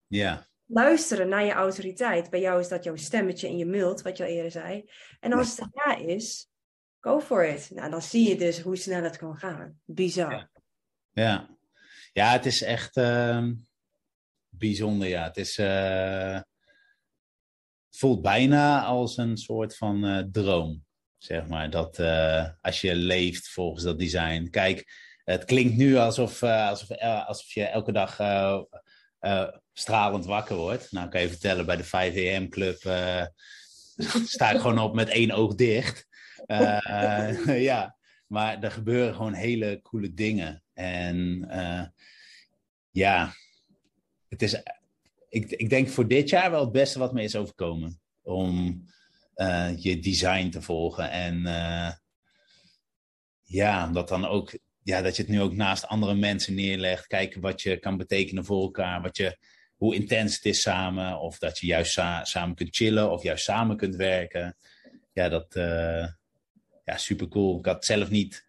Ja. 0.08 0.48
Luisteren 0.66 1.30
naar 1.30 1.46
je 1.46 1.52
autoriteit. 1.52 2.30
Bij 2.30 2.40
jou 2.40 2.60
is 2.60 2.68
dat 2.68 2.84
jouw 2.84 2.96
stemmetje 2.96 3.48
in 3.48 3.58
je 3.58 3.66
mult, 3.66 4.02
wat 4.02 4.18
je 4.18 4.24
al 4.24 4.30
eerder 4.30 4.52
zei. 4.52 4.90
En 5.20 5.34
als 5.34 5.58
het 5.58 5.70
ja 5.72 5.96
is, 5.96 6.50
go 7.00 7.20
for 7.20 7.46
it. 7.46 7.72
Nou, 7.74 7.90
dan 7.90 8.02
zie 8.02 8.30
je 8.30 8.36
dus 8.36 8.60
hoe 8.60 8.76
snel 8.76 9.04
het 9.04 9.18
kan 9.18 9.38
gaan. 9.38 9.80
Bizar. 9.86 10.32
Ja, 10.32 10.50
ja. 11.12 11.57
Ja 12.18 12.32
het 12.32 12.46
is 12.46 12.62
echt 12.62 12.98
uh, 12.98 13.48
bijzonder. 14.50 15.08
Ja, 15.08 15.24
het 15.24 15.38
is. 15.38 15.58
Uh, 15.58 16.42
voelt 17.90 18.22
bijna 18.22 18.84
als 18.84 19.18
een 19.18 19.38
soort 19.38 19.78
van 19.78 20.06
uh, 20.06 20.24
droom. 20.32 20.86
Zeg 21.18 21.48
maar, 21.48 21.70
dat 21.70 22.00
uh, 22.00 22.48
als 22.62 22.82
je 22.82 22.96
leeft 22.96 23.50
volgens 23.50 23.84
dat 23.84 24.00
design. 24.00 24.48
Kijk, 24.50 24.92
het 25.24 25.46
klinkt 25.46 25.76
nu 25.76 25.96
alsof, 25.96 26.44
alsof, 26.44 27.54
je 27.54 27.64
elke 27.64 27.92
dag 27.92 28.16
stralend 29.74 30.26
wakker 30.26 30.56
word. 30.56 30.92
Nou, 30.92 31.10
kan 31.10 31.22
je 31.22 31.30
vertellen, 31.30 31.66
bij 31.66 31.76
de 31.76 31.84
5 31.84 32.36
AM 32.36 32.50
club 32.50 32.78
sta 34.26 34.52
ik 34.52 34.60
gewoon 34.60 34.80
op 34.80 34.94
met 34.94 35.10
één 35.10 35.32
oog 35.32 35.56
dicht. 35.56 36.08
Ja, 37.70 37.98
maar 38.28 38.64
er 38.64 38.72
gebeuren 38.72 39.16
gewoon 39.16 39.34
hele 39.34 39.80
coole 39.82 40.14
dingen. 40.14 40.64
En 40.78 41.48
ja, 42.92 43.34
het 44.30 44.42
is, 44.42 44.62
ik, 45.30 45.52
ik 45.52 45.70
denk 45.70 45.90
voor 45.90 46.08
dit 46.08 46.30
jaar 46.30 46.52
wel 46.52 46.62
het 46.62 46.72
beste 46.72 47.00
wat 47.00 47.14
me 47.14 47.24
is 47.24 47.36
overkomen. 47.36 48.02
Om 48.22 48.84
je 49.76 50.00
design 50.00 50.50
te 50.50 50.62
volgen. 50.62 51.12
En 51.12 51.42
ja, 53.44 53.88
dat 53.88 54.08
dan 54.08 54.26
ook 54.26 54.58
ja, 54.84 55.02
dat 55.02 55.16
je 55.16 55.22
het 55.22 55.32
nu 55.32 55.42
ook 55.42 55.54
naast 55.54 55.88
andere 55.88 56.16
mensen 56.16 56.56
neerlegt. 56.56 57.08
Kijken 57.08 57.42
wat 57.42 57.62
je 57.62 57.78
kan 57.78 57.98
betekenen 57.98 58.46
voor 58.46 58.62
elkaar. 58.62 59.02
Wat 59.02 59.18
je, 59.18 59.38
hoe 59.76 59.96
intens 59.96 60.36
het 60.36 60.46
is 60.46 60.62
samen. 60.62 61.20
Of 61.20 61.38
dat 61.38 61.60
je 61.60 61.68
juist 61.68 61.94
samen 62.22 62.56
kunt 62.56 62.76
chillen 62.76 63.12
of 63.12 63.24
juist 63.24 63.44
samen 63.44 63.78
kunt 63.78 63.96
werken. 63.96 64.58
Ja, 65.14 65.30
dat 65.30 65.56
uh, 65.56 66.08
ja, 66.86 66.98
super 66.98 67.28
cool. 67.28 67.60
Ik 67.60 67.66
had 67.66 67.86
zelf 67.86 68.10
niet 68.10 68.47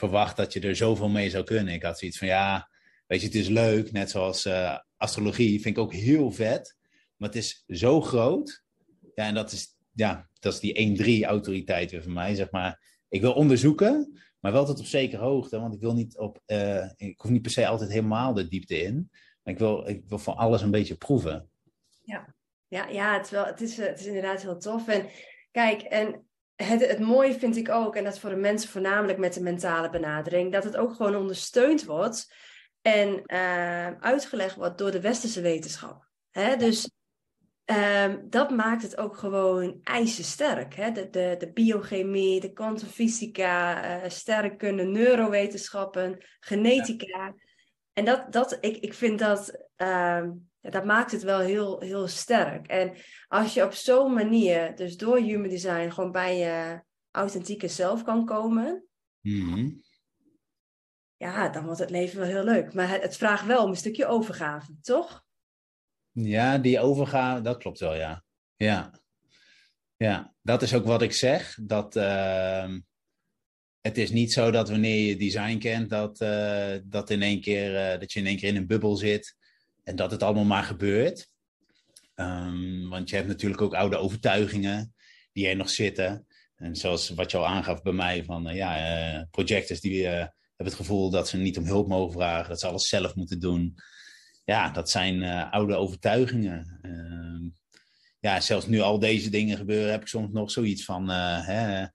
verwacht 0.00 0.36
dat 0.36 0.52
je 0.52 0.60
er 0.60 0.76
zoveel 0.76 1.08
mee 1.08 1.30
zou 1.30 1.44
kunnen. 1.44 1.74
Ik 1.74 1.82
had 1.82 1.98
zoiets 1.98 2.18
van 2.18 2.28
ja, 2.28 2.70
weet 3.06 3.20
je, 3.20 3.26
het 3.26 3.34
is 3.34 3.48
leuk. 3.48 3.92
Net 3.92 4.10
zoals 4.10 4.46
uh, 4.46 4.78
astrologie 4.96 5.60
vind 5.60 5.76
ik 5.76 5.82
ook 5.82 5.92
heel 5.92 6.30
vet. 6.30 6.76
Maar 7.16 7.28
het 7.28 7.38
is 7.38 7.64
zo 7.68 8.00
groot. 8.00 8.64
Ja, 9.14 9.26
en 9.26 9.34
dat 9.34 9.52
is, 9.52 9.76
ja, 9.92 10.28
dat 10.38 10.52
is 10.52 10.60
die 10.60 11.22
1-3 11.24 11.26
autoriteit 11.26 11.90
weer 11.90 12.02
voor 12.02 12.12
mij, 12.12 12.34
zeg 12.34 12.50
maar. 12.50 12.98
Ik 13.08 13.20
wil 13.20 13.32
onderzoeken, 13.32 14.20
maar 14.40 14.52
wel 14.52 14.64
tot 14.64 14.78
op 14.78 14.84
zekere 14.84 15.22
hoogte, 15.22 15.60
want 15.60 15.74
ik 15.74 15.80
wil 15.80 15.94
niet 15.94 16.18
op, 16.18 16.42
uh, 16.46 16.90
ik 16.96 17.20
hoef 17.20 17.30
niet 17.30 17.42
per 17.42 17.50
se 17.50 17.66
altijd 17.66 17.90
helemaal 17.90 18.34
de 18.34 18.48
diepte 18.48 18.82
in. 18.82 19.08
Maar 19.42 19.54
ik 19.54 19.58
wil, 19.58 19.88
ik 19.88 20.04
wil 20.06 20.18
van 20.18 20.36
alles 20.36 20.62
een 20.62 20.70
beetje 20.70 20.96
proeven. 20.96 21.50
Ja, 22.04 22.34
ja, 22.68 22.88
ja 22.88 23.18
het, 23.18 23.30
wel, 23.30 23.44
het, 23.44 23.60
is, 23.60 23.78
eh, 23.78 23.86
het 23.86 24.00
is 24.00 24.06
inderdaad 24.06 24.42
heel 24.42 24.58
tof. 24.58 24.88
En 24.88 25.06
kijk, 25.50 25.82
en 25.82 26.29
het, 26.64 26.86
het 26.86 26.98
mooie 26.98 27.34
vind 27.34 27.56
ik 27.56 27.68
ook, 27.68 27.96
en 27.96 28.04
dat 28.04 28.18
voor 28.18 28.30
de 28.30 28.36
mensen 28.36 28.70
voornamelijk 28.70 29.18
met 29.18 29.34
de 29.34 29.42
mentale 29.42 29.90
benadering, 29.90 30.52
dat 30.52 30.64
het 30.64 30.76
ook 30.76 30.94
gewoon 30.94 31.16
ondersteund 31.16 31.84
wordt 31.84 32.34
en 32.82 33.22
uh, 33.26 33.90
uitgelegd 34.00 34.56
wordt 34.56 34.78
door 34.78 34.90
de 34.90 35.00
westerse 35.00 35.40
wetenschap. 35.40 36.08
Hè? 36.30 36.56
Dus 36.56 36.90
Um, 38.04 38.26
dat 38.30 38.50
maakt 38.50 38.82
het 38.82 38.96
ook 38.96 39.16
gewoon 39.16 39.80
ijzersterk. 39.82 40.74
Hè? 40.74 40.92
De, 40.92 41.10
de, 41.10 41.34
de 41.38 41.52
biochemie, 41.52 42.40
de 42.40 42.52
kwantumfysica, 42.52 43.84
uh, 43.84 44.08
sterrenkunde, 44.08 44.82
neurowetenschappen, 44.82 46.24
genetica. 46.40 47.34
En 47.92 48.04
dat, 48.04 48.32
dat, 48.32 48.58
ik, 48.60 48.76
ik 48.76 48.94
vind 48.94 49.18
dat, 49.18 49.66
um, 49.76 50.49
ja, 50.60 50.70
dat 50.70 50.84
maakt 50.84 51.12
het 51.12 51.22
wel 51.22 51.38
heel, 51.38 51.80
heel 51.80 52.08
sterk. 52.08 52.66
En 52.66 52.96
als 53.28 53.54
je 53.54 53.64
op 53.64 53.72
zo'n 53.72 54.14
manier, 54.14 54.76
dus 54.76 54.96
door 54.96 55.18
human 55.18 55.48
design, 55.48 55.90
gewoon 55.90 56.12
bij 56.12 56.38
je 56.38 56.82
authentieke 57.10 57.68
zelf 57.68 58.02
kan 58.02 58.24
komen. 58.24 58.84
Mm 59.20 59.82
Ja, 61.16 61.48
dan 61.48 61.64
wordt 61.64 61.80
het 61.80 61.90
leven 61.90 62.18
wel 62.18 62.28
heel 62.28 62.44
leuk. 62.44 62.74
Maar 62.74 62.88
het, 62.88 63.02
het 63.02 63.16
vraagt 63.16 63.46
wel 63.46 63.62
om 63.62 63.70
een 63.70 63.76
stukje 63.76 64.06
overgave, 64.06 64.72
toch? 64.82 65.24
Ja, 66.12 66.58
die 66.58 66.80
overgave, 66.80 67.42
dat 67.42 67.58
klopt 67.58 67.78
wel, 67.78 67.94
ja. 67.94 68.24
Ja, 68.54 69.00
ja. 69.96 70.34
dat 70.42 70.62
is 70.62 70.74
ook 70.74 70.84
wat 70.84 71.02
ik 71.02 71.12
zeg. 71.12 71.58
Dat, 71.62 71.96
uh, 71.96 72.74
het 73.80 73.98
is 73.98 74.10
niet 74.10 74.32
zo 74.32 74.50
dat 74.50 74.68
wanneer 74.68 75.06
je 75.06 75.16
design 75.16 75.58
kent, 75.58 75.90
dat, 75.90 76.20
uh, 76.20 76.76
dat, 76.84 77.10
in 77.10 77.22
één 77.22 77.40
keer, 77.40 77.92
uh, 77.92 78.00
dat 78.00 78.12
je 78.12 78.20
in 78.20 78.26
één 78.26 78.36
keer 78.36 78.48
in 78.48 78.56
een 78.56 78.66
bubbel 78.66 78.96
zit 78.96 79.38
en 79.90 79.96
dat 79.96 80.10
het 80.10 80.22
allemaal 80.22 80.44
maar 80.44 80.64
gebeurt. 80.64 81.28
Um, 82.14 82.88
want 82.88 83.10
je 83.10 83.16
hebt 83.16 83.28
natuurlijk 83.28 83.60
ook 83.60 83.74
oude 83.74 83.96
overtuigingen 83.96 84.94
die 85.32 85.48
er 85.48 85.56
nog 85.56 85.70
zitten. 85.70 86.26
En 86.56 86.76
zoals 86.76 87.08
wat 87.08 87.30
je 87.30 87.36
al 87.36 87.46
aangaf 87.46 87.82
bij 87.82 87.92
mij, 87.92 88.24
van 88.24 88.48
uh, 88.48 88.54
ja, 88.54 89.26
projectors 89.30 89.80
die 89.80 90.06
hebben 90.06 90.32
het 90.56 90.74
gevoel 90.74 91.10
dat 91.10 91.28
ze 91.28 91.36
niet 91.36 91.58
om 91.58 91.64
hulp 91.64 91.88
mogen 91.88 92.12
vragen, 92.12 92.48
dat 92.48 92.60
ze 92.60 92.66
alles 92.66 92.88
zelf 92.88 93.14
moeten 93.14 93.40
doen 93.40 93.78
ja, 94.50 94.70
dat 94.70 94.90
zijn 94.90 95.14
uh, 95.22 95.52
oude 95.52 95.74
overtuigingen. 95.74 96.78
Uh, 96.82 97.50
ja, 98.20 98.40
zelfs 98.40 98.66
nu 98.66 98.80
al 98.80 98.98
deze 98.98 99.30
dingen 99.30 99.56
gebeuren, 99.56 99.90
heb 99.90 100.00
ik 100.00 100.06
soms 100.06 100.32
nog 100.32 100.50
zoiets 100.50 100.84
van, 100.84 101.10
uh, 101.10 101.46
hè, 101.46 101.86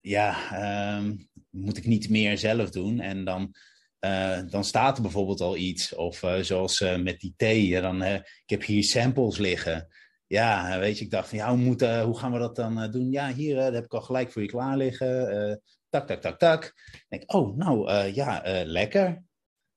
ja, 0.00 0.52
ehm, 0.52 1.16
moet 1.50 1.76
ik 1.76 1.86
niet 1.86 2.08
meer 2.08 2.38
zelf 2.38 2.70
doen? 2.70 3.00
En 3.00 3.24
dan, 3.24 3.54
eh, 4.00 4.40
dan 4.46 4.64
staat 4.64 4.96
er 4.96 5.02
bijvoorbeeld 5.02 5.40
al 5.40 5.56
iets, 5.56 5.94
of 5.94 6.24
zoals 6.40 6.80
met 6.80 7.20
die 7.20 7.34
thee, 7.36 7.80
dan, 7.80 8.02
ik 8.02 8.22
heb 8.46 8.62
hier 8.62 8.84
samples 8.84 9.38
liggen. 9.38 9.88
Ja, 10.26 10.78
weet 10.78 10.98
je, 10.98 11.04
ik 11.04 11.10
dacht 11.10 11.28
van, 11.28 11.38
ja, 11.38 11.48
hoe, 11.48 11.58
moet, 11.58 11.80
hoe 11.80 12.18
gaan 12.18 12.32
we 12.32 12.38
dat 12.38 12.56
dan 12.56 12.90
doen? 12.90 13.10
Ja, 13.10 13.32
hier, 13.32 13.56
dat 13.56 13.72
heb 13.72 13.84
ik 13.84 13.94
al 13.94 14.00
gelijk 14.00 14.32
voor 14.32 14.42
je 14.42 14.48
klaar 14.48 14.76
liggen. 14.76 15.62
tak, 15.88 16.06
tak, 16.06 16.20
tak, 16.20 16.38
tak. 16.38 16.64
Ik 16.64 17.06
denk, 17.08 17.34
oh, 17.34 17.56
nou, 17.56 17.92
ja, 18.12 18.42
lekker. 18.64 19.22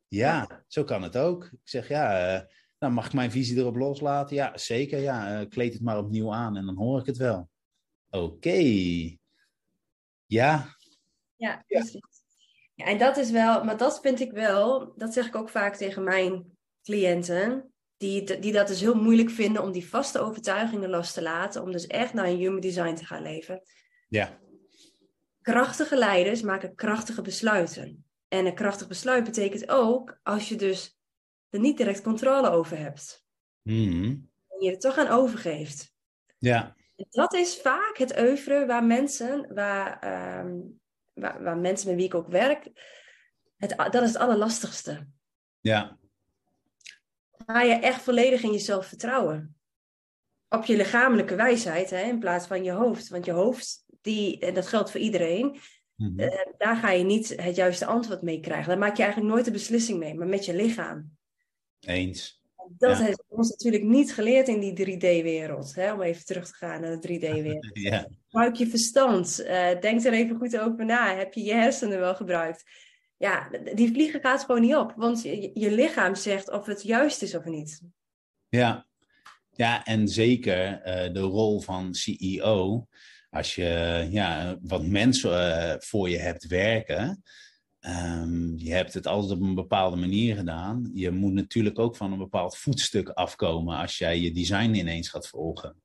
Ja, 0.07 0.63
zo 0.67 0.83
kan 0.83 1.03
het 1.03 1.17
ook. 1.17 1.43
Ik 1.43 1.59
zeg, 1.63 1.87
ja, 1.87 2.47
nou 2.79 2.93
mag 2.93 3.05
ik 3.05 3.13
mijn 3.13 3.31
visie 3.31 3.57
erop 3.57 3.75
loslaten? 3.75 4.35
Ja, 4.35 4.57
zeker. 4.57 4.99
Ja, 4.99 5.45
kleed 5.45 5.73
het 5.73 5.81
maar 5.81 5.97
opnieuw 5.97 6.33
aan 6.33 6.57
en 6.57 6.65
dan 6.65 6.75
hoor 6.77 6.99
ik 6.99 7.05
het 7.05 7.17
wel. 7.17 7.49
Oké. 8.09 8.61
Ja. 10.25 10.75
Ja, 11.35 11.63
precies. 11.67 12.12
Ja, 12.75 12.85
en 12.85 12.97
dat 12.97 13.17
is 13.17 13.31
wel, 13.31 13.63
maar 13.63 13.77
dat 13.77 13.99
vind 14.01 14.19
ik 14.19 14.31
wel, 14.31 14.93
dat 14.97 15.13
zeg 15.13 15.27
ik 15.27 15.35
ook 15.35 15.49
vaak 15.49 15.75
tegen 15.75 16.03
mijn 16.03 16.57
cliënten, 16.83 17.73
die, 17.97 18.39
die 18.39 18.51
dat 18.51 18.67
dus 18.67 18.81
heel 18.81 18.95
moeilijk 18.95 19.29
vinden 19.29 19.63
om 19.63 19.71
die 19.71 19.89
vaste 19.89 20.19
overtuigingen 20.19 20.89
los 20.89 21.13
te 21.13 21.21
laten, 21.21 21.61
om 21.61 21.71
dus 21.71 21.87
echt 21.87 22.13
naar 22.13 22.25
een 22.25 22.37
human 22.37 22.59
design 22.59 22.95
te 22.95 23.05
gaan 23.05 23.21
leven. 23.21 23.61
Ja. 24.07 24.39
Krachtige 25.41 25.97
leiders 25.97 26.41
maken 26.41 26.75
krachtige 26.75 27.21
besluiten. 27.21 28.05
En 28.27 28.45
een 28.45 28.55
krachtig 28.55 28.87
besluit 28.87 29.23
betekent 29.23 29.69
ook 29.69 30.19
als 30.23 30.49
je 30.49 30.55
dus 30.55 30.97
er 31.49 31.59
niet 31.59 31.77
direct 31.77 32.01
controle 32.01 32.49
over 32.49 32.77
hebt. 32.77 33.25
Mm. 33.61 34.29
En 34.47 34.59
je 34.59 34.71
er 34.71 34.79
toch 34.79 34.97
aan 34.97 35.07
overgeeft. 35.07 35.93
Ja. 36.37 36.75
Dat 37.09 37.33
is 37.33 37.61
vaak 37.61 37.97
het 37.97 38.19
oeuvre 38.19 38.65
waar 38.65 38.83
mensen, 38.83 39.53
waar, 39.53 40.03
um, 40.45 40.81
waar, 41.13 41.43
waar, 41.43 41.57
mensen 41.57 41.87
met 41.87 41.95
wie 41.95 42.05
ik 42.05 42.15
ook 42.15 42.27
werk, 42.27 42.69
het, 43.57 43.75
dat 43.77 44.01
is 44.03 44.13
het 44.13 44.17
allerlastigste. 44.17 45.07
Ja. 45.59 45.97
Ga 47.45 47.61
je 47.61 47.73
echt 47.73 48.01
volledig 48.01 48.43
in 48.43 48.51
jezelf 48.51 48.85
vertrouwen. 48.85 49.55
Op 50.49 50.65
je 50.65 50.75
lichamelijke 50.75 51.35
wijsheid 51.35 51.89
hè, 51.89 52.01
in 52.01 52.19
plaats 52.19 52.47
van 52.47 52.63
je 52.63 52.71
hoofd. 52.71 53.07
Want 53.07 53.25
je 53.25 53.31
hoofd, 53.31 53.85
die, 54.01 54.39
en 54.39 54.53
dat 54.53 54.67
geldt 54.67 54.91
voor 54.91 54.99
iedereen, 54.99 55.59
Mhm. 55.95 56.19
Uh, 56.19 56.45
daar 56.57 56.75
ga 56.75 56.91
je 56.91 57.03
niet 57.03 57.41
het 57.41 57.55
juiste 57.55 57.85
antwoord 57.85 58.21
mee 58.21 58.39
krijgen. 58.39 58.67
Daar 58.67 58.77
maak 58.77 58.97
je 58.97 59.03
eigenlijk 59.03 59.33
nooit 59.33 59.45
de 59.45 59.51
beslissing 59.51 59.99
mee, 59.99 60.13
maar 60.13 60.27
met 60.27 60.45
je 60.45 60.55
lichaam. 60.55 61.17
Eens. 61.79 62.42
Dat 62.77 62.97
ja. 62.97 63.03
heeft 63.03 63.23
ons 63.27 63.49
natuurlijk 63.49 63.83
niet 63.83 64.13
geleerd 64.13 64.47
in 64.47 64.59
die 64.59 64.95
3D-wereld. 64.95 65.73
Om 65.93 66.01
even 66.01 66.25
terug 66.25 66.47
te 66.47 66.53
gaan 66.53 66.81
naar 66.81 66.99
de 66.99 67.07
3D-wereld. 67.07 67.69
ja. 67.89 68.07
Gebruik 68.25 68.55
je 68.55 68.67
verstand. 68.67 69.41
Uh, 69.41 69.79
denk 69.79 70.03
er 70.03 70.13
even 70.13 70.37
goed 70.37 70.57
over 70.57 70.85
na. 70.85 71.15
Heb 71.15 71.33
je 71.33 71.43
je 71.43 71.53
hersenen 71.53 71.99
wel 71.99 72.15
gebruikt? 72.15 72.63
Ja, 73.17 73.49
die 73.73 73.91
vliegen 73.91 74.21
gaat 74.21 74.43
gewoon 74.43 74.61
niet 74.61 74.75
op. 74.75 74.93
Want 74.95 75.21
je, 75.21 75.51
je 75.53 75.71
lichaam 75.71 76.15
zegt 76.15 76.51
of 76.51 76.65
het 76.65 76.83
juist 76.83 77.21
is 77.21 77.35
of 77.35 77.45
niet. 77.45 77.81
Ja, 78.49 78.87
ja 79.51 79.85
en 79.85 80.07
zeker 80.07 80.81
uh, 80.85 81.13
de 81.13 81.19
rol 81.19 81.59
van 81.59 81.93
CEO 81.93 82.87
als 83.33 83.55
je 83.55 84.07
ja, 84.09 84.57
wat 84.61 84.85
mensen 84.85 85.31
uh, 85.31 85.75
voor 85.77 86.09
je 86.09 86.17
hebt 86.17 86.47
werken, 86.47 87.23
um, 87.87 88.53
je 88.57 88.73
hebt 88.73 88.93
het 88.93 89.07
altijd 89.07 89.31
op 89.39 89.41
een 89.41 89.55
bepaalde 89.55 89.95
manier 89.95 90.35
gedaan. 90.35 90.89
Je 90.93 91.11
moet 91.11 91.33
natuurlijk 91.33 91.79
ook 91.79 91.95
van 91.95 92.11
een 92.11 92.17
bepaald 92.17 92.57
voetstuk 92.57 93.09
afkomen 93.09 93.77
als 93.77 93.97
jij 93.97 94.19
je 94.19 94.31
design 94.31 94.73
ineens 94.73 95.09
gaat 95.09 95.27
volgen. 95.27 95.81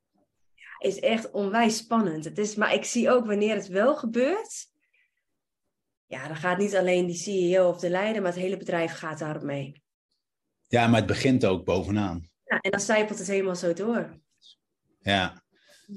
Ja, 0.55 0.89
is 0.89 1.01
echt 1.01 1.31
onwijs 1.31 1.77
spannend. 1.77 2.25
Het 2.25 2.39
is, 2.39 2.55
maar 2.55 2.75
ik 2.75 2.85
zie 2.85 3.11
ook 3.11 3.27
wanneer 3.27 3.55
het 3.55 3.66
wel 3.66 3.97
gebeurt. 3.97 4.66
Ja, 6.07 6.27
dan 6.27 6.37
gaat 6.37 6.59
niet 6.59 6.77
alleen 6.77 7.07
die 7.07 7.16
CEO 7.16 7.68
of 7.68 7.79
de 7.79 7.91
leider, 7.91 8.23
maar 8.23 8.33
het 8.33 8.41
hele 8.41 8.57
bedrijf 8.57 8.93
gaat 8.93 9.18
daarop 9.18 9.43
mee. 9.43 9.83
Ja, 10.66 10.87
maar 10.87 10.99
het 10.99 11.07
begint 11.07 11.45
ook 11.45 11.64
bovenaan. 11.64 12.29
Ja, 12.45 12.61
en 12.61 12.70
dan 12.70 12.81
zijpelt 12.81 13.18
het 13.18 13.29
helemaal 13.29 13.57
zo 13.57 13.73
door. 13.73 14.20
Ja. 15.01 15.43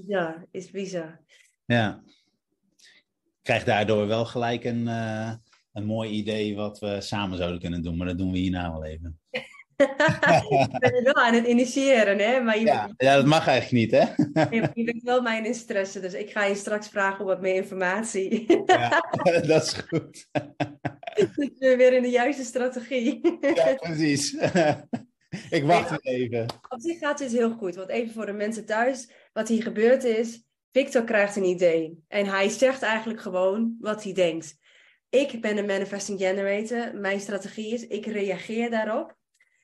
Ja, 0.07 0.45
is 0.51 0.71
bizar. 0.71 1.19
Ja. 1.65 2.03
Krijg 3.41 3.63
daardoor 3.63 4.07
wel 4.07 4.25
gelijk 4.25 4.63
een, 4.63 4.81
uh, 4.81 5.33
een 5.73 5.85
mooi 5.85 6.09
idee 6.09 6.55
wat 6.55 6.79
we 6.79 7.01
samen 7.01 7.37
zouden 7.37 7.59
kunnen 7.59 7.83
doen, 7.83 7.97
maar 7.97 8.07
dat 8.07 8.17
doen 8.17 8.31
we 8.31 8.37
hierna 8.37 8.71
wel 8.71 8.85
even. 8.85 9.19
ik 10.61 10.79
ben 10.79 10.93
er 10.93 11.03
wel 11.03 11.23
aan 11.23 11.33
het 11.33 11.47
initiëren, 11.47 12.19
hè? 12.19 12.41
Maar 12.41 12.59
je, 12.59 12.65
ja, 12.65 12.93
ja, 12.97 13.15
dat 13.15 13.25
mag 13.25 13.47
eigenlijk 13.47 13.91
niet, 13.91 14.01
hè? 14.01 14.05
je, 14.55 14.69
je 14.73 14.83
bent 14.83 15.03
wel 15.03 15.21
mijn 15.21 15.45
interesse, 15.45 15.99
dus 15.99 16.13
ik 16.13 16.31
ga 16.31 16.45
je 16.45 16.55
straks 16.55 16.87
vragen 16.87 17.19
om 17.19 17.25
wat 17.25 17.41
meer 17.41 17.55
informatie. 17.55 18.45
ja, 18.65 19.03
dat 19.47 19.63
is 19.63 19.73
goed. 19.73 20.27
Dus 21.35 21.51
weer 21.57 21.93
in 21.93 22.01
de 22.01 22.09
juiste 22.09 22.43
strategie. 22.43 23.37
ja, 23.55 23.75
precies. 23.75 24.33
ik 25.49 25.63
wacht 25.63 26.05
even. 26.05 26.45
Op 26.69 26.81
zich 26.81 26.97
gaat 26.99 27.17
dit 27.17 27.31
heel 27.31 27.51
goed. 27.51 27.75
Want 27.75 27.89
even 27.89 28.13
voor 28.13 28.25
de 28.25 28.31
mensen 28.31 28.65
thuis, 28.65 29.11
wat 29.33 29.47
hier 29.47 29.61
gebeurd 29.61 30.03
is. 30.03 30.43
Victor 30.71 31.03
krijgt 31.03 31.35
een 31.35 31.43
idee. 31.43 32.03
En 32.07 32.25
hij 32.25 32.49
zegt 32.49 32.81
eigenlijk 32.81 33.21
gewoon 33.21 33.75
wat 33.79 34.03
hij 34.03 34.13
denkt. 34.13 34.57
Ik 35.11 35.41
ben 35.41 35.57
een 35.57 35.65
manifesting 35.65 36.19
generator. 36.19 36.95
Mijn 36.95 37.19
strategie 37.19 37.73
is, 37.73 37.87
ik 37.87 38.05
reageer 38.05 38.69
daarop. 38.69 39.15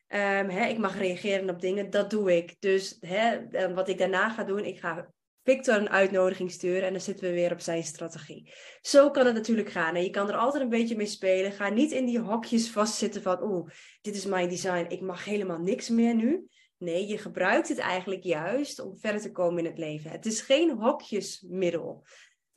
Hè, 0.08 0.66
ik 0.66 0.78
mag 0.78 0.98
reageren 0.98 1.50
op 1.50 1.62
dingen, 1.62 1.90
dat 1.90 2.10
doe 2.10 2.38
ik. 2.38 2.56
Dus 2.60 2.98
hè, 3.00 3.48
wat 3.74 3.90
ik 3.90 3.98
daarna 3.98 4.30
ga 4.30 4.44
doen, 4.44 4.66
ik 4.66 4.80
ga 4.80 5.12
Victor 5.44 5.76
een 5.76 5.90
uitnodiging 5.90 6.52
sturen 6.52 6.84
en 6.84 6.92
dan 6.92 7.02
zitten 7.02 7.26
we 7.26 7.34
weer 7.34 7.52
op 7.52 7.60
zijn 7.60 7.84
strategie. 7.84 8.54
Zo 8.82 9.12
kan 9.12 9.26
het 9.26 9.36
natuurlijk 9.36 9.70
gaan. 9.70 9.96
En 9.96 10.04
je 10.04 10.10
kan 10.10 10.30
er 10.30 10.36
altijd 10.36 10.64
een 10.64 10.70
beetje 10.70 10.96
mee 10.96 11.06
spelen. 11.06 11.52
Ga 11.52 11.70
niet 11.70 11.92
in 11.92 12.06
die 12.06 12.20
hokjes 12.20 12.70
vastzitten 12.70 13.22
van, 13.22 13.44
oeh, 13.44 13.70
dit 14.02 14.16
is 14.16 14.26
mijn 14.26 14.50
design, 14.50 14.86
ik 14.90 15.02
mag 15.02 15.26
helemaal 15.26 15.60
niks 15.60 15.90
meer 15.90 16.16
nu. 16.16 16.48
Nee, 16.78 17.08
je 17.08 17.18
gebruikt 17.18 17.68
het 17.68 17.78
eigenlijk 17.78 18.24
juist 18.24 18.80
om 18.80 18.98
verder 18.98 19.22
te 19.22 19.32
komen 19.32 19.60
in 19.60 19.70
het 19.70 19.78
leven. 19.78 20.12
Het 20.12 20.26
is 20.26 20.42
geen 20.42 20.72
hokjesmiddel. 20.72 22.06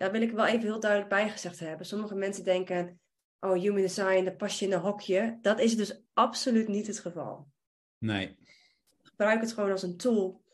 Daar 0.01 0.13
wil 0.13 0.23
ik 0.23 0.33
wel 0.33 0.47
even 0.47 0.61
heel 0.61 0.81
duidelijk 0.81 1.11
bij 1.11 1.31
gezegd 1.31 1.59
hebben. 1.59 1.87
Sommige 1.87 2.15
mensen 2.15 2.45
denken, 2.45 3.01
oh, 3.41 3.53
human 3.53 3.81
design, 3.81 4.25
dan 4.25 4.37
pas 4.37 4.59
je 4.59 4.67
in 4.67 4.73
een 4.73 4.81
hokje. 4.81 5.39
Dat 5.43 5.61
is 5.61 5.77
dus 5.77 6.03
absoluut 6.13 6.69
niet 6.69 6.87
het 6.87 6.99
geval. 6.99 7.49
Nee. 7.99 8.37
Gebruik 9.03 9.41
het 9.41 9.53
gewoon 9.53 9.71
als 9.71 9.83
een 9.83 9.97
tool 9.97 10.45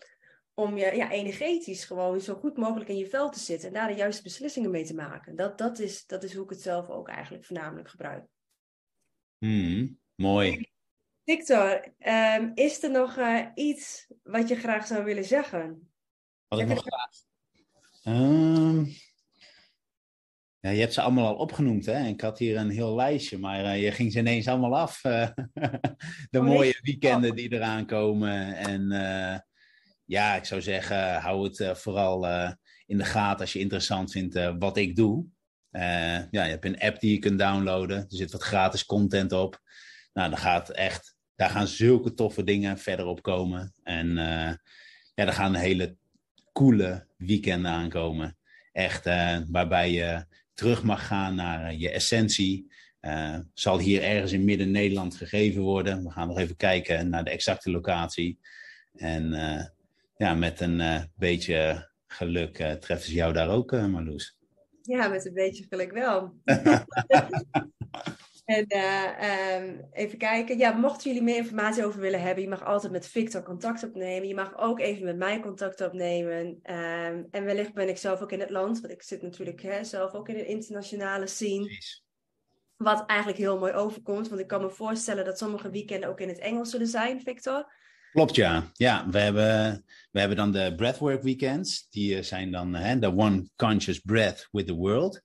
om 0.54 0.76
je 0.76 0.96
ja, 0.96 1.10
energetisch 1.10 1.84
gewoon 1.84 2.20
zo 2.20 2.34
goed 2.34 2.56
mogelijk 2.56 2.90
in 2.90 2.96
je 2.96 3.08
vel 3.08 3.30
te 3.30 3.38
zitten 3.38 3.68
en 3.68 3.74
daar 3.74 3.88
de 3.88 3.94
juiste 3.94 4.22
beslissingen 4.22 4.70
mee 4.70 4.84
te 4.84 4.94
maken. 4.94 5.36
Dat, 5.36 5.58
dat, 5.58 5.78
is, 5.78 6.06
dat 6.06 6.22
is 6.22 6.34
hoe 6.34 6.44
ik 6.44 6.50
het 6.50 6.60
zelf 6.60 6.88
ook 6.88 7.08
eigenlijk 7.08 7.44
voornamelijk 7.44 7.88
gebruik. 7.88 8.24
Hmm, 9.38 10.00
mooi. 10.14 10.70
Victor, 11.24 11.94
um, 11.98 12.52
is 12.54 12.82
er 12.82 12.90
nog 12.90 13.16
uh, 13.16 13.46
iets 13.54 14.06
wat 14.22 14.48
je 14.48 14.56
graag 14.56 14.86
zou 14.86 15.04
willen 15.04 15.24
zeggen? 15.24 15.90
Wat 16.48 16.60
ik 16.60 16.66
nog 16.66 16.82
graag. 16.82 17.10
Um, 18.04 19.04
ja, 20.66 20.72
je 20.72 20.80
hebt 20.80 20.92
ze 20.92 21.00
allemaal 21.00 21.26
al 21.26 21.34
opgenoemd, 21.34 21.86
hè? 21.86 22.06
Ik 22.06 22.20
had 22.20 22.38
hier 22.38 22.56
een 22.56 22.70
heel 22.70 22.94
lijstje, 22.94 23.38
maar 23.38 23.64
uh, 23.64 23.82
je 23.82 23.92
ging 23.92 24.12
ze 24.12 24.18
ineens 24.18 24.48
allemaal 24.48 24.76
af. 24.76 25.04
Uh, 25.04 25.28
de 26.30 26.38
oh, 26.38 26.44
mooie 26.44 26.78
weekenden 26.82 27.34
die 27.34 27.52
eraan 27.52 27.86
komen. 27.86 28.56
En 28.56 28.88
ja, 30.04 30.34
ik 30.34 30.44
zou 30.44 30.62
zeggen, 30.62 31.14
hou 31.14 31.44
het 31.44 31.78
vooral 31.78 32.26
in 32.86 32.98
de 32.98 33.04
gaten 33.04 33.40
als 33.40 33.52
je 33.52 33.58
interessant 33.58 34.10
vindt 34.10 34.54
wat 34.58 34.76
ik 34.76 34.96
doe. 34.96 35.26
ja, 35.70 36.28
je 36.30 36.38
hebt 36.38 36.64
een 36.64 36.80
app 36.80 37.00
die 37.00 37.12
je 37.12 37.18
kunt 37.18 37.38
downloaden. 37.38 37.96
Er 37.96 38.06
zit 38.08 38.32
wat 38.32 38.42
gratis 38.42 38.84
content 38.84 39.32
op. 39.32 39.60
Nou, 40.12 40.28
dan 40.30 40.38
gaat 40.38 40.70
echt, 40.70 41.16
daar 41.34 41.50
gaan 41.50 41.66
zulke 41.66 42.14
toffe 42.14 42.44
dingen 42.44 42.78
verder 42.78 43.06
op 43.06 43.22
komen. 43.22 43.72
En 43.82 44.14
ja, 44.14 44.58
er 45.14 45.32
gaan 45.32 45.54
hele 45.54 45.96
coole 46.52 47.06
weekenden 47.16 47.70
aankomen. 47.70 48.38
Echt, 48.72 49.04
waarbij 49.50 49.92
je 49.92 50.26
terug 50.56 50.82
mag 50.82 51.06
gaan 51.06 51.34
naar 51.34 51.64
eh, 51.64 51.80
je 51.80 51.90
essentie. 51.90 52.74
Uh, 53.00 53.38
zal 53.54 53.78
hier 53.78 54.02
ergens 54.02 54.32
in 54.32 54.44
Midden-Nederland 54.44 55.16
gegeven 55.16 55.62
worden. 55.62 56.04
We 56.04 56.10
gaan 56.10 56.28
nog 56.28 56.38
even 56.38 56.56
kijken 56.56 57.08
naar 57.08 57.24
de 57.24 57.30
exacte 57.30 57.70
locatie. 57.70 58.38
En 58.94 59.32
uh, 59.32 59.64
ja, 60.16 60.34
met 60.34 60.60
een 60.60 60.80
uh, 60.80 61.02
beetje 61.14 61.90
geluk 62.06 62.54
treffen 62.56 63.08
ze 63.08 63.14
jou 63.14 63.32
daar 63.32 63.48
ook, 63.48 63.70
Marloes. 63.70 64.36
Ja, 64.82 65.08
met 65.08 65.26
een 65.26 65.34
beetje 65.34 65.66
geluk 65.68 65.92
wel. 65.92 66.34
En 68.46 68.64
uh, 68.68 69.56
um, 69.56 69.88
even 69.92 70.18
kijken. 70.18 70.58
Ja, 70.58 70.72
mochten 70.72 71.10
jullie 71.10 71.24
meer 71.24 71.36
informatie 71.36 71.84
over 71.84 72.00
willen 72.00 72.20
hebben, 72.20 72.42
je 72.42 72.48
mag 72.48 72.64
altijd 72.64 72.92
met 72.92 73.06
Victor 73.06 73.42
contact 73.42 73.84
opnemen. 73.84 74.28
Je 74.28 74.34
mag 74.34 74.58
ook 74.58 74.80
even 74.80 75.04
met 75.04 75.16
mij 75.16 75.40
contact 75.40 75.80
opnemen. 75.80 76.46
Um, 76.46 77.26
en 77.30 77.44
wellicht 77.44 77.74
ben 77.74 77.88
ik 77.88 77.96
zelf 77.96 78.20
ook 78.20 78.32
in 78.32 78.40
het 78.40 78.50
land, 78.50 78.80
want 78.80 78.92
ik 78.92 79.02
zit 79.02 79.22
natuurlijk 79.22 79.62
hè, 79.62 79.84
zelf 79.84 80.12
ook 80.12 80.28
in 80.28 80.38
een 80.38 80.46
internationale 80.46 81.26
scene. 81.26 81.64
Precies. 81.64 82.04
Wat 82.76 83.04
eigenlijk 83.06 83.40
heel 83.40 83.58
mooi 83.58 83.72
overkomt, 83.72 84.28
want 84.28 84.40
ik 84.40 84.46
kan 84.46 84.60
me 84.60 84.70
voorstellen 84.70 85.24
dat 85.24 85.38
sommige 85.38 85.70
weekenden 85.70 86.08
ook 86.08 86.20
in 86.20 86.28
het 86.28 86.38
Engels 86.38 86.70
zullen 86.70 86.86
zijn, 86.86 87.20
Victor. 87.20 87.72
Klopt, 88.12 88.34
ja. 88.34 88.70
Ja, 88.72 89.08
we 89.10 89.18
hebben, 89.18 89.84
we 90.10 90.18
hebben 90.18 90.36
dan 90.36 90.52
de 90.52 90.74
breathwork 90.76 91.22
weekends. 91.22 91.88
Die 91.90 92.22
zijn 92.22 92.50
dan 92.52 92.72
de 93.00 93.16
One 93.16 93.48
Conscious 93.56 93.98
Breath 93.98 94.48
with 94.50 94.66
the 94.66 94.74
World 94.74 95.22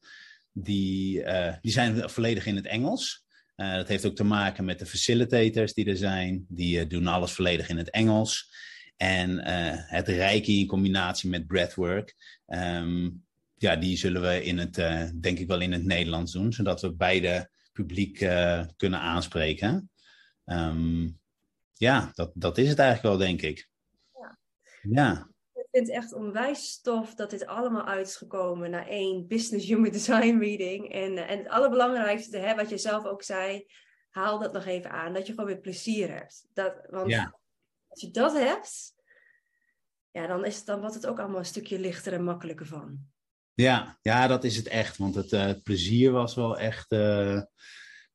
die, 0.52 1.24
uh, 1.24 1.54
die 1.62 1.72
zijn 1.72 2.10
volledig 2.10 2.46
in 2.46 2.56
het 2.56 2.66
Engels. 2.66 3.26
Uh, 3.56 3.76
dat 3.76 3.88
heeft 3.88 4.06
ook 4.06 4.16
te 4.16 4.24
maken 4.24 4.66
met 4.66 4.80
de 4.80 4.86
facilitators 4.86 5.74
die 5.74 5.86
er 5.86 5.98
zijn. 5.98 6.46
Die 6.48 6.80
uh, 6.80 6.90
doen 6.90 7.08
alles 7.08 7.32
volledig 7.32 7.70
in 7.70 7.78
het 7.78 7.90
Engels. 7.90 8.50
En 8.98 9.48
het 9.88 10.08
rijke 10.08 10.52
in 10.52 10.68
combinatie 10.68 11.30
met 11.30 11.48
breathwork. 11.48 12.16
Um, 12.48 13.24
ja, 13.56 13.76
die 13.76 13.98
zullen 13.98 14.22
we 14.22 14.44
in 14.44 14.58
het, 14.58 14.76
denk 15.22 15.40
ik 15.40 15.48
wel 15.48 15.62
in 15.62 15.72
het 15.72 15.84
Nederlands 15.84 16.32
doen. 16.32 16.54
Zodat 16.54 16.82
we 16.82 16.94
beide 16.94 17.50
publiek 17.74 18.18
kunnen 18.78 19.00
aanspreken. 19.00 19.90
Um, 20.46 21.20
ja, 21.74 22.12
dat, 22.14 22.32
dat 22.34 22.58
is 22.58 22.70
het 22.70 22.80
eigenlijk 22.80 23.08
wel, 23.08 23.28
denk 23.28 23.42
ik. 23.42 23.70
Ja. 24.14 24.38
ja 24.82 25.31
vind 25.72 25.88
het 25.88 25.96
echt 25.96 26.14
onwijs 26.14 26.72
stof 26.72 27.16
dat 27.16 27.30
dit 27.30 27.46
allemaal 27.46 27.86
uit 27.86 28.08
is 28.08 28.16
gekomen 28.16 28.70
naar 28.70 28.88
één 28.88 29.28
Business 29.28 29.68
Human 29.68 29.92
Design 29.92 30.38
reading. 30.40 30.92
En, 30.92 31.18
eh, 31.18 31.30
en 31.30 31.38
het 31.38 31.48
allerbelangrijkste, 31.48 32.38
hè, 32.38 32.56
wat 32.56 32.70
je 32.70 32.78
zelf 32.78 33.06
ook 33.06 33.24
zei, 33.24 33.66
haal 34.10 34.40
dat 34.40 34.54
nog 34.54 34.66
even 34.66 34.92
aan. 34.92 35.14
Dat 35.14 35.28
je 35.28 35.34
gewoon 35.34 35.50
weer 35.50 35.60
plezier 35.60 36.12
hebt. 36.14 36.46
Dat, 36.54 36.74
want 36.90 37.14
als 37.88 38.02
je 38.02 38.12
dat 38.12 38.34
hebt, 38.34 38.96
ja, 40.12 40.28
dan, 40.28 40.46
is 40.46 40.56
het, 40.56 40.66
dan 40.66 40.80
wordt 40.80 40.96
het 40.96 41.08
ook 41.08 41.20
allemaal 41.20 41.40
een 41.40 41.46
stukje 41.46 41.80
lichter 41.80 42.14
en 42.14 42.24
makkelijker 42.24 42.66
van. 42.66 43.00
Ja, 43.54 43.98
ja 44.02 44.28
dat 44.28 44.44
is 44.44 44.56
het 44.56 44.68
echt. 44.68 44.98
Want 44.98 45.16
het 45.16 45.32
uh, 45.32 45.52
plezier 45.64 46.12
was 46.12 46.36
wel 46.36 46.58
echt... 46.58 46.92
Uh, 46.92 47.42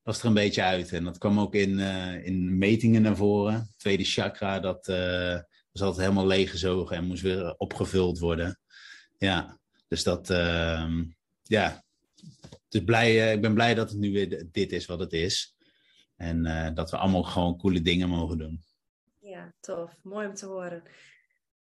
was 0.02 0.20
er 0.20 0.26
een 0.26 0.34
beetje 0.34 0.62
uit. 0.62 0.92
En 0.92 1.04
dat 1.04 1.18
kwam 1.18 1.40
ook 1.40 1.54
in, 1.54 1.78
in 2.24 2.58
metingen 2.58 3.02
naar 3.02 3.16
voren. 3.16 3.74
Tweede 3.76 4.04
chakra, 4.04 4.60
dat 4.60 4.86
was 5.78 5.88
altijd 5.88 6.06
helemaal 6.06 6.26
leeggezogen 6.26 6.96
en 6.96 7.04
moest 7.04 7.22
weer 7.22 7.54
opgevuld 7.56 8.18
worden. 8.18 8.58
Ja, 9.18 9.58
dus 9.88 10.02
dat, 10.02 10.30
uh, 10.30 10.90
ja. 11.42 11.84
Dus 12.68 12.84
blij, 12.84 13.14
uh, 13.14 13.32
ik 13.32 13.40
ben 13.40 13.54
blij 13.54 13.74
dat 13.74 13.90
het 13.90 13.98
nu 13.98 14.12
weer 14.12 14.46
dit 14.52 14.72
is 14.72 14.86
wat 14.86 14.98
het 14.98 15.12
is. 15.12 15.56
En 16.16 16.46
uh, 16.46 16.68
dat 16.74 16.90
we 16.90 16.96
allemaal 16.96 17.22
gewoon 17.22 17.58
coole 17.58 17.82
dingen 17.82 18.08
mogen 18.08 18.38
doen. 18.38 18.64
Ja, 19.20 19.54
tof. 19.60 19.96
Mooi 20.02 20.26
om 20.26 20.34
te 20.34 20.46
horen. 20.46 20.82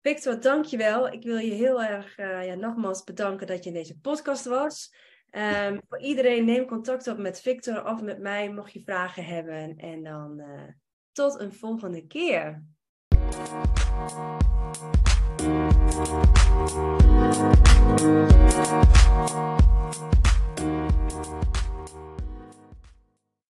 Victor, 0.01 0.41
dankjewel. 0.41 1.07
Ik 1.07 1.23
wil 1.23 1.37
je 1.37 1.53
heel 1.53 1.83
erg 1.83 2.17
uh, 2.17 2.45
ja, 2.45 2.53
nogmaals 2.53 3.03
bedanken 3.03 3.47
dat 3.47 3.63
je 3.63 3.69
in 3.69 3.75
deze 3.75 3.99
podcast 3.99 4.45
was. 4.45 4.95
Um, 5.31 5.81
voor 5.89 5.99
iedereen, 5.99 6.45
neem 6.45 6.65
contact 6.65 7.07
op 7.07 7.17
met 7.17 7.41
Victor 7.41 7.85
of 7.85 8.01
met 8.01 8.19
mij, 8.19 8.53
mocht 8.53 8.73
je 8.73 8.81
vragen 8.85 9.25
hebben. 9.25 9.77
En 9.77 10.03
dan 10.03 10.41
tot 11.11 11.39
een 11.39 11.53
volgende 11.53 12.07
keer. 12.07 12.63
Thank 13.97 14.11
you. 19.61 19.66